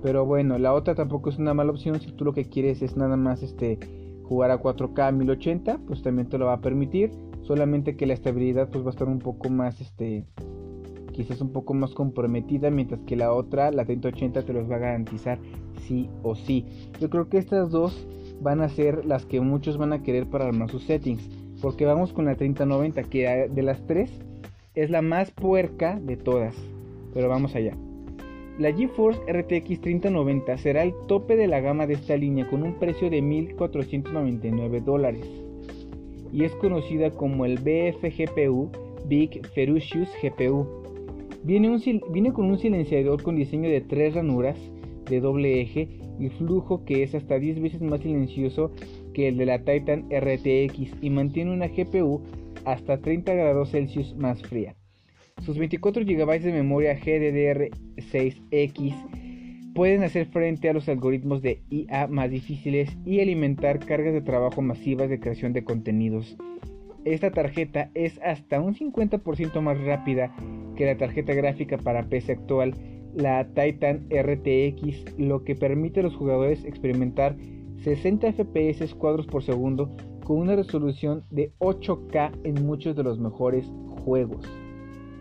Pero 0.00 0.24
bueno, 0.24 0.56
la 0.56 0.72
otra 0.72 0.94
tampoco 0.94 1.30
es 1.30 1.38
una 1.38 1.54
mala 1.54 1.72
opción 1.72 2.00
si 2.00 2.12
tú 2.12 2.24
lo 2.24 2.32
que 2.32 2.44
quieres 2.44 2.82
es 2.82 2.96
nada 2.96 3.16
más 3.16 3.42
este 3.42 3.80
jugar 4.22 4.52
a 4.52 4.62
4K 4.62 5.12
1080, 5.12 5.80
pues 5.88 6.04
también 6.04 6.28
te 6.28 6.38
lo 6.38 6.46
va 6.46 6.52
a 6.52 6.60
permitir, 6.60 7.10
solamente 7.42 7.96
que 7.96 8.06
la 8.06 8.14
estabilidad 8.14 8.68
pues 8.70 8.84
va 8.84 8.90
a 8.90 8.92
estar 8.92 9.08
un 9.08 9.18
poco 9.18 9.50
más 9.50 9.80
este 9.80 10.24
quizás 11.12 11.40
un 11.40 11.50
poco 11.50 11.74
más 11.74 11.94
comprometida, 11.94 12.70
mientras 12.70 13.00
que 13.08 13.16
la 13.16 13.32
otra, 13.32 13.72
la 13.72 13.84
3080 13.84 14.44
te 14.44 14.52
los 14.52 14.70
va 14.70 14.76
a 14.76 14.78
garantizar 14.78 15.40
sí 15.80 16.08
o 16.22 16.36
sí. 16.36 16.64
Yo 17.00 17.10
creo 17.10 17.28
que 17.28 17.38
estas 17.38 17.72
dos 17.72 18.06
van 18.40 18.60
a 18.60 18.68
ser 18.68 19.04
las 19.04 19.26
que 19.26 19.40
muchos 19.40 19.78
van 19.78 19.92
a 19.92 20.04
querer 20.04 20.30
para 20.30 20.46
armar 20.46 20.70
sus 20.70 20.84
settings. 20.84 21.39
Porque 21.60 21.84
vamos 21.84 22.12
con 22.12 22.24
la 22.24 22.36
3090, 22.36 23.02
que 23.04 23.48
de 23.50 23.62
las 23.62 23.86
tres 23.86 24.10
es 24.74 24.90
la 24.90 25.02
más 25.02 25.30
puerca 25.30 25.98
de 26.00 26.16
todas. 26.16 26.54
Pero 27.12 27.28
vamos 27.28 27.54
allá. 27.54 27.76
La 28.58 28.72
GeForce 28.72 29.20
RTX 29.32 29.80
3090 29.80 30.58
será 30.58 30.82
el 30.82 30.92
tope 31.06 31.36
de 31.36 31.46
la 31.46 31.60
gama 31.60 31.86
de 31.86 31.94
esta 31.94 32.16
línea 32.16 32.48
con 32.48 32.62
un 32.62 32.74
precio 32.74 33.08
de 33.08 33.22
1.499 33.22 34.84
dólares. 34.84 35.26
Y 36.32 36.44
es 36.44 36.52
conocida 36.56 37.10
como 37.10 37.46
el 37.46 37.58
BFGPU 37.58 38.70
Big 39.06 39.46
Ferocious 39.54 40.10
GPU. 40.22 40.66
Viene, 41.42 41.74
viene 42.10 42.32
con 42.32 42.46
un 42.46 42.58
silenciador 42.58 43.22
con 43.22 43.36
diseño 43.36 43.70
de 43.70 43.80
tres 43.80 44.14
ranuras 44.14 44.58
de 45.08 45.20
doble 45.20 45.60
eje 45.60 45.88
y 46.18 46.28
flujo 46.28 46.84
que 46.84 47.02
es 47.02 47.14
hasta 47.14 47.38
10 47.38 47.62
veces 47.62 47.80
más 47.80 48.00
silencioso 48.00 48.70
el 49.24 49.36
de 49.36 49.46
la 49.46 49.58
Titan 49.58 50.08
RTX 50.10 50.94
y 51.00 51.10
mantiene 51.10 51.52
una 51.52 51.68
GPU 51.68 52.22
hasta 52.64 53.00
30 53.00 53.34
grados 53.34 53.70
Celsius 53.70 54.14
más 54.16 54.42
fría. 54.42 54.74
Sus 55.42 55.58
24 55.58 56.04
GB 56.04 56.40
de 56.40 56.52
memoria 56.52 56.98
GDDR6X 56.98 58.94
pueden 59.74 60.02
hacer 60.02 60.26
frente 60.26 60.68
a 60.68 60.72
los 60.72 60.88
algoritmos 60.88 61.42
de 61.42 61.62
IA 61.70 62.06
más 62.08 62.30
difíciles 62.30 62.96
y 63.04 63.20
alimentar 63.20 63.78
cargas 63.78 64.12
de 64.12 64.20
trabajo 64.20 64.60
masivas 64.62 65.08
de 65.08 65.20
creación 65.20 65.52
de 65.52 65.64
contenidos. 65.64 66.36
Esta 67.04 67.30
tarjeta 67.30 67.90
es 67.94 68.20
hasta 68.22 68.60
un 68.60 68.74
50% 68.74 69.60
más 69.62 69.80
rápida 69.80 70.34
que 70.76 70.84
la 70.84 70.96
tarjeta 70.98 71.32
gráfica 71.32 71.78
para 71.78 72.08
PC 72.08 72.32
actual 72.32 72.74
la 73.14 73.44
Titan 73.44 74.06
RTX, 74.10 75.18
lo 75.18 75.44
que 75.44 75.56
permite 75.56 76.00
a 76.00 76.02
los 76.02 76.14
jugadores 76.14 76.64
experimentar 76.64 77.36
60 77.82 78.32
FPS 78.32 78.94
cuadros 78.94 79.26
por 79.26 79.42
segundo 79.42 79.90
con 80.24 80.38
una 80.38 80.56
resolución 80.56 81.24
de 81.30 81.52
8K 81.58 82.40
en 82.44 82.66
muchos 82.66 82.96
de 82.96 83.02
los 83.02 83.18
mejores 83.18 83.70
juegos. 84.04 84.44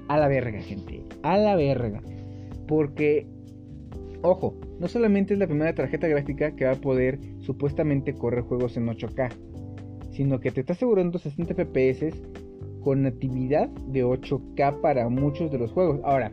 A 0.08 0.18
la 0.18 0.28
verga, 0.28 0.60
gente. 0.60 1.04
A 1.24 1.38
la 1.38 1.56
verga. 1.56 2.02
Porque, 2.68 3.28
ojo, 4.22 4.56
no 4.80 4.88
solamente 4.88 5.34
es 5.34 5.40
la 5.40 5.48
primera 5.48 5.74
tarjeta 5.74 6.08
gráfica 6.08 6.56
que 6.56 6.66
va 6.66 6.72
a 6.72 6.82
poder 6.82 7.20
supuestamente 7.40 8.14
correr 8.14 8.44
juegos 8.44 8.78
en 8.78 8.88
8K, 8.88 9.32
sino 10.12 10.40
que 10.40 10.52
te 10.52 10.62
está 10.62 10.74
asegurando 10.74 11.18
60 11.18 11.54
FPS 11.54 12.14
con 12.84 13.04
natividad 13.04 13.70
de 13.70 14.06
8K 14.06 14.82
para 14.82 15.10
muchos 15.10 15.52
de 15.52 15.60
los 15.60 15.72
juegos. 15.72 16.00
Ahora, 16.04 16.32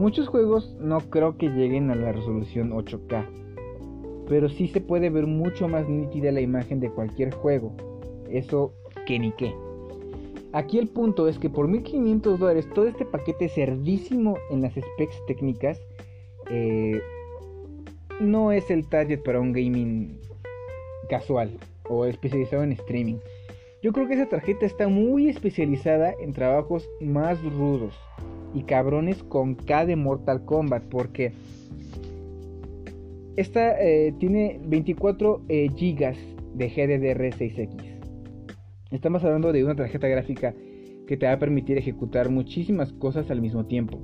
Muchos 0.00 0.28
juegos 0.28 0.74
no 0.80 0.98
creo 1.10 1.36
que 1.36 1.50
lleguen 1.50 1.90
a 1.90 1.94
la 1.94 2.12
resolución 2.12 2.70
8K, 2.70 3.26
pero 4.30 4.48
sí 4.48 4.68
se 4.68 4.80
puede 4.80 5.10
ver 5.10 5.26
mucho 5.26 5.66
más 5.66 5.88
nítida 5.88 6.30
la 6.30 6.40
imagen 6.40 6.78
de 6.78 6.88
cualquier 6.88 7.34
juego. 7.34 7.72
Eso 8.30 8.72
que 9.04 9.18
ni 9.18 9.32
qué. 9.32 9.52
Aquí 10.52 10.78
el 10.78 10.86
punto 10.86 11.26
es 11.26 11.36
que 11.36 11.50
por 11.50 11.66
1500 11.66 12.38
dólares 12.38 12.68
todo 12.72 12.86
este 12.86 13.04
paquete 13.04 13.48
servísimo 13.48 14.38
en 14.52 14.62
las 14.62 14.74
specs 14.74 15.16
técnicas 15.26 15.80
eh, 16.48 17.00
no 18.20 18.52
es 18.52 18.70
el 18.70 18.86
target 18.88 19.20
para 19.20 19.40
un 19.40 19.52
gaming 19.52 20.20
casual 21.08 21.58
o 21.88 22.04
especializado 22.04 22.62
en 22.62 22.70
streaming. 22.70 23.16
Yo 23.82 23.92
creo 23.92 24.06
que 24.06 24.14
esa 24.14 24.28
tarjeta 24.28 24.64
está 24.64 24.86
muy 24.86 25.28
especializada 25.28 26.14
en 26.20 26.34
trabajos 26.34 26.88
más 27.00 27.42
rudos 27.42 27.98
y 28.54 28.62
cabrones 28.62 29.24
con 29.24 29.56
K 29.56 29.86
de 29.86 29.96
Mortal 29.96 30.44
Kombat 30.44 30.84
porque 30.84 31.32
esta 33.40 33.80
eh, 33.80 34.12
tiene 34.18 34.60
24 34.62 35.42
eh, 35.48 35.68
GB 35.68 36.14
de 36.56 36.70
GDDR6X. 36.70 37.98
Estamos 38.90 39.24
hablando 39.24 39.50
de 39.52 39.64
una 39.64 39.74
tarjeta 39.74 40.08
gráfica 40.08 40.54
que 41.06 41.16
te 41.16 41.24
va 41.24 41.32
a 41.32 41.38
permitir 41.38 41.78
ejecutar 41.78 42.28
muchísimas 42.28 42.92
cosas 42.92 43.30
al 43.30 43.40
mismo 43.40 43.64
tiempo. 43.64 43.98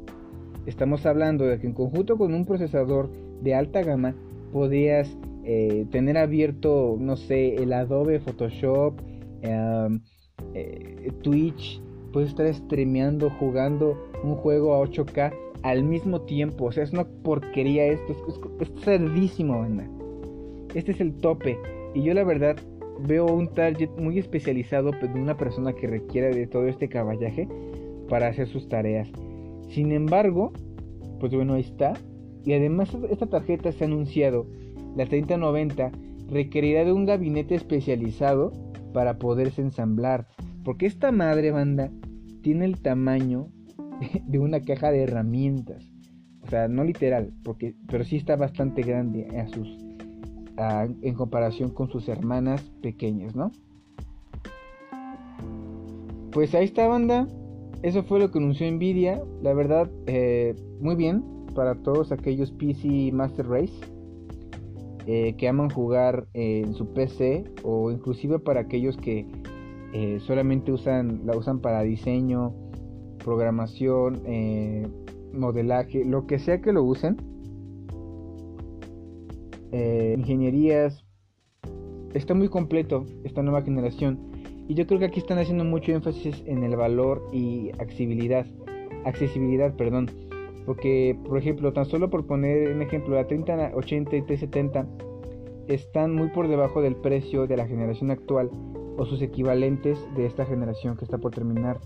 Estamos 0.65 1.05
hablando 1.05 1.45
de 1.45 1.61
que 1.61 1.67
en 1.67 1.75
conjunto 1.75 2.17
con 2.17 2.33
un 2.33 2.47
procesador 2.47 3.11
de 3.43 3.55
alta 3.55 3.83
gama 3.83 4.15
podrías 4.53 5.15
eh, 5.45 5.85
tener 5.91 6.17
abierto, 6.17 6.97
no 6.99 7.17
sé, 7.17 7.57
el 7.57 7.75
Adobe 7.75 8.21
Photoshop, 8.21 9.01
Twitch, 11.23 11.83
puedes 12.13 12.31
estar 12.31 12.53
streameando, 12.53 13.31
jugando 13.31 13.97
un 14.25 14.35
juego 14.37 14.75
a 14.75 14.81
8K 14.81 15.46
al 15.67 15.83
mismo 15.83 16.21
tiempo. 16.21 16.67
O 16.67 16.73
sea, 16.73 16.85
es 16.85 16.93
una 16.93 17.05
porquería 17.05 17.87
esto. 17.87 18.13
Es, 18.13 18.69
es, 18.69 18.85
cerdísimo, 18.85 19.59
banda. 19.59 19.85
Este 20.75 20.93
es 20.93 21.01
el 21.01 21.15
tope. 21.15 21.59
Y 21.95 22.03
yo 22.03 22.15
la 22.15 22.23
verdad 22.23 22.57
veo 23.01 23.27
un 23.27 23.49
target 23.49 23.91
muy 23.99 24.19
especializado 24.19 24.93
de 24.93 25.21
una 25.21 25.37
persona 25.37 25.73
que 25.73 25.89
requiere 25.89 26.35
de 26.35 26.47
todo 26.47 26.67
este 26.67 26.89
caballaje 26.89 27.49
para 28.09 28.29
hacer 28.29 28.47
sus 28.47 28.69
tareas. 28.69 29.09
Sin 29.69 29.91
embargo, 29.91 30.53
pues 31.19 31.35
bueno, 31.35 31.55
ahí 31.55 31.63
está. 31.63 31.95
Y 32.45 32.53
además 32.53 32.97
esta 33.11 33.27
tarjeta 33.27 33.73
se 33.73 33.83
ha 33.83 33.87
anunciado, 33.89 34.47
la 34.95 35.07
3090, 35.07 35.91
requerirá 36.31 36.85
de 36.85 36.93
un 36.93 37.07
gabinete 37.07 37.57
especializado 37.57 38.53
para 38.93 39.19
poderse 39.19 39.63
ensamblar. 39.63 40.29
Porque 40.65 40.87
esta 40.87 41.11
madre 41.11 41.51
banda 41.51 41.91
tiene 42.43 42.67
el 42.67 42.81
tamaño 42.81 43.49
de 44.27 44.39
una 44.39 44.61
caja 44.61 44.91
de 44.91 45.03
herramientas. 45.03 45.91
O 46.43 46.49
sea, 46.49 46.69
no 46.69 46.85
literal, 46.85 47.33
porque, 47.43 47.75
pero 47.89 48.05
sí 48.05 48.17
está 48.17 48.37
bastante 48.37 48.83
grande 48.83 49.27
a 49.37 49.49
sus, 49.49 49.69
en 51.03 51.15
comparación 51.15 51.71
con 51.71 51.91
sus 51.91 52.09
hermanas 52.09 52.63
pequeñas, 52.83 53.35
¿no? 53.35 53.51
Pues 56.31 56.55
ahí 56.55 56.67
está, 56.67 56.87
banda. 56.87 57.27
Eso 57.83 58.05
fue 58.05 58.21
lo 58.21 58.31
que 58.31 58.39
anunció 58.39 58.71
Nvidia. 58.71 59.23
La 59.43 59.55
verdad, 59.55 59.91
eh, 60.07 60.55
muy 60.81 60.95
bien 60.95 61.25
para 61.55 61.75
todos 61.75 62.13
aquellos 62.13 62.53
PC 62.53 63.11
Master 63.13 63.49
Race 63.49 63.73
eh, 65.07 65.35
que 65.39 65.49
aman 65.49 65.71
jugar 65.71 66.27
en 66.35 66.75
su 66.75 66.93
PC 66.93 67.45
o 67.63 67.91
inclusive 67.91 68.41
para 68.41 68.61
aquellos 68.61 68.97
que 68.97 69.25
eh, 69.93 70.19
solamente 70.21 70.73
usan, 70.73 71.23
la 71.25 71.37
usan 71.37 71.61
para 71.61 71.83
diseño, 71.83 72.53
programación, 73.27 74.23
eh, 74.25 74.87
modelaje, 75.33 76.05
lo 76.05 76.29
que 76.29 76.39
sea 76.39 76.63
que 76.63 76.73
lo 76.73 76.85
usen. 76.85 77.17
Eh, 79.73 80.15
ingenierías. 80.17 81.05
Está 82.15 82.35
muy 82.35 82.49
completo 82.49 83.05
esta 83.25 83.43
nueva 83.43 83.63
generación. 83.63 84.31
Y 84.69 84.75
yo 84.75 84.87
creo 84.87 85.01
que 85.01 85.07
aquí 85.07 85.19
están 85.19 85.39
haciendo 85.39 85.65
mucho 85.65 85.93
énfasis 85.93 86.43
en 86.47 86.63
el 86.63 86.77
valor 86.77 87.29
y 87.33 87.73
accesibilidad. 87.81 88.47
Accesibilidad, 89.05 89.75
perdón. 89.75 90.09
Porque, 90.65 91.19
por 91.27 91.37
ejemplo, 91.37 91.73
tan 91.73 91.85
solo 91.85 92.09
por 92.09 92.27
poner 92.27 92.73
un 92.73 92.81
ejemplo, 92.81 93.17
la 93.17 93.27
3080 93.27 94.17
y 94.17 94.23
370 94.23 94.87
están 95.67 96.15
muy 96.15 96.29
por 96.29 96.47
debajo 96.47 96.81
del 96.81 96.95
precio 96.95 97.49
de 97.49 97.57
la 97.57 97.67
generación 97.67 98.13
actual 98.13 98.51
o 98.97 99.05
sus 99.05 99.21
equivalentes 99.21 99.99
de 100.17 100.27
esta 100.27 100.47
generación 100.47 100.97
que 100.97 101.05
está 101.05 101.19
por 101.19 101.33
terminar 101.33 101.81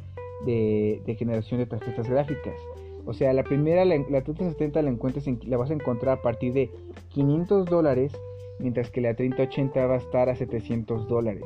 de, 0.44 1.16
generación 1.18 1.60
de 1.60 1.66
tarjetas 1.66 2.08
gráficas. 2.08 2.54
O 3.06 3.14
sea, 3.14 3.32
la 3.32 3.42
primera, 3.42 3.84
la, 3.84 3.96
la 3.96 4.22
3070 4.22 4.82
la, 4.82 4.90
encuentras 4.90 5.26
la 5.46 5.56
vas 5.56 5.70
a 5.70 5.74
encontrar 5.74 6.18
a 6.18 6.22
partir 6.22 6.52
de 6.52 6.70
500 7.08 7.66
dólares, 7.66 8.12
mientras 8.58 8.90
que 8.90 9.00
la 9.00 9.14
3080 9.14 9.86
va 9.86 9.94
a 9.94 9.98
estar 9.98 10.28
a 10.28 10.36
700 10.36 11.08
dólares. 11.08 11.44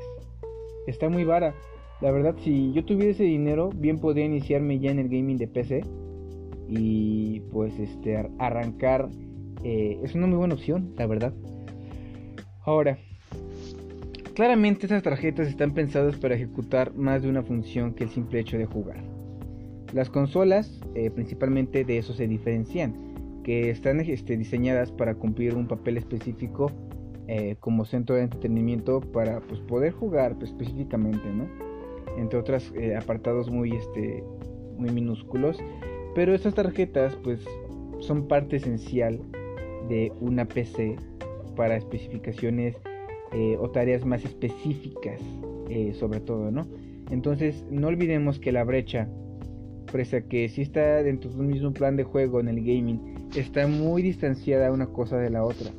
Está 0.87 1.09
muy 1.09 1.25
vara. 1.25 1.55
La 2.01 2.11
verdad, 2.11 2.35
si 2.43 2.73
yo 2.73 2.85
tuviera 2.85 3.13
ese 3.13 3.25
dinero, 3.25 3.71
bien 3.75 3.99
podría 3.99 4.25
iniciarme 4.25 4.79
ya 4.79 4.91
en 4.91 4.99
el 4.99 5.09
gaming 5.09 5.39
de 5.39 5.49
PC 5.49 5.83
y 6.69 7.41
pues 7.53 7.79
este 7.79 8.29
arrancar 8.39 9.09
eh, 9.63 9.99
es 10.03 10.15
una 10.15 10.27
muy 10.27 10.37
buena 10.37 10.55
opción, 10.55 10.93
la 10.97 11.07
verdad. 11.07 11.33
Ahora, 12.65 12.99
claramente 14.35 14.87
estas 14.87 15.03
tarjetas 15.03 15.47
están 15.47 15.73
pensadas 15.73 16.17
para 16.17 16.35
ejecutar 16.35 16.95
más 16.95 17.23
de 17.23 17.29
una 17.29 17.43
función 17.43 17.95
que 17.95 18.05
el 18.05 18.11
simple 18.11 18.41
hecho 18.41 18.59
de 18.59 18.67
jugar. 18.67 19.03
Las 19.93 20.11
consolas, 20.11 20.81
eh, 20.95 21.11
principalmente 21.11 21.85
de 21.85 21.99
eso 21.99 22.13
se 22.15 22.27
diferencian, 22.27 22.95
que 23.45 23.71
están 23.71 24.01
este, 24.01 24.37
diseñadas 24.37 24.91
para 24.91 25.15
cumplir 25.15 25.55
un 25.55 25.69
papel 25.69 25.99
específico 25.99 26.73
eh, 27.29 27.57
como 27.61 27.85
centro 27.85 28.17
de 28.17 28.23
entretenimiento 28.23 29.01
para 29.01 29.41
pues, 29.41 29.61
poder 29.61 29.93
jugar 29.93 30.37
pues, 30.37 30.51
específicamente, 30.51 31.29
¿no? 31.31 31.49
Entre 32.19 32.39
otros 32.39 32.73
apartados 32.97 33.51
muy, 33.51 33.73
este, 33.75 34.23
muy 34.79 34.91
minúsculos. 34.91 35.59
Pero 36.15 36.35
estas 36.35 36.55
tarjetas 36.55 37.17
pues 37.25 37.45
son 38.01 38.29
parte 38.29 38.57
esencial 38.57 39.21
de 39.89 40.13
una 40.21 40.45
PC 40.45 40.97
para 41.57 41.77
especificaciones 41.77 42.77
eh, 43.35 43.57
o 43.59 43.69
tareas 43.71 44.05
más 44.05 44.25
específicas 44.25 45.21
eh, 45.69 45.93
sobre 45.99 46.21
todo, 46.21 46.51
¿no? 46.51 46.67
Entonces 47.11 47.65
no 47.71 47.89
olvidemos 47.89 48.39
que 48.39 48.53
la 48.53 48.65
brecha, 48.65 49.09
pese 49.93 50.19
a 50.19 50.23
que 50.23 50.49
si 50.49 50.63
está 50.63 51.03
dentro 51.03 51.31
de 51.31 51.41
un 51.41 51.49
mismo 51.49 51.73
plan 51.73 51.97
de 51.97 52.05
juego 52.05 52.41
en 52.41 52.49
el 52.49 52.61
gaming, 52.61 53.29
está 53.37 53.67
muy 53.67 54.03
distanciada 54.03 54.73
una 54.73 54.87
cosa 54.87 55.19
de 55.19 55.31
la 55.31 55.45
otra. 55.45 55.71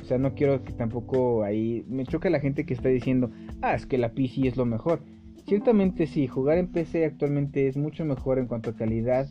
O 0.00 0.04
sea, 0.04 0.18
no 0.18 0.34
quiero 0.34 0.62
que 0.62 0.72
tampoco 0.72 1.42
ahí 1.42 1.84
me 1.88 2.04
choque 2.04 2.30
la 2.30 2.40
gente 2.40 2.64
que 2.64 2.74
está 2.74 2.88
diciendo, 2.88 3.30
ah, 3.62 3.74
es 3.74 3.86
que 3.86 3.98
la 3.98 4.12
PC 4.12 4.48
es 4.48 4.56
lo 4.56 4.66
mejor. 4.66 5.02
Ciertamente 5.46 6.06
sí, 6.06 6.26
jugar 6.26 6.58
en 6.58 6.68
PC 6.68 7.04
actualmente 7.04 7.66
es 7.66 7.76
mucho 7.76 8.04
mejor 8.04 8.38
en 8.38 8.46
cuanto 8.46 8.70
a 8.70 8.76
calidad 8.76 9.28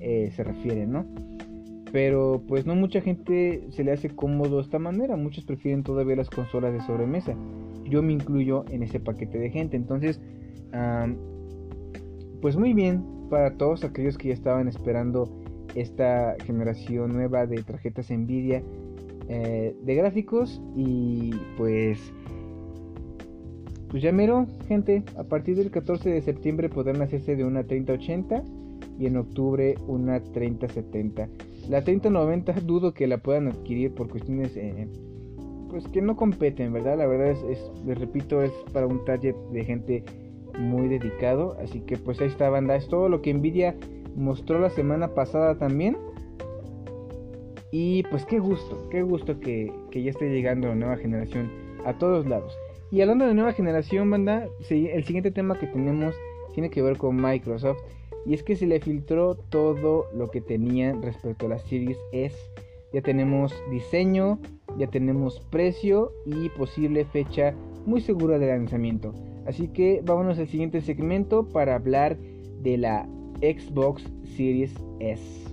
eh, 0.00 0.30
se 0.34 0.44
refiere, 0.44 0.86
¿no? 0.86 1.06
Pero 1.92 2.42
pues 2.46 2.66
no 2.66 2.74
mucha 2.74 3.00
gente 3.00 3.66
se 3.70 3.84
le 3.84 3.92
hace 3.92 4.10
cómodo 4.10 4.60
esta 4.60 4.78
manera, 4.78 5.16
muchos 5.16 5.44
prefieren 5.44 5.82
todavía 5.82 6.16
las 6.16 6.28
consolas 6.30 6.72
de 6.72 6.80
sobremesa. 6.82 7.34
Yo 7.84 8.02
me 8.02 8.12
incluyo 8.12 8.64
en 8.70 8.82
ese 8.82 9.00
paquete 9.00 9.38
de 9.38 9.50
gente, 9.50 9.76
entonces 9.76 10.20
pues 12.42 12.56
muy 12.56 12.74
bien 12.74 13.02
para 13.30 13.56
todos 13.56 13.84
aquellos 13.84 14.18
que 14.18 14.28
ya 14.28 14.34
estaban 14.34 14.68
esperando 14.68 15.28
esta 15.74 16.36
generación 16.44 17.12
nueva 17.12 17.46
de 17.46 17.62
tarjetas 17.62 18.10
Nvidia 18.10 18.62
eh, 19.28 19.74
de 19.82 19.94
gráficos. 19.94 20.60
Y 20.76 21.30
pues 21.56 22.12
pues 23.90 24.02
ya 24.02 24.12
mero 24.12 24.46
gente 24.66 25.02
a 25.16 25.24
partir 25.24 25.56
del 25.56 25.70
14 25.70 26.10
de 26.10 26.20
septiembre 26.20 26.68
podrán 26.68 27.00
hacerse 27.00 27.36
de 27.36 27.44
una 27.44 27.64
3080 27.64 28.42
y 28.98 29.06
en 29.06 29.16
octubre 29.16 29.76
una 29.86 30.20
3070 30.20 31.28
la 31.68 31.82
3090 31.82 32.52
dudo 32.62 32.94
que 32.94 33.06
la 33.06 33.18
puedan 33.18 33.48
adquirir 33.48 33.94
por 33.94 34.08
cuestiones 34.08 34.56
eh, 34.56 34.88
pues 35.68 35.86
que 35.88 36.00
no 36.00 36.16
competen, 36.16 36.72
¿verdad? 36.72 36.96
La 36.96 37.06
verdad 37.06 37.30
es, 37.30 37.70
les 37.84 37.98
repito, 37.98 38.42
es 38.42 38.52
para 38.72 38.86
un 38.86 39.04
target 39.04 39.34
de 39.52 39.64
gente 39.64 40.04
muy 40.58 40.88
dedicado. 40.88 41.56
Así 41.62 41.80
que 41.80 41.96
pues 41.96 42.20
ahí 42.20 42.28
está 42.28 42.48
banda. 42.48 42.76
Es 42.76 42.88
todo 42.88 43.08
lo 43.08 43.22
que 43.22 43.32
Nvidia 43.34 43.76
mostró 44.16 44.58
la 44.58 44.70
semana 44.70 45.08
pasada 45.14 45.58
también. 45.58 45.96
Y 47.70 48.02
pues 48.04 48.24
qué 48.24 48.38
gusto, 48.38 48.88
qué 48.90 49.02
gusto 49.02 49.38
que, 49.40 49.70
que 49.90 50.02
ya 50.02 50.10
esté 50.10 50.30
llegando 50.30 50.68
la 50.68 50.74
nueva 50.74 50.96
generación 50.96 51.50
a 51.84 51.98
todos 51.98 52.26
lados. 52.26 52.56
Y 52.90 53.02
hablando 53.02 53.26
de 53.26 53.34
nueva 53.34 53.52
generación, 53.52 54.10
banda, 54.10 54.48
el 54.70 55.04
siguiente 55.04 55.30
tema 55.30 55.58
que 55.58 55.66
tenemos 55.66 56.14
tiene 56.54 56.70
que 56.70 56.80
ver 56.80 56.96
con 56.96 57.16
Microsoft. 57.16 57.78
Y 58.26 58.34
es 58.34 58.42
que 58.42 58.56
se 58.56 58.66
le 58.66 58.80
filtró 58.80 59.34
todo 59.34 60.06
lo 60.14 60.30
que 60.30 60.40
tenía 60.40 60.92
respecto 61.00 61.46
a 61.46 61.50
la 61.50 61.58
Series 61.58 61.98
S. 62.12 62.36
Ya 62.92 63.02
tenemos 63.02 63.54
diseño, 63.70 64.38
ya 64.78 64.86
tenemos 64.86 65.40
precio 65.50 66.12
y 66.26 66.48
posible 66.50 67.04
fecha 67.04 67.54
muy 67.86 68.00
segura 68.00 68.38
de 68.38 68.48
lanzamiento. 68.48 69.14
Así 69.46 69.68
que 69.68 70.02
vámonos 70.04 70.38
al 70.38 70.48
siguiente 70.48 70.80
segmento 70.80 71.48
para 71.48 71.74
hablar 71.74 72.18
de 72.62 72.76
la 72.76 73.08
Xbox 73.40 74.04
Series 74.36 74.74
S. 75.00 75.47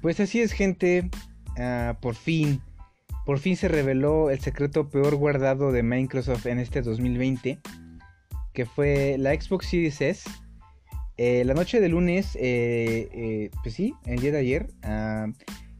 Pues 0.00 0.20
así 0.20 0.40
es 0.40 0.52
gente, 0.52 1.10
ah, 1.58 1.98
por 2.00 2.14
fin, 2.14 2.60
por 3.26 3.40
fin 3.40 3.56
se 3.56 3.68
reveló 3.68 4.30
el 4.30 4.40
secreto 4.40 4.88
peor 4.88 5.16
guardado 5.16 5.72
de 5.72 5.82
Microsoft 5.82 6.46
en 6.46 6.58
este 6.58 6.82
2020, 6.82 7.58
que 8.54 8.64
fue 8.64 9.16
la 9.18 9.34
Xbox 9.34 9.66
Series 9.66 10.00
S. 10.00 10.30
Eh, 11.16 11.42
la 11.44 11.54
noche 11.54 11.80
de 11.80 11.88
lunes, 11.88 12.36
eh, 12.36 13.08
eh, 13.12 13.50
pues 13.62 13.74
sí, 13.74 13.92
el 14.06 14.20
día 14.20 14.30
de 14.30 14.38
ayer, 14.38 14.70
ah, 14.84 15.26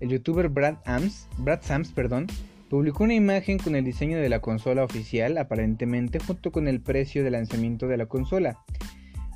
el 0.00 0.08
youtuber 0.08 0.48
Brad, 0.48 0.78
Ams, 0.84 1.28
Brad 1.38 1.62
Sams 1.62 1.92
perdón, 1.92 2.26
publicó 2.68 3.04
una 3.04 3.14
imagen 3.14 3.58
con 3.58 3.76
el 3.76 3.84
diseño 3.84 4.18
de 4.18 4.28
la 4.28 4.40
consola 4.40 4.82
oficial, 4.82 5.38
aparentemente, 5.38 6.18
junto 6.18 6.50
con 6.50 6.66
el 6.66 6.80
precio 6.80 7.22
de 7.22 7.30
lanzamiento 7.30 7.86
de 7.86 7.96
la 7.96 8.06
consola. 8.06 8.58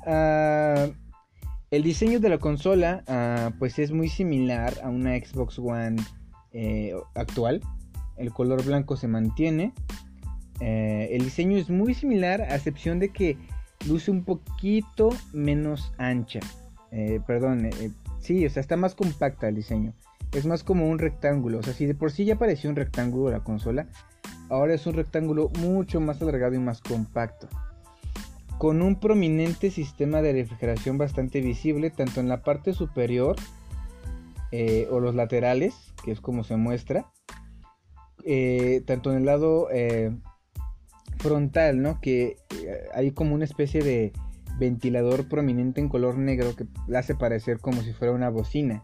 Ah, 0.05 0.89
el 1.73 1.81
diseño 1.81 2.19
de 2.19 2.29
la 2.29 2.37
consola 2.37 3.03
ah, 3.07 3.51
pues 3.57 3.79
es 3.79 3.91
muy 3.91 4.07
similar 4.07 4.75
a 4.83 4.89
una 4.89 5.17
Xbox 5.17 5.57
One 5.57 5.95
eh, 6.51 6.93
actual. 7.15 7.61
El 8.15 8.31
color 8.31 8.63
blanco 8.63 8.95
se 8.95 9.07
mantiene. 9.07 9.73
Eh, 10.59 11.09
el 11.13 11.23
diseño 11.23 11.57
es 11.57 11.71
muy 11.71 11.95
similar 11.95 12.43
a 12.43 12.55
excepción 12.55 12.99
de 12.99 13.09
que 13.09 13.39
luce 13.87 14.11
un 14.11 14.23
poquito 14.23 15.09
menos 15.33 15.93
ancha. 15.97 16.41
Eh, 16.91 17.19
perdón, 17.25 17.67
sí, 18.19 18.45
o 18.45 18.49
sea, 18.51 18.61
está 18.61 18.77
más 18.77 18.93
compacta 18.93 19.49
el 19.49 19.55
diseño. 19.55 19.95
Es 20.31 20.45
más 20.45 20.63
como 20.63 20.87
un 20.87 20.99
rectángulo. 20.99 21.57
O 21.57 21.63
sea, 21.63 21.73
si 21.73 21.87
de 21.87 21.95
por 21.95 22.11
sí 22.11 22.23
ya 22.23 22.37
parecía 22.37 22.69
un 22.69 22.75
rectángulo 22.75 23.31
la 23.31 23.43
consola, 23.43 23.87
ahora 24.51 24.75
es 24.75 24.85
un 24.85 24.93
rectángulo 24.93 25.49
mucho 25.59 25.99
más 25.99 26.21
alargado 26.21 26.53
y 26.53 26.59
más 26.59 26.81
compacto 26.81 27.49
con 28.57 28.81
un 28.81 28.99
prominente 28.99 29.71
sistema 29.71 30.21
de 30.21 30.33
refrigeración 30.33 30.97
bastante 30.97 31.41
visible 31.41 31.89
tanto 31.89 32.19
en 32.19 32.29
la 32.29 32.43
parte 32.43 32.73
superior 32.73 33.35
eh, 34.51 34.87
o 34.91 34.99
los 34.99 35.15
laterales, 35.15 35.73
que 36.03 36.11
es 36.11 36.21
como 36.21 36.43
se 36.43 36.55
muestra, 36.55 37.11
eh, 38.25 38.83
tanto 38.85 39.11
en 39.11 39.17
el 39.17 39.25
lado 39.25 39.67
eh, 39.71 40.15
frontal, 41.17 41.81
¿no? 41.81 41.99
que 41.99 42.37
hay 42.93 43.11
como 43.11 43.35
una 43.35 43.45
especie 43.45 43.81
de 43.81 44.13
ventilador 44.59 45.27
prominente 45.27 45.81
en 45.81 45.89
color 45.89 46.17
negro 46.17 46.55
que 46.55 46.67
la 46.87 46.99
hace 46.99 47.15
parecer 47.15 47.59
como 47.59 47.81
si 47.81 47.93
fuera 47.93 48.13
una 48.13 48.29
bocina. 48.29 48.83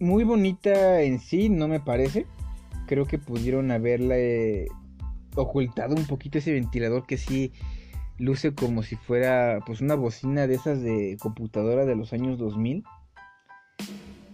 muy 0.00 0.24
bonita 0.24 1.02
en 1.02 1.20
sí, 1.20 1.48
no 1.48 1.68
me 1.68 1.80
parece. 1.80 2.26
Creo 2.86 3.06
que 3.06 3.18
pudieron 3.18 3.70
haberla 3.70 4.16
ocultado 5.34 5.94
un 5.94 6.06
poquito 6.06 6.38
ese 6.38 6.52
ventilador 6.52 7.06
que 7.06 7.18
sí 7.18 7.52
luce 8.18 8.54
como 8.54 8.82
si 8.82 8.96
fuera 8.96 9.60
pues 9.66 9.80
una 9.80 9.94
bocina 9.94 10.46
de 10.46 10.54
esas 10.54 10.80
de 10.82 11.16
computadora 11.20 11.84
de 11.84 11.96
los 11.96 12.12
años 12.12 12.38
2000. 12.38 12.84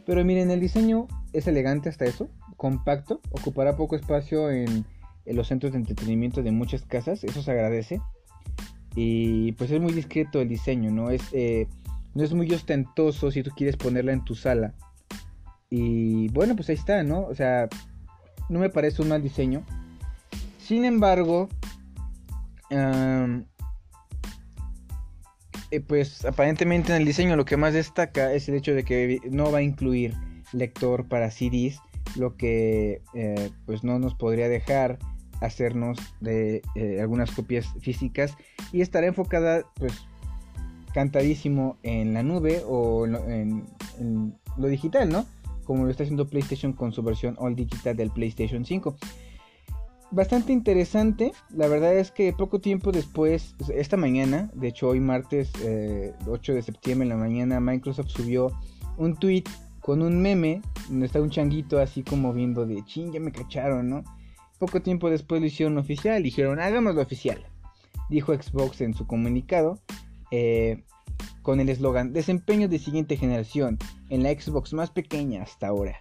Pero 0.06 0.24
miren, 0.24 0.50
el 0.50 0.60
diseño 0.60 1.06
es 1.32 1.46
elegante 1.46 1.88
hasta 1.88 2.04
eso, 2.04 2.28
compacto, 2.56 3.20
ocupará 3.30 3.76
poco 3.76 3.96
espacio 3.96 4.50
en, 4.50 4.84
los 5.26 5.48
centros 5.48 5.72
de 5.72 5.78
entretenimiento 5.78 6.42
de 6.42 6.50
muchas 6.50 6.82
casas, 6.82 7.22
eso 7.22 7.42
se 7.42 7.50
agradece. 7.50 8.00
Y 8.96 9.52
pues 9.52 9.70
es 9.70 9.80
muy 9.80 9.92
discreto 9.92 10.40
el 10.40 10.48
diseño, 10.48 10.90
¿no? 10.90 11.10
Es, 11.10 11.22
eh, 11.32 11.68
no 12.14 12.24
es 12.24 12.34
muy 12.34 12.52
ostentoso 12.52 13.30
si 13.30 13.44
tú 13.44 13.50
quieres 13.56 13.76
ponerla 13.76 14.12
en 14.12 14.24
tu 14.24 14.34
sala. 14.34 14.74
Y 15.68 16.28
bueno, 16.30 16.56
pues 16.56 16.68
ahí 16.70 16.74
está, 16.74 17.04
¿no? 17.04 17.20
O 17.22 17.34
sea, 17.34 17.68
no 18.48 18.58
me 18.58 18.68
parece 18.68 19.02
un 19.02 19.08
mal 19.08 19.22
diseño. 19.22 19.64
Sin 20.70 20.84
embargo, 20.84 21.48
eh, 22.70 23.42
pues 25.88 26.24
aparentemente 26.24 26.92
en 26.92 27.00
el 27.00 27.04
diseño 27.04 27.34
lo 27.34 27.44
que 27.44 27.56
más 27.56 27.74
destaca 27.74 28.32
es 28.32 28.48
el 28.48 28.54
hecho 28.54 28.72
de 28.72 28.84
que 28.84 29.18
no 29.32 29.50
va 29.50 29.58
a 29.58 29.62
incluir 29.62 30.14
lector 30.52 31.08
para 31.08 31.32
CDs, 31.32 31.80
lo 32.14 32.36
que 32.36 33.02
eh, 33.14 33.50
pues 33.66 33.82
no 33.82 33.98
nos 33.98 34.14
podría 34.14 34.48
dejar 34.48 35.00
hacernos 35.40 35.98
de 36.20 36.62
eh, 36.76 37.00
algunas 37.00 37.32
copias 37.32 37.66
físicas 37.80 38.36
y 38.70 38.80
estará 38.80 39.08
enfocada 39.08 39.64
pues 39.74 39.94
cantadísimo 40.94 41.78
en 41.82 42.14
la 42.14 42.22
nube 42.22 42.62
o 42.64 43.06
en, 43.06 43.66
en, 43.98 44.38
lo 44.56 44.68
digital, 44.68 45.08
¿no? 45.08 45.26
Como 45.64 45.82
lo 45.82 45.90
está 45.90 46.04
haciendo 46.04 46.28
PlayStation 46.28 46.74
con 46.74 46.92
su 46.92 47.02
versión 47.02 47.34
all 47.40 47.56
digital 47.56 47.96
del 47.96 48.12
PlayStation 48.12 48.64
5. 48.64 48.96
Bastante 50.10 50.52
interesante. 50.52 51.32
La 51.50 51.68
verdad 51.68 51.94
es 51.96 52.10
que 52.10 52.32
poco 52.32 52.60
tiempo 52.60 52.92
después, 52.92 53.54
esta 53.72 53.96
mañana, 53.96 54.50
de 54.54 54.68
hecho 54.68 54.88
hoy 54.88 55.00
martes 55.00 55.50
8 55.54 55.62
eh, 55.62 56.54
de 56.54 56.62
septiembre 56.62 57.04
en 57.04 57.10
la 57.10 57.16
mañana, 57.16 57.60
Microsoft 57.60 58.08
subió 58.08 58.52
un 58.96 59.16
tweet 59.16 59.44
con 59.80 60.02
un 60.02 60.20
meme 60.20 60.60
donde 60.88 61.06
está 61.06 61.20
un 61.20 61.30
changuito 61.30 61.78
así 61.78 62.02
como 62.02 62.32
viendo 62.32 62.66
de 62.66 62.84
ching, 62.84 63.12
ya 63.12 63.20
me 63.20 63.32
cacharon, 63.32 63.88
¿no? 63.88 64.04
Poco 64.58 64.82
tiempo 64.82 65.08
después 65.08 65.40
lo 65.40 65.46
hicieron 65.46 65.78
oficial, 65.78 66.22
dijeron 66.22 66.60
hagámoslo 66.60 67.00
oficial. 67.00 67.44
Dijo 68.10 68.34
Xbox 68.34 68.80
en 68.80 68.92
su 68.92 69.06
comunicado 69.06 69.78
eh, 70.30 70.84
con 71.42 71.60
el 71.60 71.68
eslogan 71.68 72.12
desempeño 72.12 72.68
de 72.68 72.78
siguiente 72.78 73.16
generación 73.16 73.78
en 74.10 74.22
la 74.22 74.30
Xbox 74.30 74.72
más 74.74 74.90
pequeña 74.90 75.42
hasta 75.42 75.68
ahora. 75.68 75.96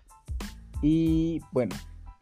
Y 0.82 1.41
bueno, 1.51 1.76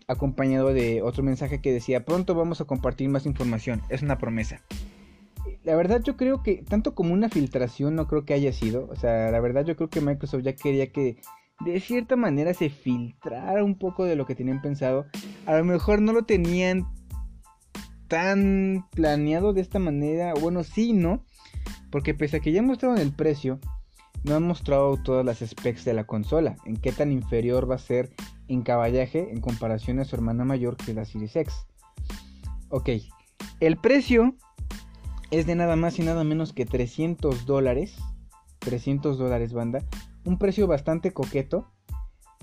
acompañado 0.08 0.74
de 0.74 1.01
otro 1.01 1.24
mensaje 1.24 1.60
que 1.60 1.74
decía, 1.74 2.05
pronto 2.05 2.34
vamos 2.34 2.62
a 2.62 2.66
compartir 2.66 3.10
más 3.10 3.26
información, 3.26 3.82
es 3.89 4.01
una 4.01 4.18
promesa. 4.18 4.62
La 5.64 5.76
verdad 5.76 6.01
yo 6.01 6.16
creo 6.16 6.43
que 6.43 6.64
tanto 6.64 6.95
como 6.95 7.14
una 7.14 7.30
filtración 7.30 7.95
no 7.95 8.08
creo 8.08 8.26
que 8.26 8.34
haya 8.34 8.53
sido, 8.53 8.88
o 8.89 8.95
sea, 8.95 9.32
la 9.32 9.39
verdad 9.41 9.66
yo 9.66 9.76
creo 9.76 9.89
que 9.89 10.01
Microsoft 10.01 10.43
ya 10.43 10.55
quería 10.55 10.91
que 10.91 11.18
de 11.60 11.80
cierta 11.80 12.16
manera 12.16 12.53
se 12.53 12.70
filtrara 12.70 13.64
un 13.64 13.78
poco 13.78 14.05
de 14.05 14.16
lo 14.16 14.26
que 14.26 14.36
tenían 14.36 14.62
pensado. 14.62 15.08
A 15.45 15.58
lo 15.58 15.66
mejor 15.66 16.01
no 16.01 16.14
lo 16.14 16.24
tenían 16.24 16.86
tan 18.08 18.86
planeado 18.91 19.53
de 19.53 19.62
esta 19.62 19.80
manera, 19.80 20.34
bueno, 20.39 20.64
sí, 20.64 20.93
¿no? 20.93 21.26
Porque 21.91 22.14
pese 22.14 22.38
a 22.38 22.39
que 22.39 22.51
ya 22.51 22.62
mostraron 22.62 22.99
el 22.99 23.12
precio, 23.12 23.60
no 24.24 24.36
han 24.36 24.43
mostrado 24.43 24.95
todas 24.97 25.26
las 25.26 25.39
specs 25.39 25.84
de 25.84 25.93
la 25.93 26.05
consola, 26.05 26.55
en 26.66 26.78
qué 26.78 26.91
tan 26.91 27.12
inferior 27.12 27.70
va 27.70 27.76
a 27.76 27.80
ser 27.80 28.12
en 28.48 28.62
caballaje 28.62 29.32
en 29.32 29.41
comparación 29.41 30.00
a 30.00 30.06
su 30.06 30.16
hermana 30.16 30.45
mayor 30.45 30.78
que 30.78 30.91
es 30.91 30.95
la 30.95 31.06
Series 31.06 31.36
X. 31.36 31.54
Ok, 32.70 32.89
el 33.60 33.78
precio 33.78 34.36
es 35.32 35.45
de 35.45 35.56
nada 35.56 35.76
más 35.76 36.00
y 36.00 36.04
nada 36.04 36.24
menos 36.24 36.54
que 36.54 36.66
300 36.66 37.45
dólares. 37.45 37.95
300 38.60 39.18
dólares 39.18 39.54
banda. 39.54 39.84
Un 40.26 40.38
precio 40.38 40.68
bastante 40.68 41.12
coqueto. 41.12 41.72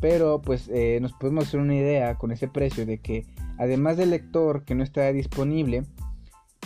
Pero 0.00 0.42
pues 0.42 0.68
eh, 0.68 0.98
nos 1.00 1.12
podemos 1.12 1.46
hacer 1.46 1.60
una 1.60 1.76
idea 1.76 2.16
con 2.16 2.32
ese 2.32 2.48
precio 2.48 2.84
de 2.84 2.98
que 2.98 3.26
además 3.58 3.96
del 3.96 4.10
lector 4.10 4.64
que 4.64 4.74
no 4.74 4.82
está 4.82 5.10
disponible, 5.12 5.84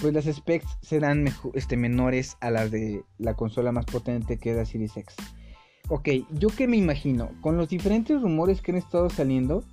pues 0.01 0.15
las 0.15 0.25
specs 0.25 0.79
serán 0.81 1.27
este, 1.55 1.77
menores 1.77 2.37
a 2.41 2.51
las 2.51 2.71
de 2.71 3.05
la 3.19 3.35
consola 3.35 3.71
más 3.71 3.85
potente 3.85 4.39
que 4.39 4.53
es 4.53 4.57
la 4.57 4.65
Series 4.65 4.97
X. 4.97 5.15
Ok, 5.91 6.09
yo 6.33 6.49
que 6.49 6.69
me 6.69 6.77
imagino, 6.77 7.31
con 7.41 7.57
los 7.57 7.71
diferentes 7.71 8.21
rumores 8.21 8.61
que 8.61 8.73
han 8.73 8.79
estado 8.79 9.09
saliendo, 9.09 9.65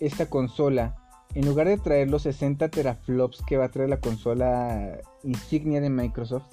esta 0.00 0.26
consola, 0.26 0.96
en 1.34 1.44
lugar 1.44 1.68
de 1.68 1.76
traer 1.76 2.08
los 2.08 2.22
60 2.22 2.70
teraflops 2.70 3.42
que 3.46 3.58
va 3.58 3.66
a 3.66 3.70
traer 3.70 3.90
la 3.90 4.00
consola 4.00 4.98
insignia 5.22 5.82
de 5.82 5.90
Microsoft, 5.90 6.46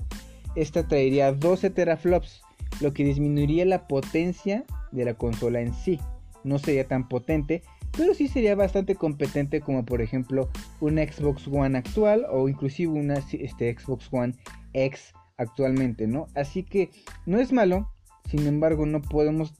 esta 0.56 0.88
traería 0.88 1.32
12 1.32 1.70
teraflops, 1.70 2.42
lo 2.82 2.94
que 2.94 3.06
disminuiría 3.06 3.66
la 3.66 3.88
potencia 3.88 4.66
de 4.92 5.06
la 5.06 5.14
consola 5.14 5.62
en 5.62 5.74
sí. 5.74 6.00
No 6.44 6.60
sería 6.60 6.86
tan 6.86 7.08
potente, 7.08 7.62
pero 7.96 8.14
sí 8.14 8.28
sería 8.28 8.56
bastante 8.56 8.96
competente 8.96 9.62
como 9.62 9.86
por 9.86 10.02
ejemplo 10.02 10.50
una 10.82 11.04
Xbox 11.04 11.48
One 11.48 11.78
actual 11.78 12.26
o 12.30 12.50
inclusive 12.50 12.92
una 12.92 13.16
este, 13.32 13.74
Xbox 13.78 14.10
One 14.12 14.34
X 14.74 15.14
actualmente, 15.38 16.08
¿no? 16.08 16.28
Así 16.36 16.64
que 16.64 16.90
no 17.26 17.40
es 17.40 17.54
malo, 17.54 17.90
sin 18.28 18.46
embargo, 18.46 18.86
no 18.86 19.02
podemos 19.02 19.54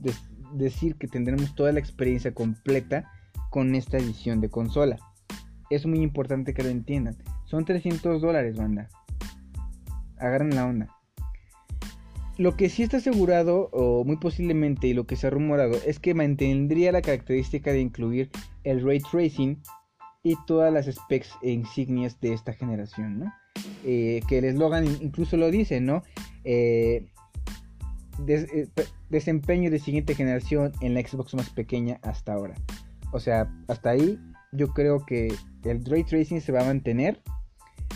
decir 0.54 0.96
que 0.96 1.08
tendremos 1.08 1.56
toda 1.56 1.72
la 1.72 1.80
experiencia 1.80 2.34
completa 2.34 3.12
con 3.50 3.76
esta 3.76 3.98
edición 3.98 4.42
de 4.42 4.50
consola. 4.50 4.98
Es 5.70 5.86
muy 5.86 6.00
importante 6.00 6.54
que 6.54 6.64
lo 6.64 6.70
entiendan. 6.70 7.18
Son 7.46 7.66
300 7.66 8.22
dólares, 8.22 8.58
banda. 8.58 8.90
Agarren 10.18 10.56
la 10.56 10.66
onda. 10.66 10.88
Lo 12.38 12.56
que 12.56 12.70
sí 12.70 12.84
está 12.84 12.98
asegurado, 12.98 13.70
o 13.72 14.04
muy 14.04 14.18
posiblemente, 14.18 14.88
y 14.88 14.94
lo 14.94 15.08
que 15.08 15.16
se 15.16 15.28
ha 15.28 15.32
rumorado, 15.32 15.76
es 15.86 16.00
que 16.00 16.14
mantendría 16.14 16.92
la 16.92 17.02
característica 17.02 17.72
de 17.72 17.82
incluir 17.82 18.30
el 18.64 18.84
ray 18.84 19.00
tracing 19.00 19.60
y 20.24 20.36
todas 20.46 20.72
las 20.72 20.86
specs 20.86 21.32
e 21.42 21.52
insignias 21.52 22.20
de 22.20 22.34
esta 22.34 22.54
generación, 22.54 23.20
¿no? 23.20 23.34
Eh, 23.86 24.22
que 24.28 24.38
el 24.38 24.46
eslogan 24.46 24.86
incluso 24.86 25.36
lo 25.38 25.50
dice, 25.50 25.82
¿no? 25.82 26.04
Eh, 26.44 27.08
eh, 28.28 28.68
desempeño 29.10 29.70
de 29.72 29.80
siguiente 29.80 30.16
generación 30.16 30.72
en 30.82 30.94
la 30.94 31.02
Xbox 31.02 31.34
más 31.36 31.50
pequeña 31.50 32.00
hasta 32.02 32.34
ahora. 32.34 32.56
O 33.12 33.20
sea, 33.20 33.52
hasta 33.68 33.92
ahí 33.92 34.20
yo 34.52 34.70
creo 34.70 35.06
que 35.06 35.34
el 35.64 35.86
ray 35.86 36.04
tracing 36.04 36.42
se 36.42 36.52
va 36.52 36.62
a 36.62 36.66
mantener. 36.66 37.22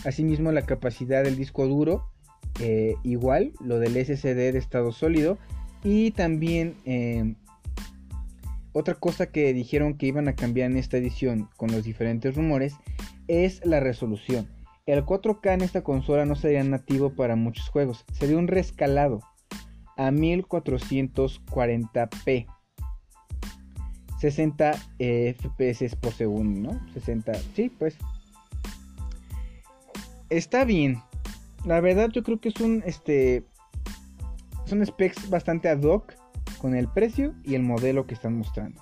Asimismo 0.05 0.51
la 0.51 0.63
capacidad 0.63 1.23
del 1.23 1.35
disco 1.35 1.67
duro 1.67 2.09
eh, 2.59 2.95
igual, 3.03 3.53
lo 3.59 3.79
del 3.79 3.93
SSD 3.93 4.51
de 4.53 4.57
estado 4.57 4.91
sólido. 4.91 5.37
Y 5.83 6.11
también 6.11 6.75
em, 6.85 7.35
otra 8.73 8.93
cosa 8.93 9.27
que 9.27 9.53
dijeron 9.53 9.97
que 9.97 10.07
iban 10.07 10.27
a 10.27 10.35
cambiar 10.35 10.69
en 10.69 10.77
esta 10.77 10.97
edición 10.97 11.49
con 11.57 11.71
los 11.71 11.83
diferentes 11.83 12.35
rumores 12.35 12.75
es 13.27 13.65
la 13.65 13.79
resolución. 13.79 14.47
El 14.85 15.05
4K 15.05 15.53
en 15.53 15.61
esta 15.61 15.83
consola 15.83 16.25
no 16.25 16.35
sería 16.35 16.63
nativo 16.63 17.11
para 17.11 17.35
muchos 17.35 17.69
juegos, 17.69 18.05
sería 18.13 18.37
un 18.37 18.47
rescalado 18.47 19.21
a 19.97 20.11
1440p. 20.11 22.45
60 24.19 24.73
FPS 24.99 25.95
por 25.95 26.13
segundo, 26.13 26.73
¿no? 26.73 26.79
60, 26.93 27.33
sí, 27.55 27.69
pues. 27.69 27.97
Está 30.29 30.63
bien. 30.63 31.01
La 31.65 31.81
verdad 31.81 32.11
yo 32.11 32.21
creo 32.23 32.39
que 32.39 32.49
es 32.49 32.61
un, 32.61 32.83
este, 32.85 33.43
son 34.65 34.85
specs 34.85 35.27
bastante 35.29 35.69
ad 35.69 35.81
hoc 35.81 36.13
con 36.59 36.75
el 36.75 36.87
precio 36.87 37.33
y 37.43 37.55
el 37.55 37.63
modelo 37.63 38.05
que 38.05 38.13
están 38.13 38.37
mostrando. 38.37 38.79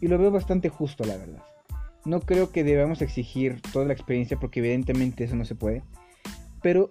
Y 0.00 0.06
lo 0.06 0.18
veo 0.18 0.30
bastante 0.30 0.68
justo, 0.68 1.02
la 1.04 1.16
verdad. 1.16 1.42
No 2.04 2.20
creo 2.20 2.52
que 2.52 2.62
debamos 2.62 3.02
exigir 3.02 3.60
toda 3.72 3.86
la 3.86 3.92
experiencia 3.92 4.38
porque 4.38 4.60
evidentemente 4.60 5.24
eso 5.24 5.34
no 5.34 5.44
se 5.44 5.56
puede. 5.56 5.82
Pero 6.62 6.88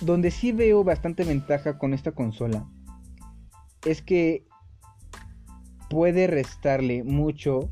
donde 0.00 0.32
sí 0.32 0.50
veo 0.50 0.82
bastante 0.82 1.22
ventaja 1.22 1.78
con 1.78 1.94
esta 1.94 2.10
consola 2.12 2.66
es 3.84 4.02
que 4.02 4.44
puede 5.90 6.26
restarle 6.26 7.04
mucho 7.04 7.68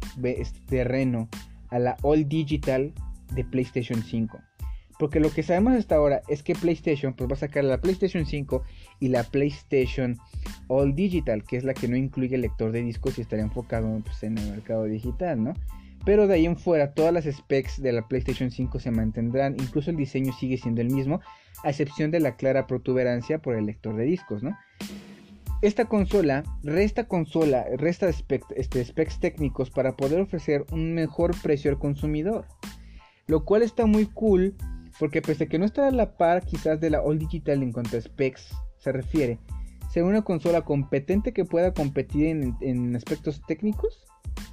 terreno 0.68 1.28
a 1.70 1.78
la 1.78 1.96
All 2.02 2.28
Digital 2.28 2.92
de 3.32 3.44
PlayStation 3.44 4.02
5. 4.02 4.38
Porque 4.98 5.18
lo 5.18 5.30
que 5.30 5.42
sabemos 5.42 5.72
hasta 5.72 5.94
ahora 5.94 6.20
es 6.28 6.42
que 6.42 6.54
PlayStation 6.54 7.14
pues, 7.14 7.30
va 7.30 7.34
a 7.34 7.38
sacar 7.38 7.64
la 7.64 7.80
PlayStation 7.80 8.26
5 8.26 8.62
y 9.00 9.08
la 9.08 9.24
PlayStation 9.24 10.18
All 10.68 10.94
Digital, 10.94 11.42
que 11.44 11.56
es 11.56 11.64
la 11.64 11.72
que 11.72 11.88
no 11.88 11.96
incluye 11.96 12.34
el 12.34 12.42
lector 12.42 12.70
de 12.70 12.82
discos 12.82 13.16
y 13.16 13.22
estaría 13.22 13.46
enfocado 13.46 13.98
pues, 14.04 14.22
en 14.22 14.36
el 14.36 14.50
mercado 14.50 14.84
digital, 14.84 15.42
¿no? 15.42 15.54
Pero 16.04 16.26
de 16.26 16.34
ahí 16.34 16.44
en 16.46 16.58
fuera, 16.58 16.92
todas 16.92 17.14
las 17.14 17.24
specs 17.24 17.80
de 17.80 17.92
la 17.92 18.08
PlayStation 18.08 18.50
5 18.50 18.78
se 18.78 18.90
mantendrán, 18.90 19.54
incluso 19.58 19.90
el 19.90 19.96
diseño 19.96 20.32
sigue 20.34 20.58
siendo 20.58 20.82
el 20.82 20.90
mismo, 20.90 21.20
a 21.62 21.70
excepción 21.70 22.10
de 22.10 22.20
la 22.20 22.36
clara 22.36 22.66
protuberancia 22.66 23.40
por 23.40 23.54
el 23.54 23.66
lector 23.66 23.96
de 23.96 24.04
discos, 24.04 24.42
¿no? 24.42 24.56
Esta 25.62 25.84
consola 25.84 26.42
resta 26.62 27.06
consola, 27.06 27.66
resta 27.76 28.08
este, 28.08 28.84
specs 28.84 29.20
técnicos 29.20 29.70
para 29.70 29.94
poder 29.94 30.20
ofrecer 30.20 30.64
un 30.72 30.94
mejor 30.94 31.38
precio 31.42 31.70
al 31.70 31.78
consumidor. 31.78 32.46
Lo 33.26 33.44
cual 33.44 33.62
está 33.62 33.84
muy 33.84 34.06
cool 34.06 34.54
porque 34.98 35.20
pese 35.20 35.44
a 35.44 35.46
que 35.48 35.58
no 35.58 35.66
está 35.66 35.86
a 35.86 35.90
la 35.90 36.16
par 36.16 36.44
quizás 36.44 36.80
de 36.80 36.90
la 36.90 37.02
All 37.02 37.18
Digital 37.18 37.62
en 37.62 37.72
cuanto 37.72 37.96
a 37.96 38.00
specs 38.00 38.54
se 38.78 38.92
refiere, 38.92 39.38
sea 39.90 40.04
una 40.04 40.22
consola 40.22 40.62
competente 40.62 41.32
que 41.32 41.44
pueda 41.44 41.74
competir 41.74 42.54
en, 42.60 42.96
aspectos 42.96 43.42
técnicos, 43.46 44.06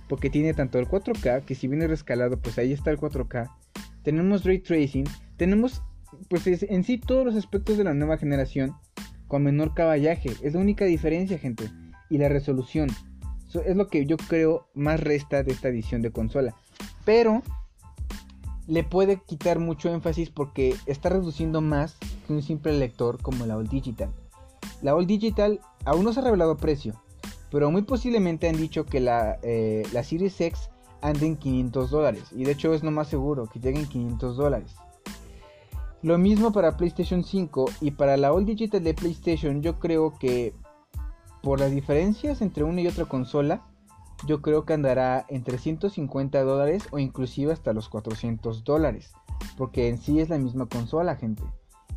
porque 0.10 0.30
tiene 0.30 0.54
tanto 0.54 0.80
el 0.80 0.88
4K, 0.88 1.44
que 1.46 1.56
si 1.56 1.68
viene 1.68 1.88
rescalado, 1.88 2.40
pues 2.42 2.58
ahí 2.58 2.74
está 2.74 2.92
el 2.92 2.98
4K, 2.98 3.50
tenemos 4.04 4.44
ray 4.44 4.60
tracing, 4.60 5.06
tenemos 5.38 5.82
pues 6.30 6.48
en 6.48 6.84
sí 6.84 6.98
todos 6.98 7.26
los 7.26 7.36
aspectos 7.36 7.78
de 7.78 7.84
la 7.84 7.94
nueva 7.94 8.18
generación 8.18 8.74
con 9.28 9.44
menor 9.44 9.74
caballaje. 9.74 10.32
Es 10.42 10.54
la 10.54 10.60
única 10.60 10.86
diferencia, 10.86 11.38
gente. 11.38 11.70
Y 12.10 12.18
la 12.18 12.30
resolución. 12.30 12.90
es 13.66 13.76
lo 13.76 13.88
que 13.88 14.06
yo 14.06 14.18
creo 14.18 14.68
más 14.74 15.00
resta 15.00 15.44
de 15.44 15.52
esta 15.52 15.70
edición 15.70 16.02
de 16.02 16.12
consola. 16.12 16.56
Pero 17.06 17.44
le 18.68 18.84
puede 18.84 19.22
quitar 19.26 19.60
mucho 19.60 19.94
énfasis 19.94 20.30
porque 20.30 20.76
está 20.86 21.10
reduciendo 21.10 21.62
más 21.62 21.98
que 22.26 22.34
un 22.34 22.44
simple 22.44 22.74
lector 22.78 23.22
como 23.22 23.46
la 23.46 23.58
All 23.58 23.68
Digital. 23.68 24.12
La 24.82 24.94
All 24.94 25.08
Digital 25.08 25.60
aún 25.86 26.04
no 26.04 26.14
se 26.14 26.20
ha 26.20 26.24
revelado 26.24 26.58
precio, 26.58 27.02
pero 27.50 27.72
muy 27.72 27.84
posiblemente 27.84 28.50
han 28.50 28.58
dicho 28.58 28.86
que 28.86 29.00
la, 29.00 29.40
eh, 29.42 29.84
la 29.94 30.04
Series 30.04 30.40
X 30.40 30.70
ande 31.02 31.26
en 31.26 31.38
500 31.38 31.90
dólares. 31.90 32.24
Y 32.36 32.44
de 32.44 32.52
hecho 32.52 32.74
es 32.74 32.84
lo 32.84 32.92
más 32.92 33.08
seguro 33.08 33.48
que 33.48 33.60
lleguen 33.60 33.88
500 33.88 34.36
dólares. 34.36 34.76
Lo 36.04 36.18
mismo 36.18 36.52
para 36.52 36.78
PlayStation 36.78 37.24
5 37.24 37.66
y 37.82 37.92
para 37.92 38.18
la 38.18 38.32
All 38.32 38.46
Digital 38.46 38.84
de 38.84 38.94
PlayStation 38.94 39.62
yo 39.62 39.80
creo 39.80 40.14
que 40.20 40.54
por 41.42 41.60
las 41.60 41.72
diferencias 41.72 42.42
entre 42.42 42.64
una 42.64 42.82
y 42.82 42.88
otra 42.88 43.06
consola 43.06 43.66
yo 44.26 44.42
creo 44.42 44.66
que 44.66 44.74
andará 44.74 45.26
entre 45.30 45.58
150 45.58 46.44
dólares 46.44 46.84
o 46.92 47.00
inclusive 47.00 47.52
hasta 47.52 47.74
los 47.74 47.90
400 47.90 48.64
dólares. 48.64 49.14
Porque 49.58 49.90
en 49.90 49.98
sí 49.98 50.20
es 50.20 50.30
la 50.30 50.38
misma 50.38 50.68
consola, 50.68 51.16
gente. 51.16 51.44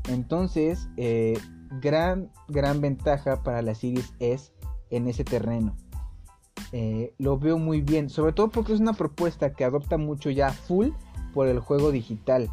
Entonces, 0.08 0.88
eh, 0.96 1.38
gran, 1.80 2.30
gran 2.48 2.80
ventaja 2.80 3.42
para 3.42 3.62
la 3.62 3.74
Series 3.74 4.12
S 4.18 4.52
en 4.90 5.08
ese 5.08 5.24
terreno. 5.24 5.74
Eh, 6.72 7.14
lo 7.18 7.38
veo 7.38 7.58
muy 7.58 7.80
bien, 7.80 8.10
sobre 8.10 8.32
todo 8.32 8.48
porque 8.48 8.72
es 8.72 8.80
una 8.80 8.92
propuesta 8.92 9.52
que 9.54 9.64
adopta 9.64 9.96
mucho 9.96 10.30
ya 10.30 10.52
full 10.52 10.88
por 11.32 11.48
el 11.48 11.60
juego 11.60 11.90
digital. 11.90 12.50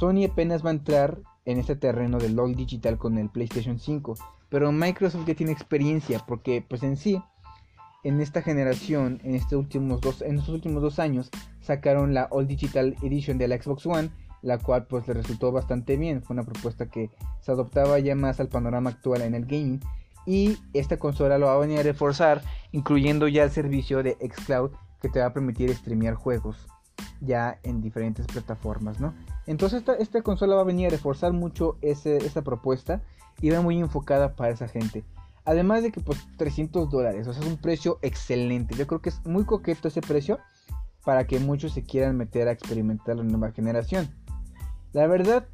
Sony 0.00 0.24
apenas 0.24 0.64
va 0.64 0.70
a 0.70 0.72
entrar 0.72 1.18
en 1.44 1.58
este 1.58 1.76
terreno 1.76 2.16
del 2.16 2.34
LOL 2.34 2.54
digital 2.54 2.96
con 2.96 3.18
el 3.18 3.28
PlayStation 3.28 3.78
5, 3.78 4.14
pero 4.48 4.72
Microsoft 4.72 5.26
ya 5.26 5.34
tiene 5.34 5.52
experiencia 5.52 6.24
porque 6.26 6.64
pues 6.66 6.82
en 6.84 6.96
sí 6.96 7.20
en 8.02 8.22
esta 8.22 8.40
generación, 8.40 9.20
en, 9.24 9.34
estos 9.34 9.58
últimos 9.58 10.00
dos, 10.00 10.24
dos 10.80 10.98
años, 10.98 11.28
sacaron 11.60 12.14
la 12.14 12.28
All 12.30 12.46
Digital 12.46 12.96
Edition 13.02 13.36
de 13.36 13.48
la 13.48 13.62
Xbox 13.62 13.84
One, 13.84 14.08
la 14.40 14.56
cual 14.56 14.86
pues 14.86 15.06
le 15.06 15.12
resultó 15.12 15.52
bastante 15.52 15.98
bien. 15.98 16.22
Fue 16.22 16.32
una 16.32 16.44
propuesta 16.44 16.86
que 16.86 17.10
se 17.42 17.52
adoptaba 17.52 17.98
ya 17.98 18.14
más 18.14 18.40
al 18.40 18.48
panorama 18.48 18.88
actual 18.88 19.20
en 19.20 19.34
el 19.34 19.44
gaming. 19.44 19.80
Y 20.24 20.56
esta 20.72 20.96
consola 20.96 21.36
lo 21.36 21.48
va 21.48 21.56
a 21.56 21.58
venir 21.58 21.78
a 21.78 21.82
reforzar, 21.82 22.40
incluyendo 22.72 23.28
ya 23.28 23.44
el 23.44 23.50
servicio 23.50 24.02
de 24.02 24.16
Xcloud 24.16 24.70
que 25.02 25.10
te 25.10 25.20
va 25.20 25.26
a 25.26 25.34
permitir 25.34 25.74
streamear 25.74 26.14
juegos 26.14 26.70
ya 27.20 27.58
en 27.62 27.80
diferentes 27.80 28.26
plataformas, 28.26 29.00
¿no? 29.00 29.14
Entonces 29.46 29.82
esta, 29.98 30.22
consola 30.22 30.56
va 30.56 30.62
a 30.62 30.64
venir 30.64 30.86
a 30.86 30.90
reforzar 30.90 31.32
mucho 31.32 31.76
esta 31.82 32.42
propuesta 32.42 33.02
y 33.40 33.50
va 33.50 33.60
muy 33.60 33.78
enfocada 33.78 34.34
para 34.34 34.52
esa 34.52 34.68
gente. 34.68 35.04
Además 35.44 35.82
de 35.82 35.90
que 35.90 36.00
pues 36.00 36.18
300 36.36 36.90
dólares, 36.90 37.26
o 37.26 37.32
sea, 37.32 37.42
es 37.42 37.48
un 37.48 37.56
precio 37.56 37.98
excelente. 38.02 38.74
Yo 38.74 38.86
creo 38.86 39.00
que 39.00 39.08
es 39.08 39.24
muy 39.26 39.44
coqueto 39.44 39.88
ese 39.88 40.00
precio 40.00 40.38
para 41.04 41.26
que 41.26 41.40
muchos 41.40 41.72
se 41.72 41.82
quieran 41.82 42.16
meter 42.16 42.48
a 42.48 42.52
experimentar 42.52 43.16
la 43.16 43.24
nueva 43.24 43.52
generación. 43.52 44.08
La 44.92 45.06
verdad, 45.06 45.46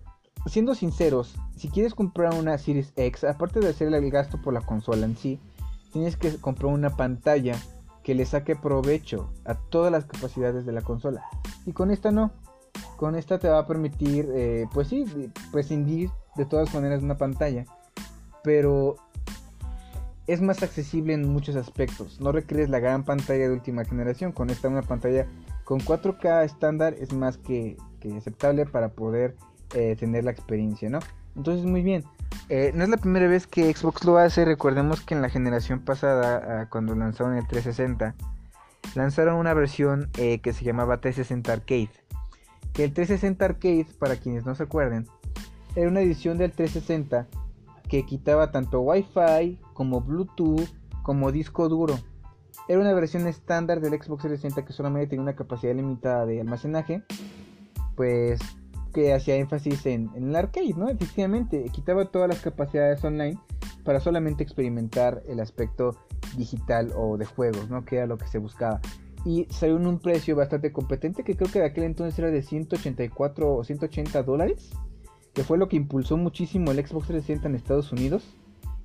siendo 0.47 0.75
sinceros, 0.75 1.37
si 1.57 1.69
quieres 1.69 1.95
comprar 1.95 2.35
una 2.35 2.59
Series 2.59 2.93
X, 2.97 3.25
aparte 3.25 3.61
de 3.61 3.69
hacer 3.69 3.93
el 3.93 4.11
gasto 4.11 4.41
por 4.41 4.55
la 4.55 4.61
consola 4.61 5.07
en 5.07 5.17
sí, 5.17 5.41
tienes 5.93 6.17
que 6.17 6.37
comprar 6.37 6.73
una 6.73 6.97
pantalla 6.97 7.57
que 8.07 8.15
le 8.15 8.25
saque 8.25 8.55
provecho 8.55 9.33
a 9.45 9.57
todas 9.57 9.91
las 9.91 10.05
capacidades 10.05 10.65
de 10.65 10.71
la 10.71 10.83
consola. 10.83 11.25
Y 11.67 11.73
con 11.73 11.91
esta 11.91 12.13
no. 12.13 12.31
Con 12.97 13.17
esta 13.17 13.41
te 13.41 13.49
va 13.49 13.59
a 13.59 13.67
permitir, 13.67 14.31
eh, 14.33 14.69
pues 14.73 14.87
sí, 14.87 15.05
prescindir 15.51 16.11
de 16.37 16.45
todas 16.45 16.73
maneras 16.73 17.01
de 17.01 17.07
una 17.07 17.17
pantalla. 17.17 17.65
Pero 18.45 18.95
es 20.29 20.41
más 20.41 20.63
accesible 20.63 21.15
en 21.15 21.29
muchos 21.29 21.57
aspectos. 21.57 22.21
No 22.21 22.31
requieres 22.31 22.71
la 22.71 22.79
gran 22.79 23.05
pantalla 23.05 23.49
de 23.49 23.53
última 23.53 23.85
generación. 23.85 24.31
Con 24.31 24.51
esta 24.51 24.69
una 24.69 24.83
pantalla 24.83 25.27
con 25.65 25.81
4K 25.81 26.45
estándar 26.45 26.95
es 27.01 27.13
más 27.13 27.39
que, 27.39 27.77
aceptable 28.17 28.67
para 28.67 28.91
poder 28.91 29.35
eh, 29.75 29.97
tener 29.99 30.23
la 30.23 30.31
experiencia, 30.31 30.89
¿no? 30.89 31.01
Entonces 31.35 31.67
muy 31.67 31.83
bien. 31.83 32.05
Eh, 32.49 32.73
no 32.75 32.85
es 32.85 32.91
la 32.91 32.97
primera 32.97 33.27
vez 33.27 33.47
que 33.47 33.73
Xbox 33.73 34.05
lo 34.05 34.19
hace. 34.19 34.45
Recordemos 34.45 35.01
que 35.01 35.15
en 35.15 35.23
la 35.23 35.29
generación 35.29 35.81
pasada, 35.81 36.63
ah, 36.63 36.69
cuando 36.71 36.95
lanzaron 36.95 37.37
el 37.37 37.47
360, 37.47 38.15
lanzaron 38.95 39.37
una 39.37 39.55
versión 39.55 40.11
eh, 40.19 40.41
que 40.41 40.53
se 40.53 40.65
llamaba 40.65 41.01
360 41.01 41.53
Arcade. 41.53 41.91
Que 42.73 42.85
el 42.85 42.93
360 42.93 43.45
Arcade, 43.45 43.87
para 43.99 44.17
quienes 44.17 44.45
no 44.45 44.55
se 44.55 44.63
acuerden, 44.63 45.07
era 45.75 45.89
una 45.89 46.01
edición 46.01 46.39
del 46.39 46.53
360 46.53 47.27
que 47.89 48.05
quitaba 48.05 48.51
tanto 48.51 48.81
Wi-Fi 48.81 49.61
como 49.75 50.01
Bluetooth 50.01 50.69
como 51.03 51.33
disco 51.33 51.69
duro. 51.69 51.99
Era 52.69 52.81
una 52.81 52.93
versión 52.95 53.27
estándar 53.27 53.81
del 53.81 53.93
Xbox 53.93 54.23
360 54.23 54.65
que 54.65 54.73
solamente 54.73 55.09
tenía 55.09 55.23
una 55.23 55.37
capacidad 55.37 55.75
limitada 55.75 56.27
de 56.27 56.41
almacenaje, 56.41 57.03
pues 57.95 58.41
que 58.97 59.13
hacía 59.13 59.37
énfasis 59.37 59.85
en, 59.85 60.11
el 60.17 60.35
arcade, 60.35 60.73
¿no? 60.75 60.89
Efectivamente, 60.89 61.69
quitaba 61.71 62.07
todas 62.07 62.31
las 62.31 62.41
capacidades 62.41 63.05
online 63.05 63.39
para 63.85 64.01
solamente 64.01 64.43
experimentar 64.43 65.23
el 65.29 65.39
aspecto 65.39 65.99
digital 66.39 66.95
o 66.97 67.19
de 67.19 67.27
juegos, 67.27 67.69
¿no? 67.69 67.85
Que 67.85 67.97
era 67.97 68.07
lo 68.07 68.17
que 68.17 68.27
se 68.27 68.39
buscaba. 68.39 68.81
Y 69.27 69.47
salió 69.51 69.77
en 69.77 69.87
un 69.87 69.99
precio 69.99 70.35
bastante 70.35 70.73
competente 70.73 71.25
que 71.25 71.37
creo 71.37 71.53
que 71.53 71.59
de 71.59 71.67
aquel 71.67 71.85
entonces 71.85 72.19
era 72.19 72.31
de 72.31 72.41
184 72.41 73.55
o 73.55 73.65
180 73.65 74.23
dólares 74.23 74.71
que 75.35 75.45
fue 75.45 75.59
lo 75.59 75.69
que 75.69 75.77
impulsó 75.77 76.17
muchísimo 76.17 76.71
el 76.71 76.79
Xbox 76.79 77.09
360 77.09 77.49
en 77.49 77.55
Estados 77.55 77.93
Unidos 77.93 78.25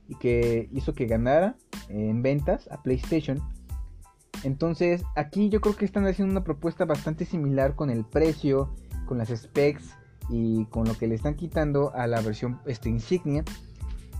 y 0.09 0.15
que 0.15 0.67
hizo 0.73 0.93
que 0.93 1.05
ganara 1.05 1.55
en 1.87 2.21
ventas 2.21 2.69
a 2.69 2.83
PlayStation. 2.83 3.41
Entonces 4.43 5.05
aquí 5.15 5.47
yo 5.47 5.61
creo 5.61 5.77
que 5.77 5.85
están 5.85 6.05
haciendo 6.05 6.33
una 6.33 6.43
propuesta 6.43 6.83
bastante 6.83 7.23
similar 7.23 7.77
con 7.77 7.89
el 7.89 8.03
precio, 8.03 8.75
con 9.05 9.17
las 9.17 9.29
specs 9.29 10.00
y 10.29 10.65
con 10.65 10.87
lo 10.87 10.97
que 10.97 11.07
le 11.07 11.15
están 11.15 11.35
quitando 11.35 11.93
a 11.95 12.07
la 12.07 12.21
versión 12.21 12.59
este, 12.65 12.89
insignia. 12.89 13.43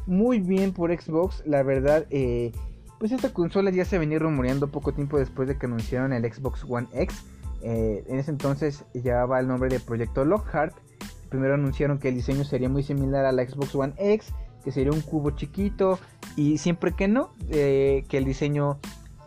Muy 0.08 0.40
bien 0.40 0.74
por 0.74 0.92
Xbox, 0.92 1.44
la 1.46 1.64
verdad, 1.64 2.06
eh, 2.10 2.52
pues 3.00 3.12
esta 3.12 3.32
consola 3.34 3.72
ya 3.72 3.86
se 3.86 3.98
venía 3.98 4.20
rumoreando 4.20 4.68
poco 4.68 4.94
tiempo 4.94 5.18
después 5.18 5.48
de 5.48 5.58
que 5.58 5.68
anunciaron 5.68 6.14
el 6.14 6.32
Xbox 6.32 6.66
One 6.68 6.88
X. 6.94 7.24
Eh, 7.62 8.04
en 8.08 8.18
ese 8.18 8.32
entonces 8.32 8.84
llevaba 8.94 9.40
el 9.40 9.48
nombre 9.48 9.70
de 9.70 9.80
Proyecto 9.80 10.26
Lockhart 10.26 10.76
Primero 11.30 11.54
anunciaron 11.54 12.00
que 12.00 12.10
el 12.10 12.16
diseño 12.16 12.44
sería 12.44 12.68
muy 12.68 12.84
similar 12.84 13.24
a 13.24 13.32
la 13.32 13.48
Xbox 13.48 13.74
One 13.74 13.94
X, 13.98 14.34
que 14.66 14.72
sería 14.74 14.92
un 14.92 15.00
cubo 15.00 15.32
chiquito, 15.32 15.98
y 16.36 16.58
siempre 16.58 16.92
que 16.92 17.08
no, 17.08 17.30
eh, 17.50 18.04
que 18.10 18.18
el 18.18 18.26
diseño 18.26 18.80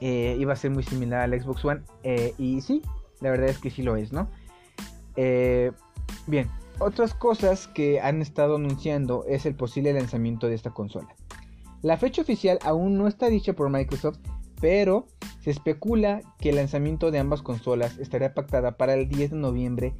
iba 0.02 0.52
a 0.52 0.56
ser 0.56 0.70
muy 0.70 0.82
similar 0.82 1.20
a 1.20 1.26
la 1.26 1.40
Xbox 1.40 1.64
One. 1.64 1.80
Y 2.36 2.60
sí, 2.60 2.82
la 3.22 3.30
verdad 3.30 3.48
es 3.48 3.58
que 3.58 3.70
sí 3.70 3.82
lo 3.82 3.96
es, 3.96 4.12
¿no? 4.12 4.28
bien, 6.26 6.50
otras 6.78 7.14
cosas 7.14 7.68
que 7.68 8.00
han 8.00 8.22
estado 8.22 8.56
anunciando 8.56 9.24
es 9.26 9.46
el 9.46 9.54
posible 9.54 9.92
lanzamiento 9.92 10.48
de 10.48 10.54
esta 10.54 10.70
consola. 10.70 11.14
La 11.82 11.96
fecha 11.96 12.22
oficial 12.22 12.58
aún 12.62 12.96
no 12.96 13.06
está 13.06 13.28
dicha 13.28 13.52
por 13.52 13.70
Microsoft, 13.70 14.18
pero 14.60 15.06
se 15.40 15.50
especula 15.50 16.22
que 16.38 16.50
el 16.50 16.56
lanzamiento 16.56 17.10
de 17.10 17.18
ambas 17.18 17.42
consolas 17.42 17.98
estaría 17.98 18.32
pactada 18.32 18.78
para 18.78 18.94
el 18.94 19.08
10 19.08 19.32
de 19.32 19.36
noviembre 19.36 19.94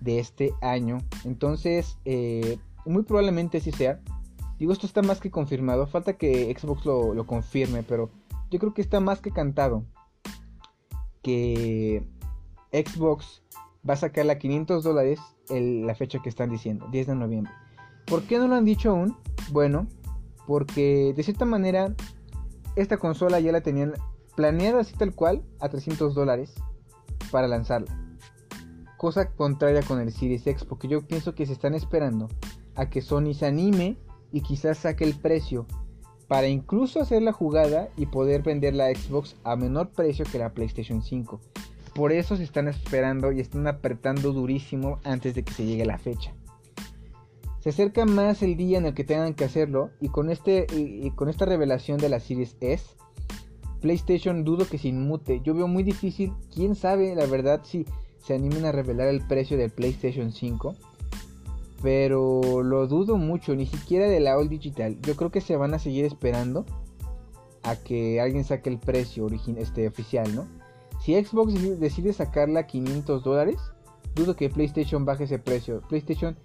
de 0.00 0.18
este 0.18 0.52
año. 0.60 0.98
Entonces, 1.24 1.98
eh, 2.04 2.58
muy 2.84 3.04
probablemente 3.04 3.58
así 3.58 3.70
sea. 3.70 4.00
Digo, 4.58 4.72
esto 4.72 4.86
está 4.86 5.02
más 5.02 5.20
que 5.20 5.30
confirmado. 5.30 5.86
Falta 5.86 6.14
que 6.14 6.52
Xbox 6.58 6.84
lo, 6.84 7.26
confirme, 7.26 7.82
pero 7.82 8.10
yo 8.50 8.58
creo 8.58 8.74
que 8.74 8.82
está 8.82 9.00
más 9.00 9.20
que 9.20 9.30
cantado. 9.30 9.84
Que 11.22 12.04
Xbox 12.72 13.42
va 13.88 13.94
a 13.94 13.96
sacar 13.96 14.30
a 14.30 14.38
500 14.38 14.84
dólares 14.84 15.20
la 15.48 15.94
fecha 15.94 16.20
que 16.22 16.28
están 16.28 16.50
diciendo, 16.50 16.86
10 16.90 17.08
de 17.08 17.14
noviembre. 17.14 17.52
¿Por 18.06 18.22
qué 18.22 18.38
no 18.38 18.48
lo 18.48 18.54
han 18.54 18.64
dicho 18.64 18.90
aún? 18.90 19.16
Bueno, 19.50 19.86
porque 20.46 21.12
de 21.16 21.22
cierta 21.22 21.44
manera 21.44 21.94
esta 22.76 22.96
consola 22.96 23.40
ya 23.40 23.52
la 23.52 23.60
tenían 23.60 23.94
planeada 24.34 24.80
así 24.80 24.94
tal 24.94 25.14
cual 25.14 25.42
a 25.60 25.68
300 25.68 26.14
dólares 26.14 26.54
para 27.30 27.48
lanzarla. 27.48 27.98
Cosa 28.96 29.30
contraria 29.30 29.82
con 29.82 30.00
el 30.00 30.12
Series 30.12 30.46
X, 30.46 30.64
porque 30.64 30.88
yo 30.88 31.06
pienso 31.06 31.34
que 31.34 31.46
se 31.46 31.52
están 31.52 31.74
esperando 31.74 32.28
a 32.76 32.88
que 32.88 33.02
Sony 33.02 33.34
se 33.34 33.46
anime 33.46 33.98
y 34.30 34.40
quizás 34.42 34.78
saque 34.78 35.04
el 35.04 35.14
precio 35.14 35.66
para 36.28 36.46
incluso 36.46 37.00
hacer 37.00 37.20
la 37.20 37.32
jugada 37.32 37.88
y 37.96 38.06
poder 38.06 38.42
vender 38.42 38.74
la 38.74 38.88
Xbox 38.94 39.36
a 39.44 39.56
menor 39.56 39.90
precio 39.90 40.24
que 40.30 40.38
la 40.38 40.54
PlayStation 40.54 41.02
5. 41.02 41.40
Por 41.94 42.12
eso 42.12 42.36
se 42.36 42.44
están 42.44 42.68
esperando 42.68 43.32
y 43.32 43.40
están 43.40 43.66
apretando 43.66 44.32
durísimo 44.32 44.98
antes 45.04 45.34
de 45.34 45.42
que 45.42 45.52
se 45.52 45.66
llegue 45.66 45.84
la 45.84 45.98
fecha. 45.98 46.34
Se 47.60 47.68
acerca 47.68 48.06
más 48.06 48.42
el 48.42 48.56
día 48.56 48.78
en 48.78 48.86
el 48.86 48.94
que 48.94 49.04
tengan 49.04 49.34
que 49.34 49.44
hacerlo 49.44 49.90
y 50.00 50.08
con, 50.08 50.30
este, 50.30 50.66
con 51.14 51.28
esta 51.28 51.44
revelación 51.44 51.98
de 51.98 52.08
la 52.08 52.18
Series 52.18 52.56
S, 52.60 52.84
PlayStation 53.80 54.44
dudo 54.44 54.66
que 54.66 54.78
se 54.78 54.88
inmute. 54.88 55.40
Yo 55.44 55.54
veo 55.54 55.68
muy 55.68 55.82
difícil, 55.82 56.32
quién 56.52 56.74
sabe 56.74 57.14
la 57.14 57.26
verdad 57.26 57.60
si 57.62 57.84
se 58.18 58.34
animen 58.34 58.64
a 58.64 58.72
revelar 58.72 59.08
el 59.08 59.26
precio 59.26 59.58
del 59.58 59.70
PlayStation 59.70 60.32
5. 60.32 60.74
Pero 61.82 62.62
lo 62.62 62.86
dudo 62.86 63.16
mucho, 63.16 63.54
ni 63.54 63.66
siquiera 63.66 64.08
de 64.08 64.20
la 64.20 64.38
All 64.38 64.48
Digital. 64.48 64.98
Yo 65.02 65.16
creo 65.16 65.30
que 65.30 65.40
se 65.40 65.56
van 65.56 65.74
a 65.74 65.80
seguir 65.80 66.04
esperando 66.04 66.64
a 67.64 67.76
que 67.76 68.20
alguien 68.20 68.44
saque 68.44 68.70
el 68.70 68.78
precio 68.78 69.26
este, 69.56 69.88
oficial, 69.88 70.34
¿no? 70.34 70.46
Si 71.02 71.20
Xbox 71.20 71.80
decide 71.80 72.12
sacarla 72.12 72.60
a 72.60 72.66
500 72.66 73.24
dólares, 73.24 73.58
dudo 74.14 74.36
que 74.36 74.48
PlayStation 74.48 75.04
baje 75.04 75.24
ese 75.24 75.40
precio. 75.40 75.82
PlayStation, 75.88 76.36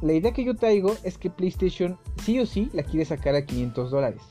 la 0.00 0.12
idea 0.12 0.32
que 0.32 0.44
yo 0.44 0.54
traigo 0.54 0.94
es 1.02 1.18
que 1.18 1.30
PlayStation 1.30 1.98
sí 2.22 2.38
o 2.38 2.46
sí 2.46 2.70
la 2.72 2.84
quiere 2.84 3.04
sacar 3.04 3.34
a 3.34 3.44
500 3.44 3.90
dólares. 3.90 4.22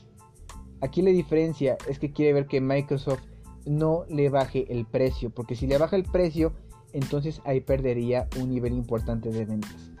Aquí 0.80 1.02
la 1.02 1.10
diferencia 1.10 1.76
es 1.86 1.98
que 1.98 2.12
quiere 2.12 2.32
ver 2.32 2.46
que 2.46 2.60
Microsoft 2.60 3.22
no 3.66 4.04
le 4.08 4.30
baje 4.30 4.72
el 4.72 4.86
precio, 4.86 5.30
porque 5.30 5.54
si 5.54 5.66
le 5.66 5.78
baja 5.78 5.96
el 5.96 6.04
precio, 6.04 6.52
entonces 6.92 7.42
ahí 7.44 7.60
perdería 7.60 8.28
un 8.40 8.50
nivel 8.50 8.72
importante 8.72 9.30
de 9.30 9.44
ventas. 9.44 9.92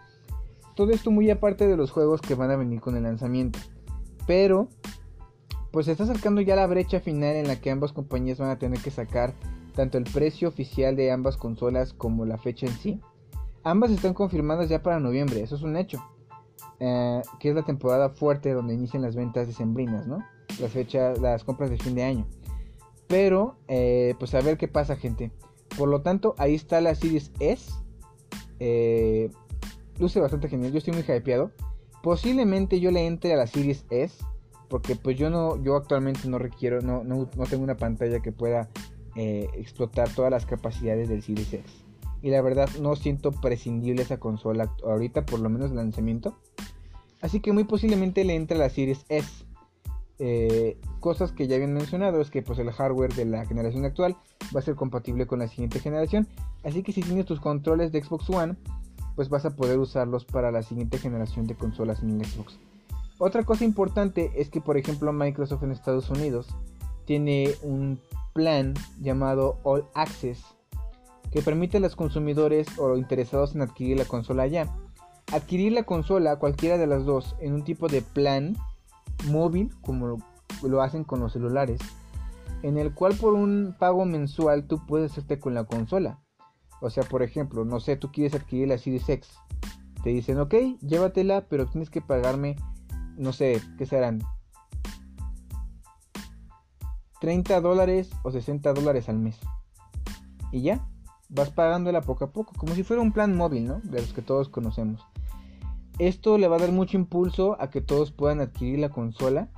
Todo 0.74 0.92
esto 0.92 1.10
muy 1.10 1.30
aparte 1.30 1.66
de 1.66 1.76
los 1.76 1.90
juegos 1.90 2.22
que 2.22 2.34
van 2.34 2.50
a 2.50 2.56
venir 2.56 2.80
con 2.80 2.96
el 2.96 3.02
lanzamiento. 3.02 3.58
Pero 4.26 4.68
pues 5.72 5.86
se 5.86 5.92
está 5.92 6.04
acercando 6.04 6.40
ya 6.42 6.54
la 6.54 6.66
brecha 6.66 7.00
final 7.00 7.34
en 7.34 7.48
la 7.48 7.60
que 7.60 7.70
ambas 7.70 7.92
compañías 7.92 8.38
van 8.38 8.50
a 8.50 8.58
tener 8.58 8.78
que 8.80 8.90
sacar 8.90 9.32
tanto 9.74 9.98
el 9.98 10.04
precio 10.04 10.48
oficial 10.48 10.94
de 10.96 11.10
ambas 11.10 11.36
consolas 11.36 11.94
como 11.94 12.26
la 12.26 12.38
fecha 12.38 12.66
en 12.66 12.72
sí. 12.74 13.00
Ambas 13.64 13.90
están 13.90 14.12
confirmadas 14.12 14.68
ya 14.68 14.82
para 14.82 15.00
noviembre, 15.00 15.42
eso 15.42 15.56
es 15.56 15.62
un 15.62 15.76
hecho. 15.76 16.04
Eh, 16.78 17.22
que 17.38 17.48
es 17.48 17.54
la 17.54 17.62
temporada 17.62 18.10
fuerte 18.10 18.52
donde 18.52 18.74
inician 18.74 19.02
las 19.02 19.16
ventas 19.16 19.46
decembrinas, 19.46 20.06
¿no? 20.06 20.18
Las 20.60 20.72
fechas, 20.72 21.18
las 21.20 21.44
compras 21.44 21.70
de 21.70 21.78
fin 21.78 21.94
de 21.94 22.02
año. 22.02 22.26
Pero, 23.06 23.56
eh, 23.68 24.14
pues 24.18 24.34
a 24.34 24.40
ver 24.40 24.58
qué 24.58 24.68
pasa, 24.68 24.96
gente. 24.96 25.30
Por 25.78 25.88
lo 25.88 26.02
tanto, 26.02 26.34
ahí 26.38 26.54
está 26.54 26.80
la 26.80 26.94
Series 26.94 27.30
S. 27.40 27.72
Eh, 28.58 29.30
luce 29.98 30.20
bastante 30.20 30.48
genial. 30.48 30.72
Yo 30.72 30.78
estoy 30.78 30.92
muy 30.92 31.02
hypeado. 31.02 31.52
Posiblemente 32.02 32.80
yo 32.80 32.90
le 32.90 33.06
entre 33.06 33.32
a 33.32 33.36
la 33.36 33.46
Series 33.46 33.86
S. 33.90 34.22
Porque 34.72 34.96
pues 34.96 35.18
yo 35.18 35.28
no, 35.28 35.62
yo 35.62 35.76
actualmente 35.76 36.26
no 36.30 36.38
requiero, 36.38 36.80
no, 36.80 37.04
no, 37.04 37.28
no 37.36 37.44
tengo 37.44 37.62
una 37.62 37.76
pantalla 37.76 38.20
que 38.20 38.32
pueda 38.32 38.70
eh, 39.16 39.46
explotar 39.58 40.08
todas 40.08 40.30
las 40.30 40.46
capacidades 40.46 41.10
del 41.10 41.22
Series 41.22 41.52
X. 41.52 41.84
Y 42.22 42.30
la 42.30 42.40
verdad 42.40 42.70
no 42.80 42.96
siento 42.96 43.32
prescindible 43.32 44.00
esa 44.00 44.16
consola 44.16 44.74
ahorita, 44.82 45.26
por 45.26 45.40
lo 45.40 45.50
menos 45.50 45.72
el 45.72 45.76
lanzamiento. 45.76 46.38
Así 47.20 47.40
que 47.40 47.52
muy 47.52 47.64
posiblemente 47.64 48.24
le 48.24 48.34
entre 48.34 48.56
la 48.56 48.70
Series 48.70 49.04
S. 49.10 49.44
Eh, 50.18 50.78
cosas 51.00 51.32
que 51.32 51.46
ya 51.48 51.56
habían 51.56 51.74
mencionado 51.74 52.22
es 52.22 52.30
que 52.30 52.40
pues 52.40 52.58
el 52.58 52.72
hardware 52.72 53.12
de 53.12 53.26
la 53.26 53.44
generación 53.44 53.84
actual 53.84 54.16
va 54.56 54.60
a 54.60 54.62
ser 54.62 54.74
compatible 54.74 55.26
con 55.26 55.40
la 55.40 55.48
siguiente 55.48 55.80
generación. 55.80 56.26
Así 56.64 56.82
que 56.82 56.92
si 56.92 57.02
tienes 57.02 57.26
tus 57.26 57.40
controles 57.40 57.92
de 57.92 58.02
Xbox 58.02 58.30
One, 58.30 58.56
pues 59.16 59.28
vas 59.28 59.44
a 59.44 59.54
poder 59.54 59.78
usarlos 59.78 60.24
para 60.24 60.50
la 60.50 60.62
siguiente 60.62 60.96
generación 60.96 61.46
de 61.46 61.56
consolas 61.56 62.02
en 62.02 62.18
el 62.18 62.24
Xbox. 62.24 62.58
Otra 63.24 63.44
cosa 63.44 63.64
importante 63.64 64.32
es 64.34 64.50
que 64.50 64.60
por 64.60 64.76
ejemplo 64.76 65.12
Microsoft 65.12 65.62
en 65.62 65.70
Estados 65.70 66.10
Unidos 66.10 66.48
tiene 67.04 67.54
un 67.62 68.00
plan 68.32 68.74
llamado 69.00 69.60
All 69.62 69.84
Access 69.94 70.42
que 71.30 71.40
permite 71.40 71.76
a 71.76 71.80
los 71.80 71.94
consumidores 71.94 72.66
o 72.80 72.96
interesados 72.96 73.54
en 73.54 73.62
adquirir 73.62 73.96
la 73.96 74.06
consola 74.06 74.48
ya. 74.48 74.76
Adquirir 75.32 75.70
la 75.70 75.84
consola 75.84 76.40
cualquiera 76.40 76.78
de 76.78 76.88
las 76.88 77.04
dos 77.04 77.36
en 77.38 77.54
un 77.54 77.62
tipo 77.62 77.86
de 77.86 78.02
plan 78.02 78.56
móvil 79.28 79.70
como 79.82 80.18
lo 80.64 80.82
hacen 80.82 81.04
con 81.04 81.20
los 81.20 81.32
celulares 81.32 81.78
en 82.64 82.76
el 82.76 82.92
cual 82.92 83.14
por 83.14 83.34
un 83.34 83.76
pago 83.78 84.04
mensual 84.04 84.66
tú 84.66 84.84
puedes 84.84 85.12
hacerte 85.12 85.38
con 85.38 85.54
la 85.54 85.62
consola. 85.62 86.18
O 86.80 86.90
sea 86.90 87.04
por 87.04 87.22
ejemplo 87.22 87.64
no 87.64 87.78
sé 87.78 87.94
tú 87.94 88.10
quieres 88.10 88.34
adquirir 88.34 88.66
la 88.66 88.78
Series 88.78 89.08
X. 89.08 89.30
Te 90.02 90.10
dicen 90.10 90.40
ok 90.40 90.54
llévatela 90.80 91.46
pero 91.48 91.66
tienes 91.66 91.88
que 91.88 92.00
pagarme 92.00 92.56
no 93.22 93.32
sé 93.32 93.60
qué 93.78 93.86
serán 93.86 94.22
30 97.22 97.60
dólares 97.60 98.10
o 98.24 98.32
60 98.32 98.72
dólares 98.72 99.08
al 99.08 99.18
mes. 99.18 99.38
Y 100.50 100.62
ya, 100.62 100.84
vas 101.28 101.50
pagándola 101.50 102.00
poco 102.00 102.24
a 102.24 102.32
poco, 102.32 102.52
como 102.56 102.74
si 102.74 102.82
fuera 102.82 103.00
un 103.00 103.12
plan 103.12 103.36
móvil, 103.36 103.68
¿no? 103.68 103.80
De 103.84 104.00
los 104.00 104.12
que 104.12 104.22
todos 104.22 104.48
conocemos. 104.48 105.06
Esto 106.00 106.36
le 106.36 106.48
va 106.48 106.56
a 106.56 106.58
dar 106.58 106.72
mucho 106.72 106.96
impulso 106.96 107.56
a 107.60 107.70
que 107.70 107.80
todos 107.80 108.10
puedan 108.10 108.40
adquirir 108.40 108.80
la 108.80 108.88
consola. 108.88 109.48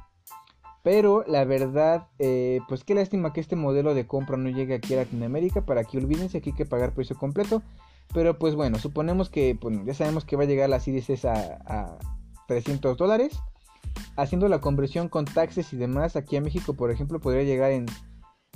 Pero 0.83 1.25
la 1.27 1.47
verdad, 1.47 2.09
eh, 2.19 2.61
pues 2.69 2.85
qué 2.85 2.95
lástima 2.95 3.33
que 3.33 3.41
este 3.41 3.57
modelo 3.57 3.95
de 3.95 4.07
compra 4.07 4.37
no 4.37 4.51
llegue 4.51 4.75
aquí 4.75 4.93
a 4.93 4.99
Latinoamérica. 4.99 5.63
Para 5.63 5.85
que 5.85 5.97
olvídense 5.97 6.37
aquí 6.37 6.51
hay 6.51 6.57
que 6.57 6.67
pagar 6.67 6.93
precio 6.93 7.17
completo. 7.17 7.63
Pero 8.13 8.39
pues 8.39 8.55
bueno, 8.55 8.79
suponemos 8.79 9.31
que 9.31 9.57
pues, 9.59 9.83
ya 9.87 9.95
sabemos 9.95 10.27
que 10.27 10.37
va 10.37 10.43
a 10.43 10.47
llegar 10.47 10.69
la 10.69 10.81
Series 10.81 11.25
a, 11.25 11.33
a 11.65 11.99
300 12.47 12.99
dólares 12.99 13.41
haciendo 14.17 14.49
la 14.49 14.61
conversión 14.61 15.09
con 15.09 15.25
taxes 15.25 15.73
y 15.73 15.77
demás, 15.77 16.17
aquí 16.17 16.37
a 16.37 16.41
México, 16.41 16.75
por 16.75 16.91
ejemplo, 16.91 17.21
podría 17.21 17.43
llegar 17.43 17.73
en 17.73 17.87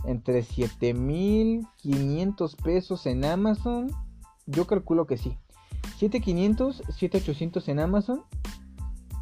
entre 0.05 0.43
7500 0.43 2.57
pesos 2.57 3.07
en 3.07 3.25
Amazon. 3.25 3.91
Yo 4.47 4.67
calculo 4.67 5.07
que 5.07 5.17
sí. 5.17 5.39
7500, 5.99 6.83
7800 6.95 7.69
en 7.69 7.79
Amazon. 7.81 8.23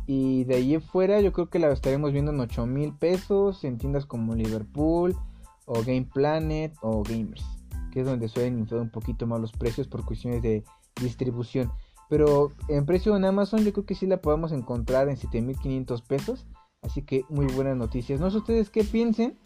Y 0.07 0.45
de 0.45 0.57
ahí 0.57 0.79
fuera 0.79 1.21
yo 1.21 1.33
creo 1.33 1.49
que 1.51 1.59
la 1.59 1.73
estaremos 1.73 2.13
viendo 2.13 2.31
en 2.31 2.39
8000 2.41 2.93
pesos 2.95 3.65
en 3.65 3.79
tiendas 3.79 4.07
como 4.07 4.37
Liverpool 4.37 5.17
o 5.65 5.83
Game 5.83 6.09
Planet 6.13 6.73
o 6.81 7.03
Gamers. 7.03 7.45
Que 7.91 8.01
es 8.01 8.07
donde 8.07 8.29
suelen 8.29 8.61
inflar 8.61 8.83
un 8.83 8.91
poquito 8.91 9.27
más 9.27 9.41
los 9.41 9.51
precios 9.53 9.89
por 9.89 10.05
cuestiones 10.05 10.43
de 10.43 10.63
distribución. 11.01 11.73
Pero 12.09 12.53
en 12.69 12.87
precio 12.87 13.17
en 13.17 13.25
Amazon 13.25 13.65
yo 13.65 13.73
creo 13.73 13.87
que 13.87 13.95
sí 13.95 14.07
la 14.07 14.21
podemos 14.21 14.53
encontrar 14.53 15.09
en 15.09 15.17
7500 15.17 16.03
pesos. 16.03 16.47
Así 16.83 17.03
que 17.03 17.25
muy 17.29 17.47
buenas 17.47 17.77
noticias. 17.77 18.21
No 18.21 18.31
sé 18.31 18.39
ustedes 18.39 18.71
qué 18.71 18.85
piensen. 18.85 19.39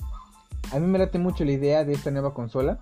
A 0.73 0.79
mí 0.79 0.87
me 0.87 0.99
late 0.99 1.19
mucho 1.19 1.45
la 1.45 1.53
idea 1.53 1.85
de 1.85 1.95
esta 1.95 2.11
nueva 2.11 2.35
consola. 2.35 2.81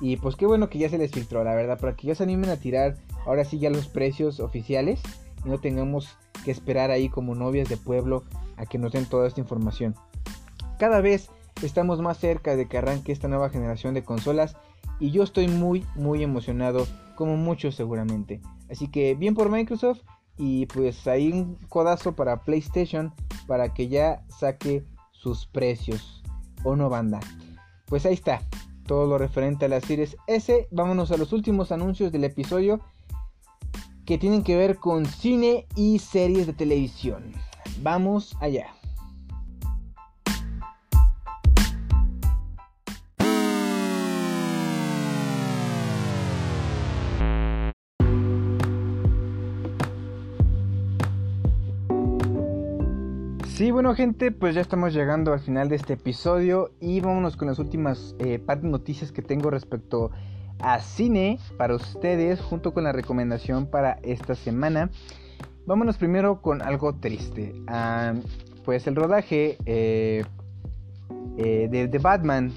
Y 0.00 0.16
pues 0.16 0.36
qué 0.36 0.46
bueno 0.46 0.70
que 0.70 0.78
ya 0.78 0.88
se 0.88 0.98
les 0.98 1.10
filtró, 1.10 1.42
la 1.42 1.54
verdad. 1.54 1.78
Para 1.80 1.96
que 1.96 2.06
ya 2.06 2.14
se 2.14 2.22
animen 2.22 2.50
a 2.50 2.56
tirar 2.56 2.96
ahora 3.26 3.44
sí 3.44 3.58
ya 3.58 3.70
los 3.70 3.88
precios 3.88 4.38
oficiales. 4.38 5.00
Y 5.44 5.48
no 5.48 5.58
tengamos 5.58 6.16
que 6.44 6.52
esperar 6.52 6.90
ahí 6.90 7.08
como 7.08 7.34
novias 7.34 7.68
de 7.68 7.76
pueblo 7.76 8.22
a 8.56 8.66
que 8.66 8.78
nos 8.78 8.92
den 8.92 9.06
toda 9.06 9.26
esta 9.26 9.40
información. 9.40 9.96
Cada 10.78 11.00
vez 11.00 11.30
estamos 11.62 12.00
más 12.00 12.18
cerca 12.18 12.54
de 12.54 12.68
que 12.68 12.78
arranque 12.78 13.10
esta 13.10 13.26
nueva 13.26 13.50
generación 13.50 13.94
de 13.94 14.04
consolas. 14.04 14.56
Y 15.00 15.10
yo 15.10 15.24
estoy 15.24 15.48
muy 15.48 15.84
muy 15.96 16.22
emocionado. 16.22 16.86
Como 17.16 17.36
muchos 17.36 17.74
seguramente. 17.74 18.40
Así 18.70 18.88
que 18.88 19.14
bien 19.14 19.34
por 19.34 19.50
Microsoft 19.50 20.00
y 20.36 20.66
pues 20.66 21.06
ahí 21.06 21.32
un 21.32 21.56
codazo 21.68 22.14
para 22.14 22.42
PlayStation 22.44 23.12
para 23.46 23.74
que 23.74 23.88
ya 23.88 24.24
saque 24.28 24.84
sus 25.12 25.46
precios. 25.46 26.22
¿O 26.64 26.76
no 26.76 26.88
banda? 26.88 27.20
Pues 27.86 28.04
ahí 28.06 28.14
está. 28.14 28.42
Todo 28.86 29.06
lo 29.06 29.18
referente 29.18 29.66
a 29.66 29.68
la 29.68 29.80
Series 29.80 30.16
S. 30.26 30.68
Vámonos 30.70 31.12
a 31.12 31.16
los 31.16 31.32
últimos 31.32 31.72
anuncios 31.72 32.10
del 32.10 32.24
episodio 32.24 32.80
que 34.04 34.18
tienen 34.18 34.42
que 34.42 34.56
ver 34.56 34.78
con 34.78 35.06
cine 35.06 35.66
y 35.76 35.98
series 35.98 36.46
de 36.46 36.54
televisión. 36.54 37.32
Vamos 37.82 38.36
allá. 38.40 38.77
Sí, 53.58 53.72
bueno 53.72 53.92
gente, 53.96 54.30
pues 54.30 54.54
ya 54.54 54.60
estamos 54.60 54.94
llegando 54.94 55.32
al 55.32 55.40
final 55.40 55.68
de 55.68 55.74
este 55.74 55.94
episodio 55.94 56.70
y 56.78 57.00
vámonos 57.00 57.36
con 57.36 57.48
las 57.48 57.58
últimas 57.58 58.14
eh, 58.20 58.40
noticias 58.62 59.10
que 59.10 59.20
tengo 59.20 59.50
respecto 59.50 60.12
a 60.60 60.78
cine 60.78 61.40
para 61.56 61.74
ustedes 61.74 62.40
junto 62.40 62.72
con 62.72 62.84
la 62.84 62.92
recomendación 62.92 63.66
para 63.66 63.98
esta 64.04 64.36
semana. 64.36 64.92
Vámonos 65.66 65.96
primero 65.96 66.40
con 66.40 66.62
algo 66.62 66.94
triste. 66.94 67.52
Pues 68.64 68.86
el 68.86 68.94
rodaje 68.94 69.58
eh, 69.66 70.24
eh, 71.36 71.66
de, 71.68 71.88
de, 71.88 71.98
Batman 71.98 72.52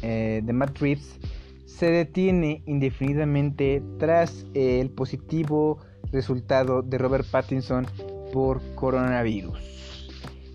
de 0.00 0.52
Matt 0.52 0.76
Reeves 0.78 1.20
se 1.66 1.92
detiene 1.92 2.64
indefinidamente 2.66 3.80
tras 4.00 4.44
el 4.54 4.90
positivo 4.90 5.78
resultado 6.10 6.82
de 6.82 6.98
Robert 6.98 7.26
Pattinson 7.30 7.86
por 8.32 8.60
coronavirus. 8.74 9.81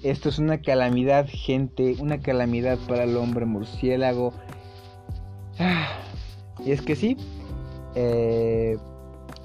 Esto 0.04 0.30
es 0.30 0.38
una 0.38 0.62
calamidad, 0.62 1.26
gente, 1.28 1.96
una 2.00 2.20
calamidad 2.20 2.78
para 2.88 3.04
el 3.04 3.18
hombre 3.18 3.46
murciélago. 3.46 4.32
Ah, 5.60 5.88
y 6.64 6.72
es 6.72 6.84
que 6.84 6.96
sí, 6.96 7.18
eh, 7.96 8.78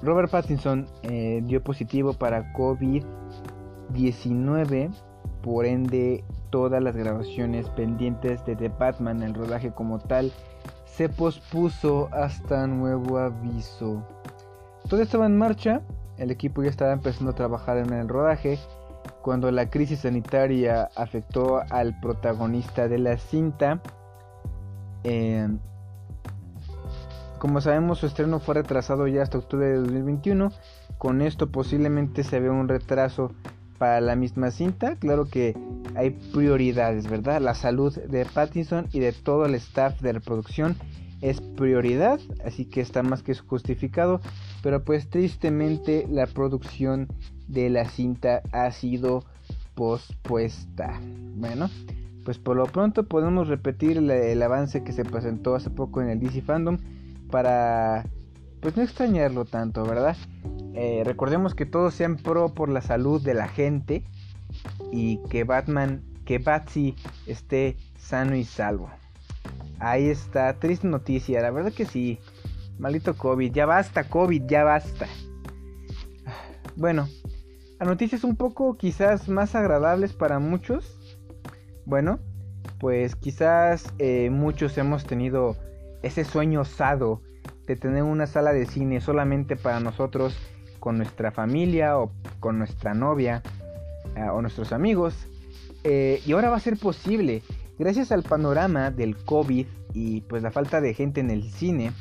Robert 0.03 0.29
Pattinson 0.29 0.85
eh, 1.01 1.41
dio 1.45 1.63
positivo 1.63 2.13
para 2.13 2.53
COVID-19, 2.53 4.91
por 5.41 5.65
ende 5.65 6.23
todas 6.51 6.83
las 6.83 6.95
grabaciones 6.95 7.67
pendientes 7.69 8.45
de 8.45 8.55
The 8.55 8.69
Batman, 8.69 9.23
el 9.23 9.33
rodaje 9.33 9.71
como 9.71 9.97
tal, 9.97 10.31
se 10.85 11.09
pospuso 11.09 12.09
hasta 12.11 12.67
nuevo 12.67 13.17
aviso. 13.17 14.07
Todo 14.87 15.01
estaba 15.01 15.25
en 15.25 15.35
marcha, 15.35 15.81
el 16.17 16.29
equipo 16.29 16.61
ya 16.61 16.69
estaba 16.69 16.93
empezando 16.93 17.31
a 17.31 17.35
trabajar 17.35 17.77
en 17.77 17.91
el 17.91 18.07
rodaje 18.07 18.59
cuando 19.23 19.49
la 19.51 19.69
crisis 19.69 19.99
sanitaria 19.99 20.89
afectó 20.95 21.63
al 21.69 21.97
protagonista 22.01 22.89
de 22.89 22.99
la 22.99 23.17
cinta. 23.17 23.81
Eh, 25.05 25.47
como 27.39 27.61
sabemos, 27.61 27.99
su 27.99 28.05
estreno 28.05 28.39
fue 28.39 28.55
retrasado 28.55 29.07
ya 29.07 29.23
hasta 29.23 29.37
octubre 29.37 29.65
de 29.65 29.77
2021. 29.77 30.51
Con 30.97 31.21
esto 31.21 31.49
posiblemente 31.49 32.23
se 32.23 32.41
ve 32.41 32.49
un 32.49 32.67
retraso 32.67 33.31
para 33.77 34.01
la 34.01 34.17
misma 34.17 34.51
cinta. 34.51 34.97
Claro 34.97 35.25
que 35.25 35.55
hay 35.95 36.09
prioridades, 36.11 37.09
¿verdad? 37.09 37.41
La 37.41 37.55
salud 37.55 37.95
de 37.95 38.25
Pattinson 38.25 38.89
y 38.91 38.99
de 38.99 39.13
todo 39.13 39.45
el 39.45 39.55
staff 39.55 40.01
de 40.01 40.13
la 40.13 40.19
producción 40.19 40.75
es 41.21 41.39
prioridad, 41.39 42.19
así 42.45 42.65
que 42.65 42.81
está 42.81 43.03
más 43.03 43.23
que 43.23 43.33
justificado. 43.35 44.19
Pero 44.61 44.83
pues 44.83 45.09
tristemente 45.09 46.05
la 46.09 46.27
producción 46.27 47.07
de 47.47 47.69
la 47.69 47.85
cinta 47.85 48.41
ha 48.51 48.71
sido 48.71 49.23
pospuesta. 49.75 50.99
Bueno, 51.35 51.69
pues 52.25 52.37
por 52.37 52.55
lo 52.55 52.65
pronto 52.65 53.03
podemos 53.03 53.47
repetir 53.47 53.97
el, 53.97 54.41
avance 54.41 54.83
que 54.83 54.93
se 54.93 55.03
presentó 55.03 55.55
hace 55.55 55.69
poco 55.69 56.01
en 56.01 56.09
el 56.09 56.19
DC 56.19 56.41
Fandom 56.41 56.77
para 57.29 58.05
pues 58.61 58.77
no 58.77 58.83
extrañarlo 58.83 59.45
tanto, 59.45 59.83
¿verdad? 59.83 60.15
Eh, 60.73 61.03
recordemos 61.05 61.53
que 61.53 61.65
todos 61.65 61.93
sean 61.93 62.15
pro 62.17 62.53
por 62.53 62.69
la 62.69 62.81
salud 62.81 63.21
de 63.21 63.33
la 63.33 63.47
gente 63.47 64.03
y 64.91 65.17
que 65.29 65.43
Batman, 65.43 66.01
que 66.25 66.39
Batsy 66.39 66.95
esté 67.27 67.75
sano 67.97 68.35
y 68.35 68.45
salvo. 68.45 68.89
Ahí 69.79 70.07
está, 70.07 70.53
triste 70.59 70.87
noticia, 70.87 71.41
la 71.41 71.51
verdad 71.51 71.73
que 71.73 71.85
sí. 71.85 72.19
Maldito 72.79 73.17
COVID, 73.17 73.51
ya 73.51 73.65
basta, 73.65 74.05
COVID, 74.05 74.43
ya 74.47 74.63
basta. 74.63 75.07
Bueno, 76.75 77.07
a 77.83 77.85
noticias 77.85 78.23
un 78.23 78.37
poco 78.37 78.77
quizás 78.77 79.27
más 79.27 79.55
agradables 79.55 80.13
para 80.13 80.39
muchos. 80.39 81.19
Bueno, 81.85 82.19
pues 82.79 83.17
quizás 83.17 83.93
eh, 83.99 84.29
muchos 84.29 84.77
hemos 84.77 85.03
tenido 85.03 85.57
ese 86.01 86.23
sueño 86.23 86.61
osado 86.61 87.21
de 87.67 87.75
tener 87.75 88.03
una 88.03 88.25
sala 88.25 88.53
de 88.53 88.65
cine 88.65 89.01
solamente 89.01 89.57
para 89.57 89.81
nosotros, 89.81 90.37
con 90.79 90.95
nuestra 90.95 91.31
familia 91.31 91.99
o 91.99 92.13
con 92.39 92.57
nuestra 92.57 92.93
novia 92.93 93.43
eh, 94.15 94.29
o 94.31 94.41
nuestros 94.41 94.71
amigos. 94.71 95.27
Eh, 95.83 96.21
y 96.25 96.31
ahora 96.31 96.51
va 96.51 96.55
a 96.55 96.61
ser 96.61 96.77
posible, 96.77 97.41
gracias 97.77 98.13
al 98.13 98.23
panorama 98.23 98.91
del 98.91 99.17
COVID 99.17 99.67
y 99.93 100.21
pues 100.21 100.41
la 100.41 100.51
falta 100.51 100.79
de 100.79 100.93
gente 100.93 101.19
en 101.19 101.31
el 101.31 101.51
cine. 101.51 101.91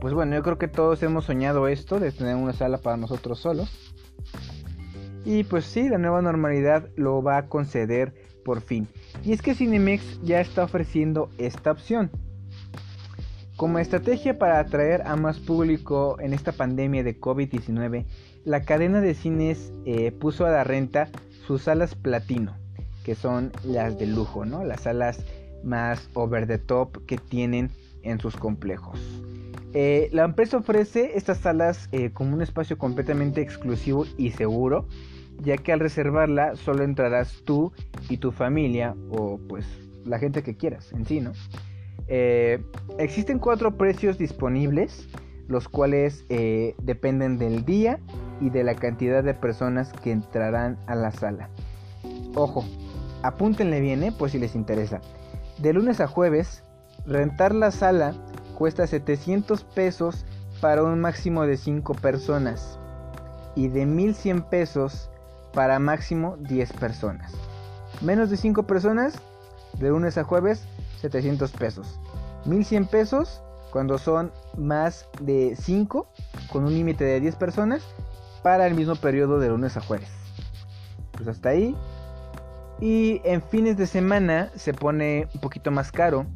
pues 0.00 0.14
bueno, 0.14 0.34
yo 0.34 0.42
creo 0.42 0.56
que 0.56 0.68
todos 0.68 1.02
hemos 1.02 1.26
soñado 1.26 1.68
esto 1.68 2.00
de 2.00 2.12
tener 2.12 2.34
una 2.34 2.54
sala 2.54 2.78
para 2.78 2.96
nosotros 2.96 3.38
solos. 3.38 3.91
Y 5.24 5.44
pues 5.44 5.64
sí, 5.64 5.88
la 5.88 5.98
nueva 5.98 6.22
normalidad 6.22 6.88
lo 6.96 7.22
va 7.22 7.36
a 7.38 7.48
conceder 7.48 8.12
por 8.44 8.60
fin. 8.60 8.88
Y 9.24 9.32
es 9.32 9.42
que 9.42 9.54
Cinemex 9.54 10.20
ya 10.22 10.40
está 10.40 10.64
ofreciendo 10.64 11.30
esta 11.38 11.70
opción. 11.70 12.10
Como 13.56 13.78
estrategia 13.78 14.38
para 14.38 14.58
atraer 14.58 15.02
a 15.06 15.14
más 15.14 15.38
público 15.38 16.16
en 16.20 16.32
esta 16.32 16.52
pandemia 16.52 17.04
de 17.04 17.20
COVID-19, 17.20 18.06
la 18.44 18.62
cadena 18.62 19.00
de 19.00 19.14
cines 19.14 19.72
eh, 19.84 20.10
puso 20.10 20.46
a 20.46 20.50
la 20.50 20.64
renta 20.64 21.10
sus 21.46 21.62
salas 21.62 21.94
platino, 21.94 22.56
que 23.04 23.14
son 23.14 23.52
las 23.62 23.98
de 23.98 24.06
lujo, 24.06 24.44
¿no? 24.44 24.64
Las 24.64 24.82
salas 24.82 25.24
más 25.62 26.08
over 26.14 26.46
the 26.48 26.58
top 26.58 27.04
que 27.06 27.18
tienen 27.18 27.70
en 28.02 28.18
sus 28.18 28.36
complejos. 28.36 29.11
Eh, 29.74 30.10
la 30.12 30.24
empresa 30.24 30.58
ofrece 30.58 31.12
estas 31.14 31.38
salas 31.38 31.88
eh, 31.92 32.10
como 32.12 32.34
un 32.34 32.42
espacio 32.42 32.76
completamente 32.76 33.40
exclusivo 33.40 34.04
y 34.18 34.30
seguro 34.32 34.86
ya 35.42 35.56
que 35.56 35.72
al 35.72 35.80
reservarla 35.80 36.56
solo 36.56 36.84
entrarás 36.84 37.42
tú 37.44 37.72
y 38.10 38.18
tu 38.18 38.32
familia 38.32 38.94
o 39.10 39.40
pues 39.48 39.66
la 40.04 40.18
gente 40.18 40.42
que 40.42 40.56
quieras 40.56 40.92
en 40.92 41.06
sí, 41.06 41.20
¿no? 41.20 41.32
Eh, 42.06 42.62
existen 42.98 43.38
cuatro 43.38 43.76
precios 43.78 44.18
disponibles, 44.18 45.08
los 45.48 45.68
cuales 45.68 46.26
dependen 46.82 47.38
del 47.38 47.64
día 47.64 47.98
y 48.40 48.50
de 48.50 48.62
la 48.62 48.74
cantidad 48.74 49.24
de 49.24 49.34
personas 49.34 49.92
que 49.92 50.12
entrarán 50.12 50.78
a 50.86 50.94
la 50.94 51.10
sala. 51.10 51.48
Ojo, 52.34 52.64
apúntenle 53.22 53.80
bien, 53.80 54.14
pues 54.18 54.32
si 54.32 54.38
les 54.38 54.54
interesa. 54.54 55.00
De 55.58 55.72
lunes 55.72 56.00
a 56.00 56.06
jueves, 56.06 56.62
rentar 57.06 57.54
la 57.54 57.70
sala 57.70 58.14
cuesta 58.62 58.86
700 58.86 59.64
pesos 59.64 60.24
para 60.60 60.84
un 60.84 61.00
máximo 61.00 61.44
de 61.48 61.56
5 61.56 61.94
personas 61.94 62.78
y 63.56 63.66
de 63.66 63.86
1100 63.86 64.42
pesos 64.42 65.10
para 65.52 65.80
máximo 65.80 66.36
10 66.38 66.72
personas. 66.74 67.32
Menos 68.02 68.30
de 68.30 68.36
5 68.36 68.62
personas, 68.62 69.20
de 69.80 69.88
lunes 69.88 70.16
a 70.16 70.22
jueves, 70.22 70.68
700 71.00 71.50
pesos. 71.50 71.98
1100 72.44 72.86
pesos 72.86 73.42
cuando 73.72 73.98
son 73.98 74.30
más 74.56 75.08
de 75.20 75.56
5, 75.60 76.06
con 76.52 76.62
un 76.62 76.72
límite 76.72 77.02
de 77.02 77.18
10 77.18 77.34
personas, 77.34 77.82
para 78.44 78.68
el 78.68 78.76
mismo 78.76 78.94
periodo 78.94 79.40
de 79.40 79.48
lunes 79.48 79.76
a 79.76 79.80
jueves. 79.80 80.10
Pues 81.10 81.26
hasta 81.26 81.48
ahí. 81.48 81.76
Y 82.78 83.22
en 83.24 83.42
fines 83.42 83.76
de 83.76 83.88
semana 83.88 84.52
se 84.54 84.72
pone 84.72 85.26
un 85.34 85.40
poquito 85.40 85.72
más 85.72 85.90
caro, 85.90 86.26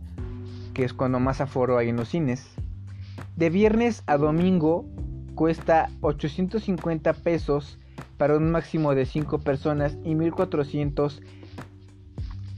que 0.77 0.85
es 0.85 0.93
cuando 0.93 1.18
más 1.18 1.41
aforo 1.41 1.79
hay 1.79 1.89
en 1.89 1.97
los 1.97 2.11
cines. 2.11 2.47
De 3.35 3.49
viernes 3.49 4.03
a 4.07 4.18
domingo 4.18 4.85
cuesta 5.35 5.89
850 6.03 7.14
pesos 7.14 7.79
para 8.18 8.37
un 8.37 8.51
máximo 8.51 8.95
de 8.95 9.07
5 9.07 9.39
personas 9.39 9.97
y 10.05 10.14
1400 10.14 11.22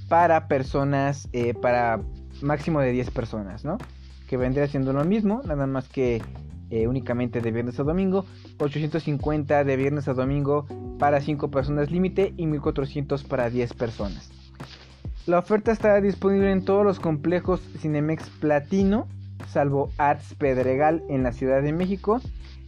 para 0.09 0.49
personas, 0.49 1.29
eh, 1.33 1.55
para 1.55 2.01
máximo 2.43 2.81
de 2.81 2.91
10 2.91 3.13
personas, 3.13 3.65
¿no? 3.65 3.79
Que 4.27 4.37
vendría 4.37 4.67
siendo 4.67 4.93
lo 4.93 5.05
mismo, 5.05 5.41
nada 5.45 5.69
más 5.69 5.89
que 5.89 6.21
eh, 6.71 6.89
únicamente 6.89 7.41
de 7.41 7.53
viernes 7.53 7.79
a 7.79 7.85
domingo, 7.85 8.25
850 8.59 9.63
de 9.63 9.77
viernes 9.77 10.09
a 10.09 10.15
domingo 10.15 10.67
para 10.99 11.21
5 11.21 11.53
personas 11.53 11.93
límite 11.93 12.35
y 12.37 12.47
1400 12.47 13.23
para 13.23 13.49
10 13.49 13.75
personas. 13.75 14.33
La 15.29 15.41
oferta 15.41 15.73
está 15.73 16.01
disponible 16.01 16.51
en 16.51 16.65
todos 16.65 16.83
los 16.87 16.99
complejos 16.99 17.61
Cinemex 17.81 18.31
Platino, 18.41 19.07
salvo 19.47 19.91
Arts 19.99 20.35
Pedregal 20.35 21.05
en 21.11 21.23
la 21.23 21.33
Ciudad 21.33 21.61
de 21.61 21.75
México, 21.75 22.23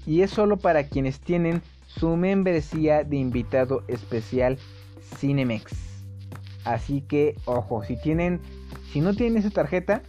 y 0.05 0.21
es 0.21 0.31
solo 0.31 0.59
para 0.59 0.85
quienes 0.85 1.21
tienen 1.21 1.63
su 1.87 2.17
membresía 2.19 3.03
de 3.03 3.17
invitado 3.17 3.83
especial 3.89 4.59
Cinemex. 5.17 5.73
Así 6.67 7.01
que, 7.01 7.35
ojo, 7.47 7.83
si 7.83 7.97
tienen, 7.97 8.43
si 8.93 9.01
no 9.01 9.15
tienen 9.15 9.39
esa 9.39 9.49
tarjeta, 9.49 10.03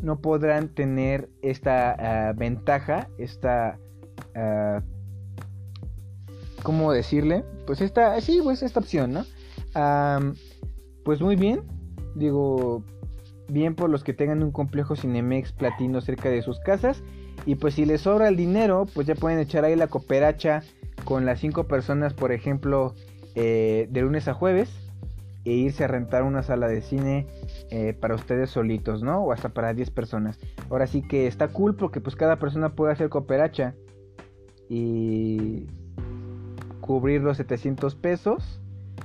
no 0.00 0.20
podrán 0.20 0.68
tener 0.68 1.28
esta 1.42 2.28
ah, 2.28 2.32
ventaja, 2.34 3.08
esta, 3.18 3.80
uh, 4.36 4.80
¿cómo 6.62 6.92
decirle? 6.92 7.42
Pues 7.66 7.80
esta, 7.80 8.20
sí, 8.20 8.38
pues 8.44 8.62
esta 8.62 8.78
opción, 8.78 9.12
¿no? 9.12 9.24
pues 11.04 11.20
muy 11.20 11.36
bien, 11.36 11.62
digo, 12.16 12.82
bien 13.48 13.74
por 13.74 13.90
los 13.90 14.02
que 14.02 14.12
tengan 14.12 14.42
un 14.42 14.50
complejo 14.50 14.96
Cinemex 14.96 15.52
platino 15.52 16.00
cerca 16.00 16.28
de 16.28 16.42
sus 16.42 16.58
casas. 16.60 17.02
Y 17.44 17.56
pues 17.56 17.74
si 17.74 17.84
les 17.84 18.00
sobra 18.00 18.28
el 18.28 18.36
dinero, 18.36 18.86
pues 18.92 19.06
ya 19.06 19.14
pueden 19.14 19.38
echar 19.38 19.64
ahí 19.64 19.76
la 19.76 19.86
cooperacha 19.86 20.62
con 21.04 21.26
las 21.26 21.40
cinco 21.40 21.64
personas, 21.64 22.14
por 22.14 22.32
ejemplo, 22.32 22.94
eh, 23.34 23.86
de 23.90 24.00
lunes 24.00 24.26
a 24.28 24.34
jueves, 24.34 24.70
e 25.44 25.52
irse 25.52 25.84
a 25.84 25.88
rentar 25.88 26.24
una 26.24 26.42
sala 26.42 26.66
de 26.66 26.82
cine 26.82 27.26
eh, 27.70 27.92
para 27.92 28.16
ustedes 28.16 28.50
solitos, 28.50 29.02
¿no? 29.02 29.20
O 29.20 29.32
hasta 29.32 29.50
para 29.50 29.74
10 29.74 29.90
personas. 29.90 30.40
Ahora 30.70 30.88
sí 30.88 31.02
que 31.02 31.28
está 31.28 31.48
cool 31.48 31.76
porque 31.76 32.00
pues 32.00 32.16
cada 32.16 32.40
persona 32.40 32.70
puede 32.70 32.92
hacer 32.92 33.10
cooperacha 33.10 33.74
y 34.68 35.66
cubrir 36.80 37.20
los 37.20 37.36
700 37.36 37.94
pesos 37.94 38.60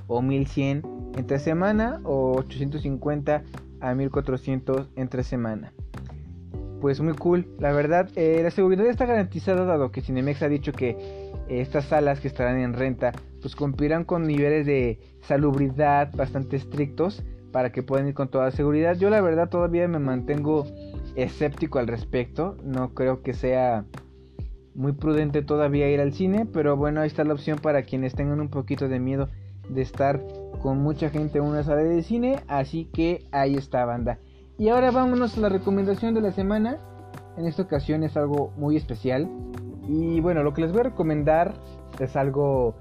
o 0.08 0.20
1100 0.20 1.01
entre 1.16 1.38
semana 1.38 2.00
o 2.04 2.36
850 2.38 3.42
a 3.80 3.94
1400 3.94 4.88
entre 4.96 5.22
semana. 5.24 5.72
Pues 6.80 7.00
muy 7.00 7.14
cool, 7.14 7.46
la 7.60 7.72
verdad, 7.72 8.08
eh, 8.16 8.40
la 8.42 8.50
seguridad 8.50 8.86
está 8.86 9.06
garantizada 9.06 9.64
dado 9.64 9.92
que 9.92 10.00
Cinemex 10.00 10.42
ha 10.42 10.48
dicho 10.48 10.72
que 10.72 11.30
estas 11.48 11.84
salas 11.84 12.20
que 12.20 12.28
estarán 12.28 12.58
en 12.58 12.72
renta 12.72 13.12
pues 13.40 13.54
cumplirán 13.56 14.04
con 14.04 14.26
niveles 14.26 14.66
de 14.66 14.98
salubridad 15.22 16.12
bastante 16.14 16.56
estrictos 16.56 17.22
para 17.52 17.70
que 17.70 17.82
puedan 17.82 18.08
ir 18.08 18.14
con 18.14 18.28
toda 18.28 18.50
seguridad. 18.50 18.96
Yo 18.96 19.10
la 19.10 19.20
verdad 19.20 19.48
todavía 19.48 19.86
me 19.86 19.98
mantengo 19.98 20.64
escéptico 21.14 21.78
al 21.78 21.86
respecto, 21.86 22.56
no 22.64 22.94
creo 22.94 23.22
que 23.22 23.34
sea 23.34 23.84
muy 24.74 24.92
prudente 24.92 25.42
todavía 25.42 25.90
ir 25.90 26.00
al 26.00 26.12
cine, 26.12 26.46
pero 26.50 26.76
bueno, 26.76 27.00
ahí 27.00 27.06
está 27.06 27.24
la 27.24 27.34
opción 27.34 27.58
para 27.58 27.82
quienes 27.82 28.14
tengan 28.14 28.40
un 28.40 28.48
poquito 28.48 28.88
de 28.88 28.98
miedo 28.98 29.28
de 29.68 29.82
estar 29.82 30.22
con 30.62 30.78
mucha 30.82 31.10
gente 31.10 31.38
en 31.38 31.44
una 31.44 31.62
sala 31.62 31.82
de 31.82 32.02
cine, 32.02 32.40
así 32.48 32.86
que 32.86 33.26
ahí 33.32 33.54
está 33.54 33.84
banda. 33.84 34.18
Y 34.58 34.68
ahora 34.68 34.90
vámonos 34.90 35.36
a 35.36 35.40
la 35.40 35.48
recomendación 35.48 36.14
de 36.14 36.20
la 36.20 36.32
semana. 36.32 36.78
En 37.36 37.46
esta 37.46 37.62
ocasión 37.62 38.04
es 38.04 38.16
algo 38.16 38.52
muy 38.56 38.76
especial. 38.76 39.28
Y 39.88 40.20
bueno, 40.20 40.42
lo 40.42 40.52
que 40.52 40.62
les 40.62 40.72
voy 40.72 40.80
a 40.80 40.84
recomendar 40.84 41.54
es 41.98 42.16
algo 42.16 42.74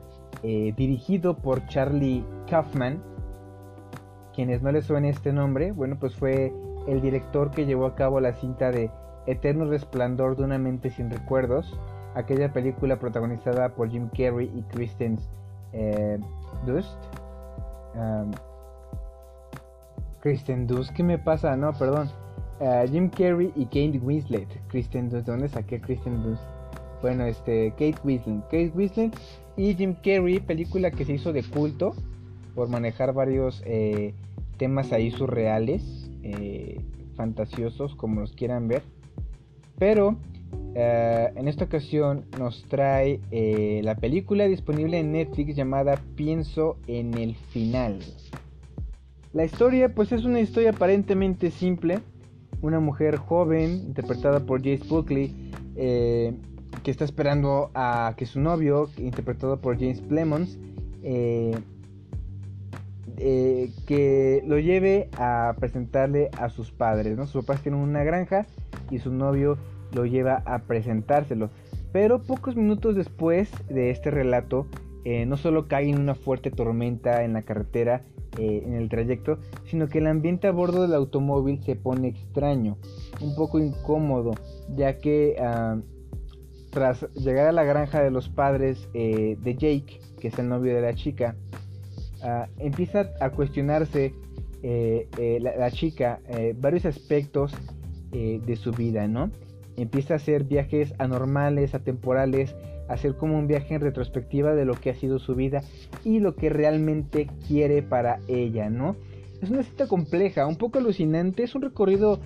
eh, 0.44 0.74
dirigido 0.76 1.38
por 1.38 1.66
Charlie 1.68 2.26
Kaufman. 2.50 3.02
Quienes 4.36 4.62
no 4.62 4.72
les 4.72 4.86
suene 4.86 5.10
este 5.10 5.34
nombre, 5.34 5.72
bueno, 5.72 5.98
pues 6.00 6.16
fue 6.16 6.54
el 6.88 7.02
director 7.02 7.52
que 7.52 7.66
llevó 7.66 7.86
a 7.86 7.96
cabo 7.96 8.20
la 8.20 8.34
cinta 8.34 8.72
de 8.72 8.92
Eterno 9.28 9.66
Resplandor 9.66 10.36
de 10.36 10.44
una 10.44 10.58
mente 10.58 10.90
sin 10.90 11.10
recuerdos, 11.10 11.78
aquella 12.16 12.52
película 12.54 12.98
protagonizada 12.98 13.76
por 13.76 13.90
Jim 13.90 14.10
Carrey 14.10 14.52
y 14.56 14.64
Kristen 14.64 15.20
eh, 15.74 16.20
Dust. 16.66 16.98
Kristen 20.22 20.68
Dust, 20.68 20.92
¿qué 20.94 21.04
me 21.04 21.18
pasa? 21.18 21.56
No, 21.56 21.74
perdón. 21.74 22.10
Ah, 22.60 22.84
Jim 22.90 23.10
Carrey 23.10 23.52
y 23.56 23.66
Kate 23.66 24.00
Winslet. 24.02 24.48
Kristen 24.68 25.10
Dust, 25.10 25.26
¿de 25.26 25.32
dónde 25.32 25.50
saqué 25.50 25.82
Kristen 25.82 26.22
Dust? 26.24 26.44
Bueno, 27.02 27.26
este, 27.26 27.72
Kate 27.72 27.96
Winslet. 28.04 28.44
Kate 28.44 28.72
Winslet 28.76 29.16
y 29.58 29.74
Jim 29.74 29.96
Carrey, 29.96 30.40
película 30.40 30.92
que 30.92 31.06
se 31.06 31.14
hizo 31.14 31.34
de 31.34 31.44
culto 31.44 31.94
por 32.56 32.70
manejar 32.70 33.14
varios 33.14 33.64
eh, 33.66 34.14
temas 34.58 34.92
ahí 34.92 35.12
surreales, 35.12 36.12
eh, 36.24 36.80
fantasiosos, 37.16 37.96
como 37.96 38.22
los 38.22 38.34
quieran 38.34 38.68
ver. 38.68 38.84
Pero 39.80 40.18
eh, 40.74 41.32
en 41.36 41.48
esta 41.50 41.66
ocasión 41.66 42.26
nos 42.40 42.64
trae 42.70 43.20
eh, 43.32 43.82
la 43.84 43.96
película 43.96 44.46
disponible 44.46 45.00
en 45.00 45.12
Netflix 45.12 45.56
llamada 45.56 46.02
Pienso 46.16 46.78
en 46.88 47.14
el 47.18 47.36
final. 47.36 48.00
La 49.34 49.44
historia 49.44 49.94
pues 49.94 50.14
es 50.14 50.24
una 50.24 50.40
historia 50.40 50.70
aparentemente 50.72 51.52
simple. 51.52 52.00
Una 52.62 52.80
mujer 52.80 53.18
joven 53.18 53.84
interpretada 53.88 54.42
por 54.42 54.60
Jace 54.60 54.88
Buckley 54.88 55.52
eh, 55.76 56.34
que 56.84 56.92
está 56.92 57.04
esperando 57.04 57.72
a 57.74 58.14
que 58.16 58.26
su 58.26 58.40
novio, 58.40 58.90
interpretado 58.98 59.60
por 59.60 59.78
James 59.78 60.00
Plemons, 60.02 60.58
que 63.88 64.44
lo 64.46 64.58
lleve 64.58 65.10
a 65.18 65.56
presentarle 65.60 66.30
a 66.38 66.50
sus 66.50 66.72
padres. 66.72 67.18
¿no? 67.18 67.28
Sus 67.28 67.44
papás 67.44 67.62
tienen 67.62 67.82
una 67.82 68.04
granja 68.04 68.46
y 68.90 69.00
su 69.00 69.12
novio 69.12 69.58
lo 69.94 70.06
lleva 70.06 70.44
a 70.46 70.60
presentárselo. 70.60 71.50
Pero 71.92 72.24
pocos 72.24 72.56
minutos 72.56 72.96
después 72.96 73.50
de 73.68 73.90
este 73.90 74.12
relato, 74.12 74.68
eh, 75.04 75.26
no 75.26 75.36
solo 75.36 75.68
cae 75.68 75.90
en 75.90 76.00
una 76.00 76.16
fuerte 76.16 76.52
tormenta 76.52 77.24
en 77.24 77.34
la 77.34 77.42
carretera, 77.42 78.04
eh, 78.38 78.64
en 78.66 78.76
el 78.76 78.88
trayecto, 78.88 79.40
sino 79.66 79.88
que 79.88 79.98
el 79.98 80.08
ambiente 80.08 80.48
a 80.48 80.52
bordo 80.52 80.84
del 80.84 80.94
automóvil 80.94 81.62
se 81.64 81.76
pone 81.76 82.10
extraño, 82.10 82.78
un 83.20 83.36
poco 83.36 83.60
incómodo, 83.60 84.36
ya 84.76 85.00
que 85.00 85.36
ah, 85.40 85.80
tras 86.70 87.12
llegar 87.14 87.48
a 87.48 87.52
la 87.52 87.64
granja 87.64 88.02
de 88.02 88.12
los 88.12 88.30
padres 88.30 88.88
eh, 88.94 89.38
de 89.42 89.54
Jake, 89.56 90.00
que 90.20 90.28
es 90.28 90.38
el 90.38 90.48
novio 90.48 90.76
de 90.76 90.82
la 90.82 90.94
chica, 90.94 91.36
ah, 92.24 92.48
empieza 92.60 93.10
a 93.20 93.32
cuestionarse 93.32 94.14
la, 94.62 95.56
la, 95.58 95.72
chica 95.72 96.20
varios 96.58 96.86
aspectos 96.86 97.52
de 98.12 98.56
su 98.56 98.72
vida, 98.72 99.08
¿no? 99.08 99.32
Empieza 99.82 100.14
a 100.14 100.18
hacer 100.18 100.44
viajes 100.44 100.94
anormales, 100.98 101.74
atemporales, 101.76 102.56
hacer 102.88 103.16
como 103.16 103.38
un 103.38 103.48
viaje 103.48 103.76
en 103.76 103.82
retrospectiva 103.82 104.54
de 104.54 104.66
lo 104.66 104.76
que 104.76 104.90
ha 104.90 104.96
sido 104.96 105.20
su 105.20 105.36
vida 105.36 105.62
y 106.04 106.20
lo 106.20 106.36
que 106.36 106.50
realmente 106.50 107.28
quiere 107.48 107.82
para 107.82 108.20
ella, 108.28 108.70
¿no? 108.70 108.96
Es 109.42 109.50
una 109.50 109.64
cita 109.64 109.88
compleja, 109.88 110.46
un 110.46 110.58
poco 110.58 110.78
alucinante, 110.78 111.44
es 111.44 111.56
un 111.56 111.64
recorrido 111.64 112.20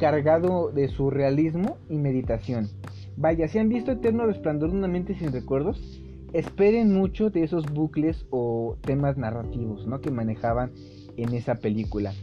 cargado 0.00 0.70
de 0.70 0.88
surrealismo 0.88 1.76
y 1.90 1.98
meditación. 1.98 2.68
Vaya, 3.16 3.46
si 3.48 3.58
han 3.58 3.68
visto 3.68 3.92
Eterno 3.92 4.24
Resplandor 4.24 4.70
de 4.70 4.78
una 4.78 4.88
mente 4.88 5.14
sin 5.14 5.32
recuerdos, 5.32 6.00
esperen 6.32 6.94
mucho 6.94 7.28
de 7.28 7.42
esos 7.42 7.66
bucles 7.66 8.24
o 8.30 8.78
temas 8.80 9.18
narrativos, 9.18 9.86
¿no? 9.86 10.00
Que 10.00 10.10
manejaban 10.10 10.72
en 11.18 11.34
esa 11.34 11.56
película. 11.56 12.14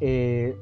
Eh, 0.00 0.54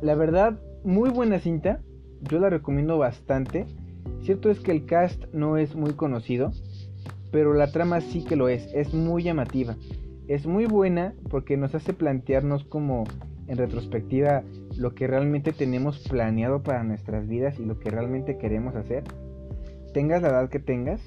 la 0.00 0.14
verdad, 0.14 0.60
muy 0.84 1.10
buena 1.10 1.40
cinta 1.40 1.80
yo 2.28 2.38
la 2.38 2.50
recomiendo 2.50 2.98
bastante. 2.98 3.66
Cierto 4.22 4.50
es 4.50 4.60
que 4.60 4.72
el 4.72 4.86
cast 4.86 5.24
no 5.32 5.56
es 5.56 5.74
muy 5.74 5.92
conocido, 5.92 6.52
pero 7.30 7.54
la 7.54 7.70
trama 7.70 8.00
sí 8.00 8.24
que 8.24 8.36
lo 8.36 8.48
es, 8.48 8.68
es 8.74 8.94
muy 8.94 9.22
llamativa. 9.22 9.76
Es 10.28 10.46
muy 10.46 10.66
buena 10.66 11.14
porque 11.30 11.56
nos 11.56 11.74
hace 11.74 11.92
plantearnos 11.92 12.64
como 12.64 13.04
en 13.46 13.58
retrospectiva 13.58 14.42
lo 14.76 14.94
que 14.94 15.06
realmente 15.06 15.52
tenemos 15.52 15.98
planeado 16.08 16.62
para 16.62 16.82
nuestras 16.82 17.28
vidas 17.28 17.58
y 17.58 17.64
lo 17.64 17.78
que 17.78 17.90
realmente 17.90 18.38
queremos 18.38 18.74
hacer. 18.74 19.04
Tengas 19.92 20.22
la 20.22 20.28
edad 20.28 20.48
que 20.48 20.58
tengas, 20.58 21.00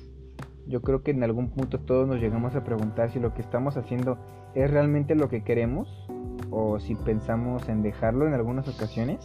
yo 0.67 0.81
creo 0.81 1.01
que 1.01 1.11
en 1.11 1.23
algún 1.23 1.49
punto 1.49 1.79
todos 1.79 2.07
nos 2.07 2.19
llegamos 2.19 2.55
a 2.55 2.63
preguntar 2.63 3.11
si 3.11 3.19
lo 3.19 3.33
que 3.33 3.41
estamos 3.41 3.77
haciendo 3.77 4.17
es 4.53 4.69
realmente 4.69 5.15
lo 5.15 5.29
que 5.29 5.43
queremos 5.43 6.07
o 6.51 6.79
si 6.79 6.95
pensamos 6.95 7.67
en 7.69 7.81
dejarlo 7.81 8.27
en 8.27 8.33
algunas 8.33 8.67
ocasiones. 8.67 9.19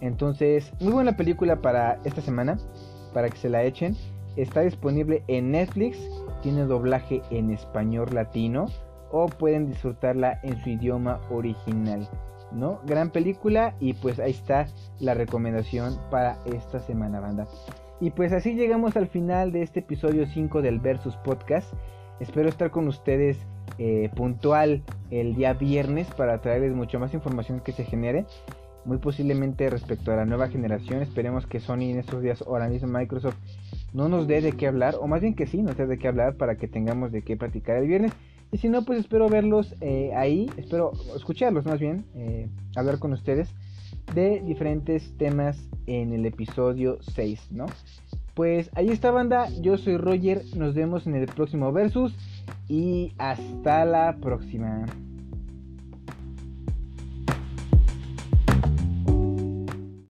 Entonces, 0.00 0.72
muy 0.80 0.92
buena 0.92 1.16
película 1.16 1.56
para 1.56 1.98
esta 2.04 2.20
semana, 2.20 2.58
para 3.14 3.28
que 3.30 3.36
se 3.38 3.48
la 3.48 3.64
echen. 3.64 3.96
Está 4.36 4.60
disponible 4.60 5.22
en 5.28 5.52
Netflix, 5.52 5.98
tiene 6.42 6.64
doblaje 6.64 7.22
en 7.30 7.50
español 7.50 8.08
latino 8.12 8.66
o 9.10 9.26
pueden 9.26 9.66
disfrutarla 9.66 10.40
en 10.42 10.62
su 10.62 10.70
idioma 10.70 11.20
original. 11.30 12.08
¿No? 12.52 12.80
Gran 12.86 13.10
película 13.10 13.74
y 13.80 13.94
pues 13.94 14.20
ahí 14.20 14.30
está 14.30 14.68
la 15.00 15.14
recomendación 15.14 15.98
para 16.10 16.38
esta 16.44 16.78
semana, 16.80 17.20
banda. 17.20 17.46
Y 18.00 18.10
pues 18.10 18.32
así 18.32 18.54
llegamos 18.54 18.96
al 18.96 19.08
final 19.08 19.52
de 19.52 19.62
este 19.62 19.80
episodio 19.80 20.26
5 20.26 20.62
del 20.62 20.78
Versus 20.78 21.16
Podcast. 21.16 21.72
Espero 22.20 22.48
estar 22.48 22.70
con 22.70 22.88
ustedes 22.88 23.38
eh, 23.78 24.10
puntual 24.14 24.82
el 25.10 25.34
día 25.34 25.54
viernes 25.54 26.06
para 26.14 26.40
traerles 26.40 26.74
mucho 26.74 27.00
más 27.00 27.14
información 27.14 27.60
que 27.60 27.72
se 27.72 27.84
genere 27.84 28.26
muy 28.86 28.98
posiblemente 28.98 29.68
respecto 29.68 30.12
a 30.12 30.16
la 30.16 30.24
nueva 30.24 30.48
generación. 30.48 31.02
Esperemos 31.02 31.46
que 31.46 31.60
Sony 31.60 31.90
en 31.90 31.98
estos 31.98 32.22
días, 32.22 32.42
ahora 32.46 32.68
mismo 32.68 32.88
Microsoft, 32.88 33.36
no 33.92 34.08
nos 34.08 34.26
dé 34.26 34.40
de 34.40 34.52
qué 34.52 34.68
hablar, 34.68 34.96
o 35.00 35.06
más 35.06 35.20
bien 35.20 35.34
que 35.34 35.46
sí 35.46 35.62
nos 35.62 35.76
dé 35.76 35.86
de 35.86 35.98
qué 35.98 36.08
hablar 36.08 36.36
para 36.36 36.56
que 36.56 36.68
tengamos 36.68 37.12
de 37.12 37.22
qué 37.22 37.36
platicar 37.36 37.76
el 37.76 37.88
viernes. 37.88 38.12
Y 38.52 38.58
si 38.58 38.68
no, 38.68 38.84
pues 38.84 39.00
espero 39.00 39.28
verlos 39.28 39.74
eh, 39.80 40.12
ahí, 40.14 40.48
espero 40.56 40.92
escucharlos 41.16 41.66
más 41.66 41.80
bien, 41.80 42.04
eh, 42.14 42.48
hablar 42.76 42.98
con 42.98 43.12
ustedes 43.12 43.48
de 44.14 44.40
diferentes 44.40 45.16
temas 45.18 45.58
en 45.86 46.12
el 46.12 46.24
episodio 46.26 46.98
6, 47.00 47.48
¿no? 47.50 47.66
Pues 48.34 48.70
ahí 48.74 48.90
está 48.90 49.10
banda, 49.10 49.48
yo 49.60 49.78
soy 49.78 49.96
Roger, 49.96 50.42
nos 50.54 50.74
vemos 50.74 51.06
en 51.06 51.14
el 51.14 51.26
próximo 51.26 51.72
versus 51.72 52.14
y 52.68 53.14
hasta 53.18 53.84
la 53.84 54.16
próxima. 54.20 54.84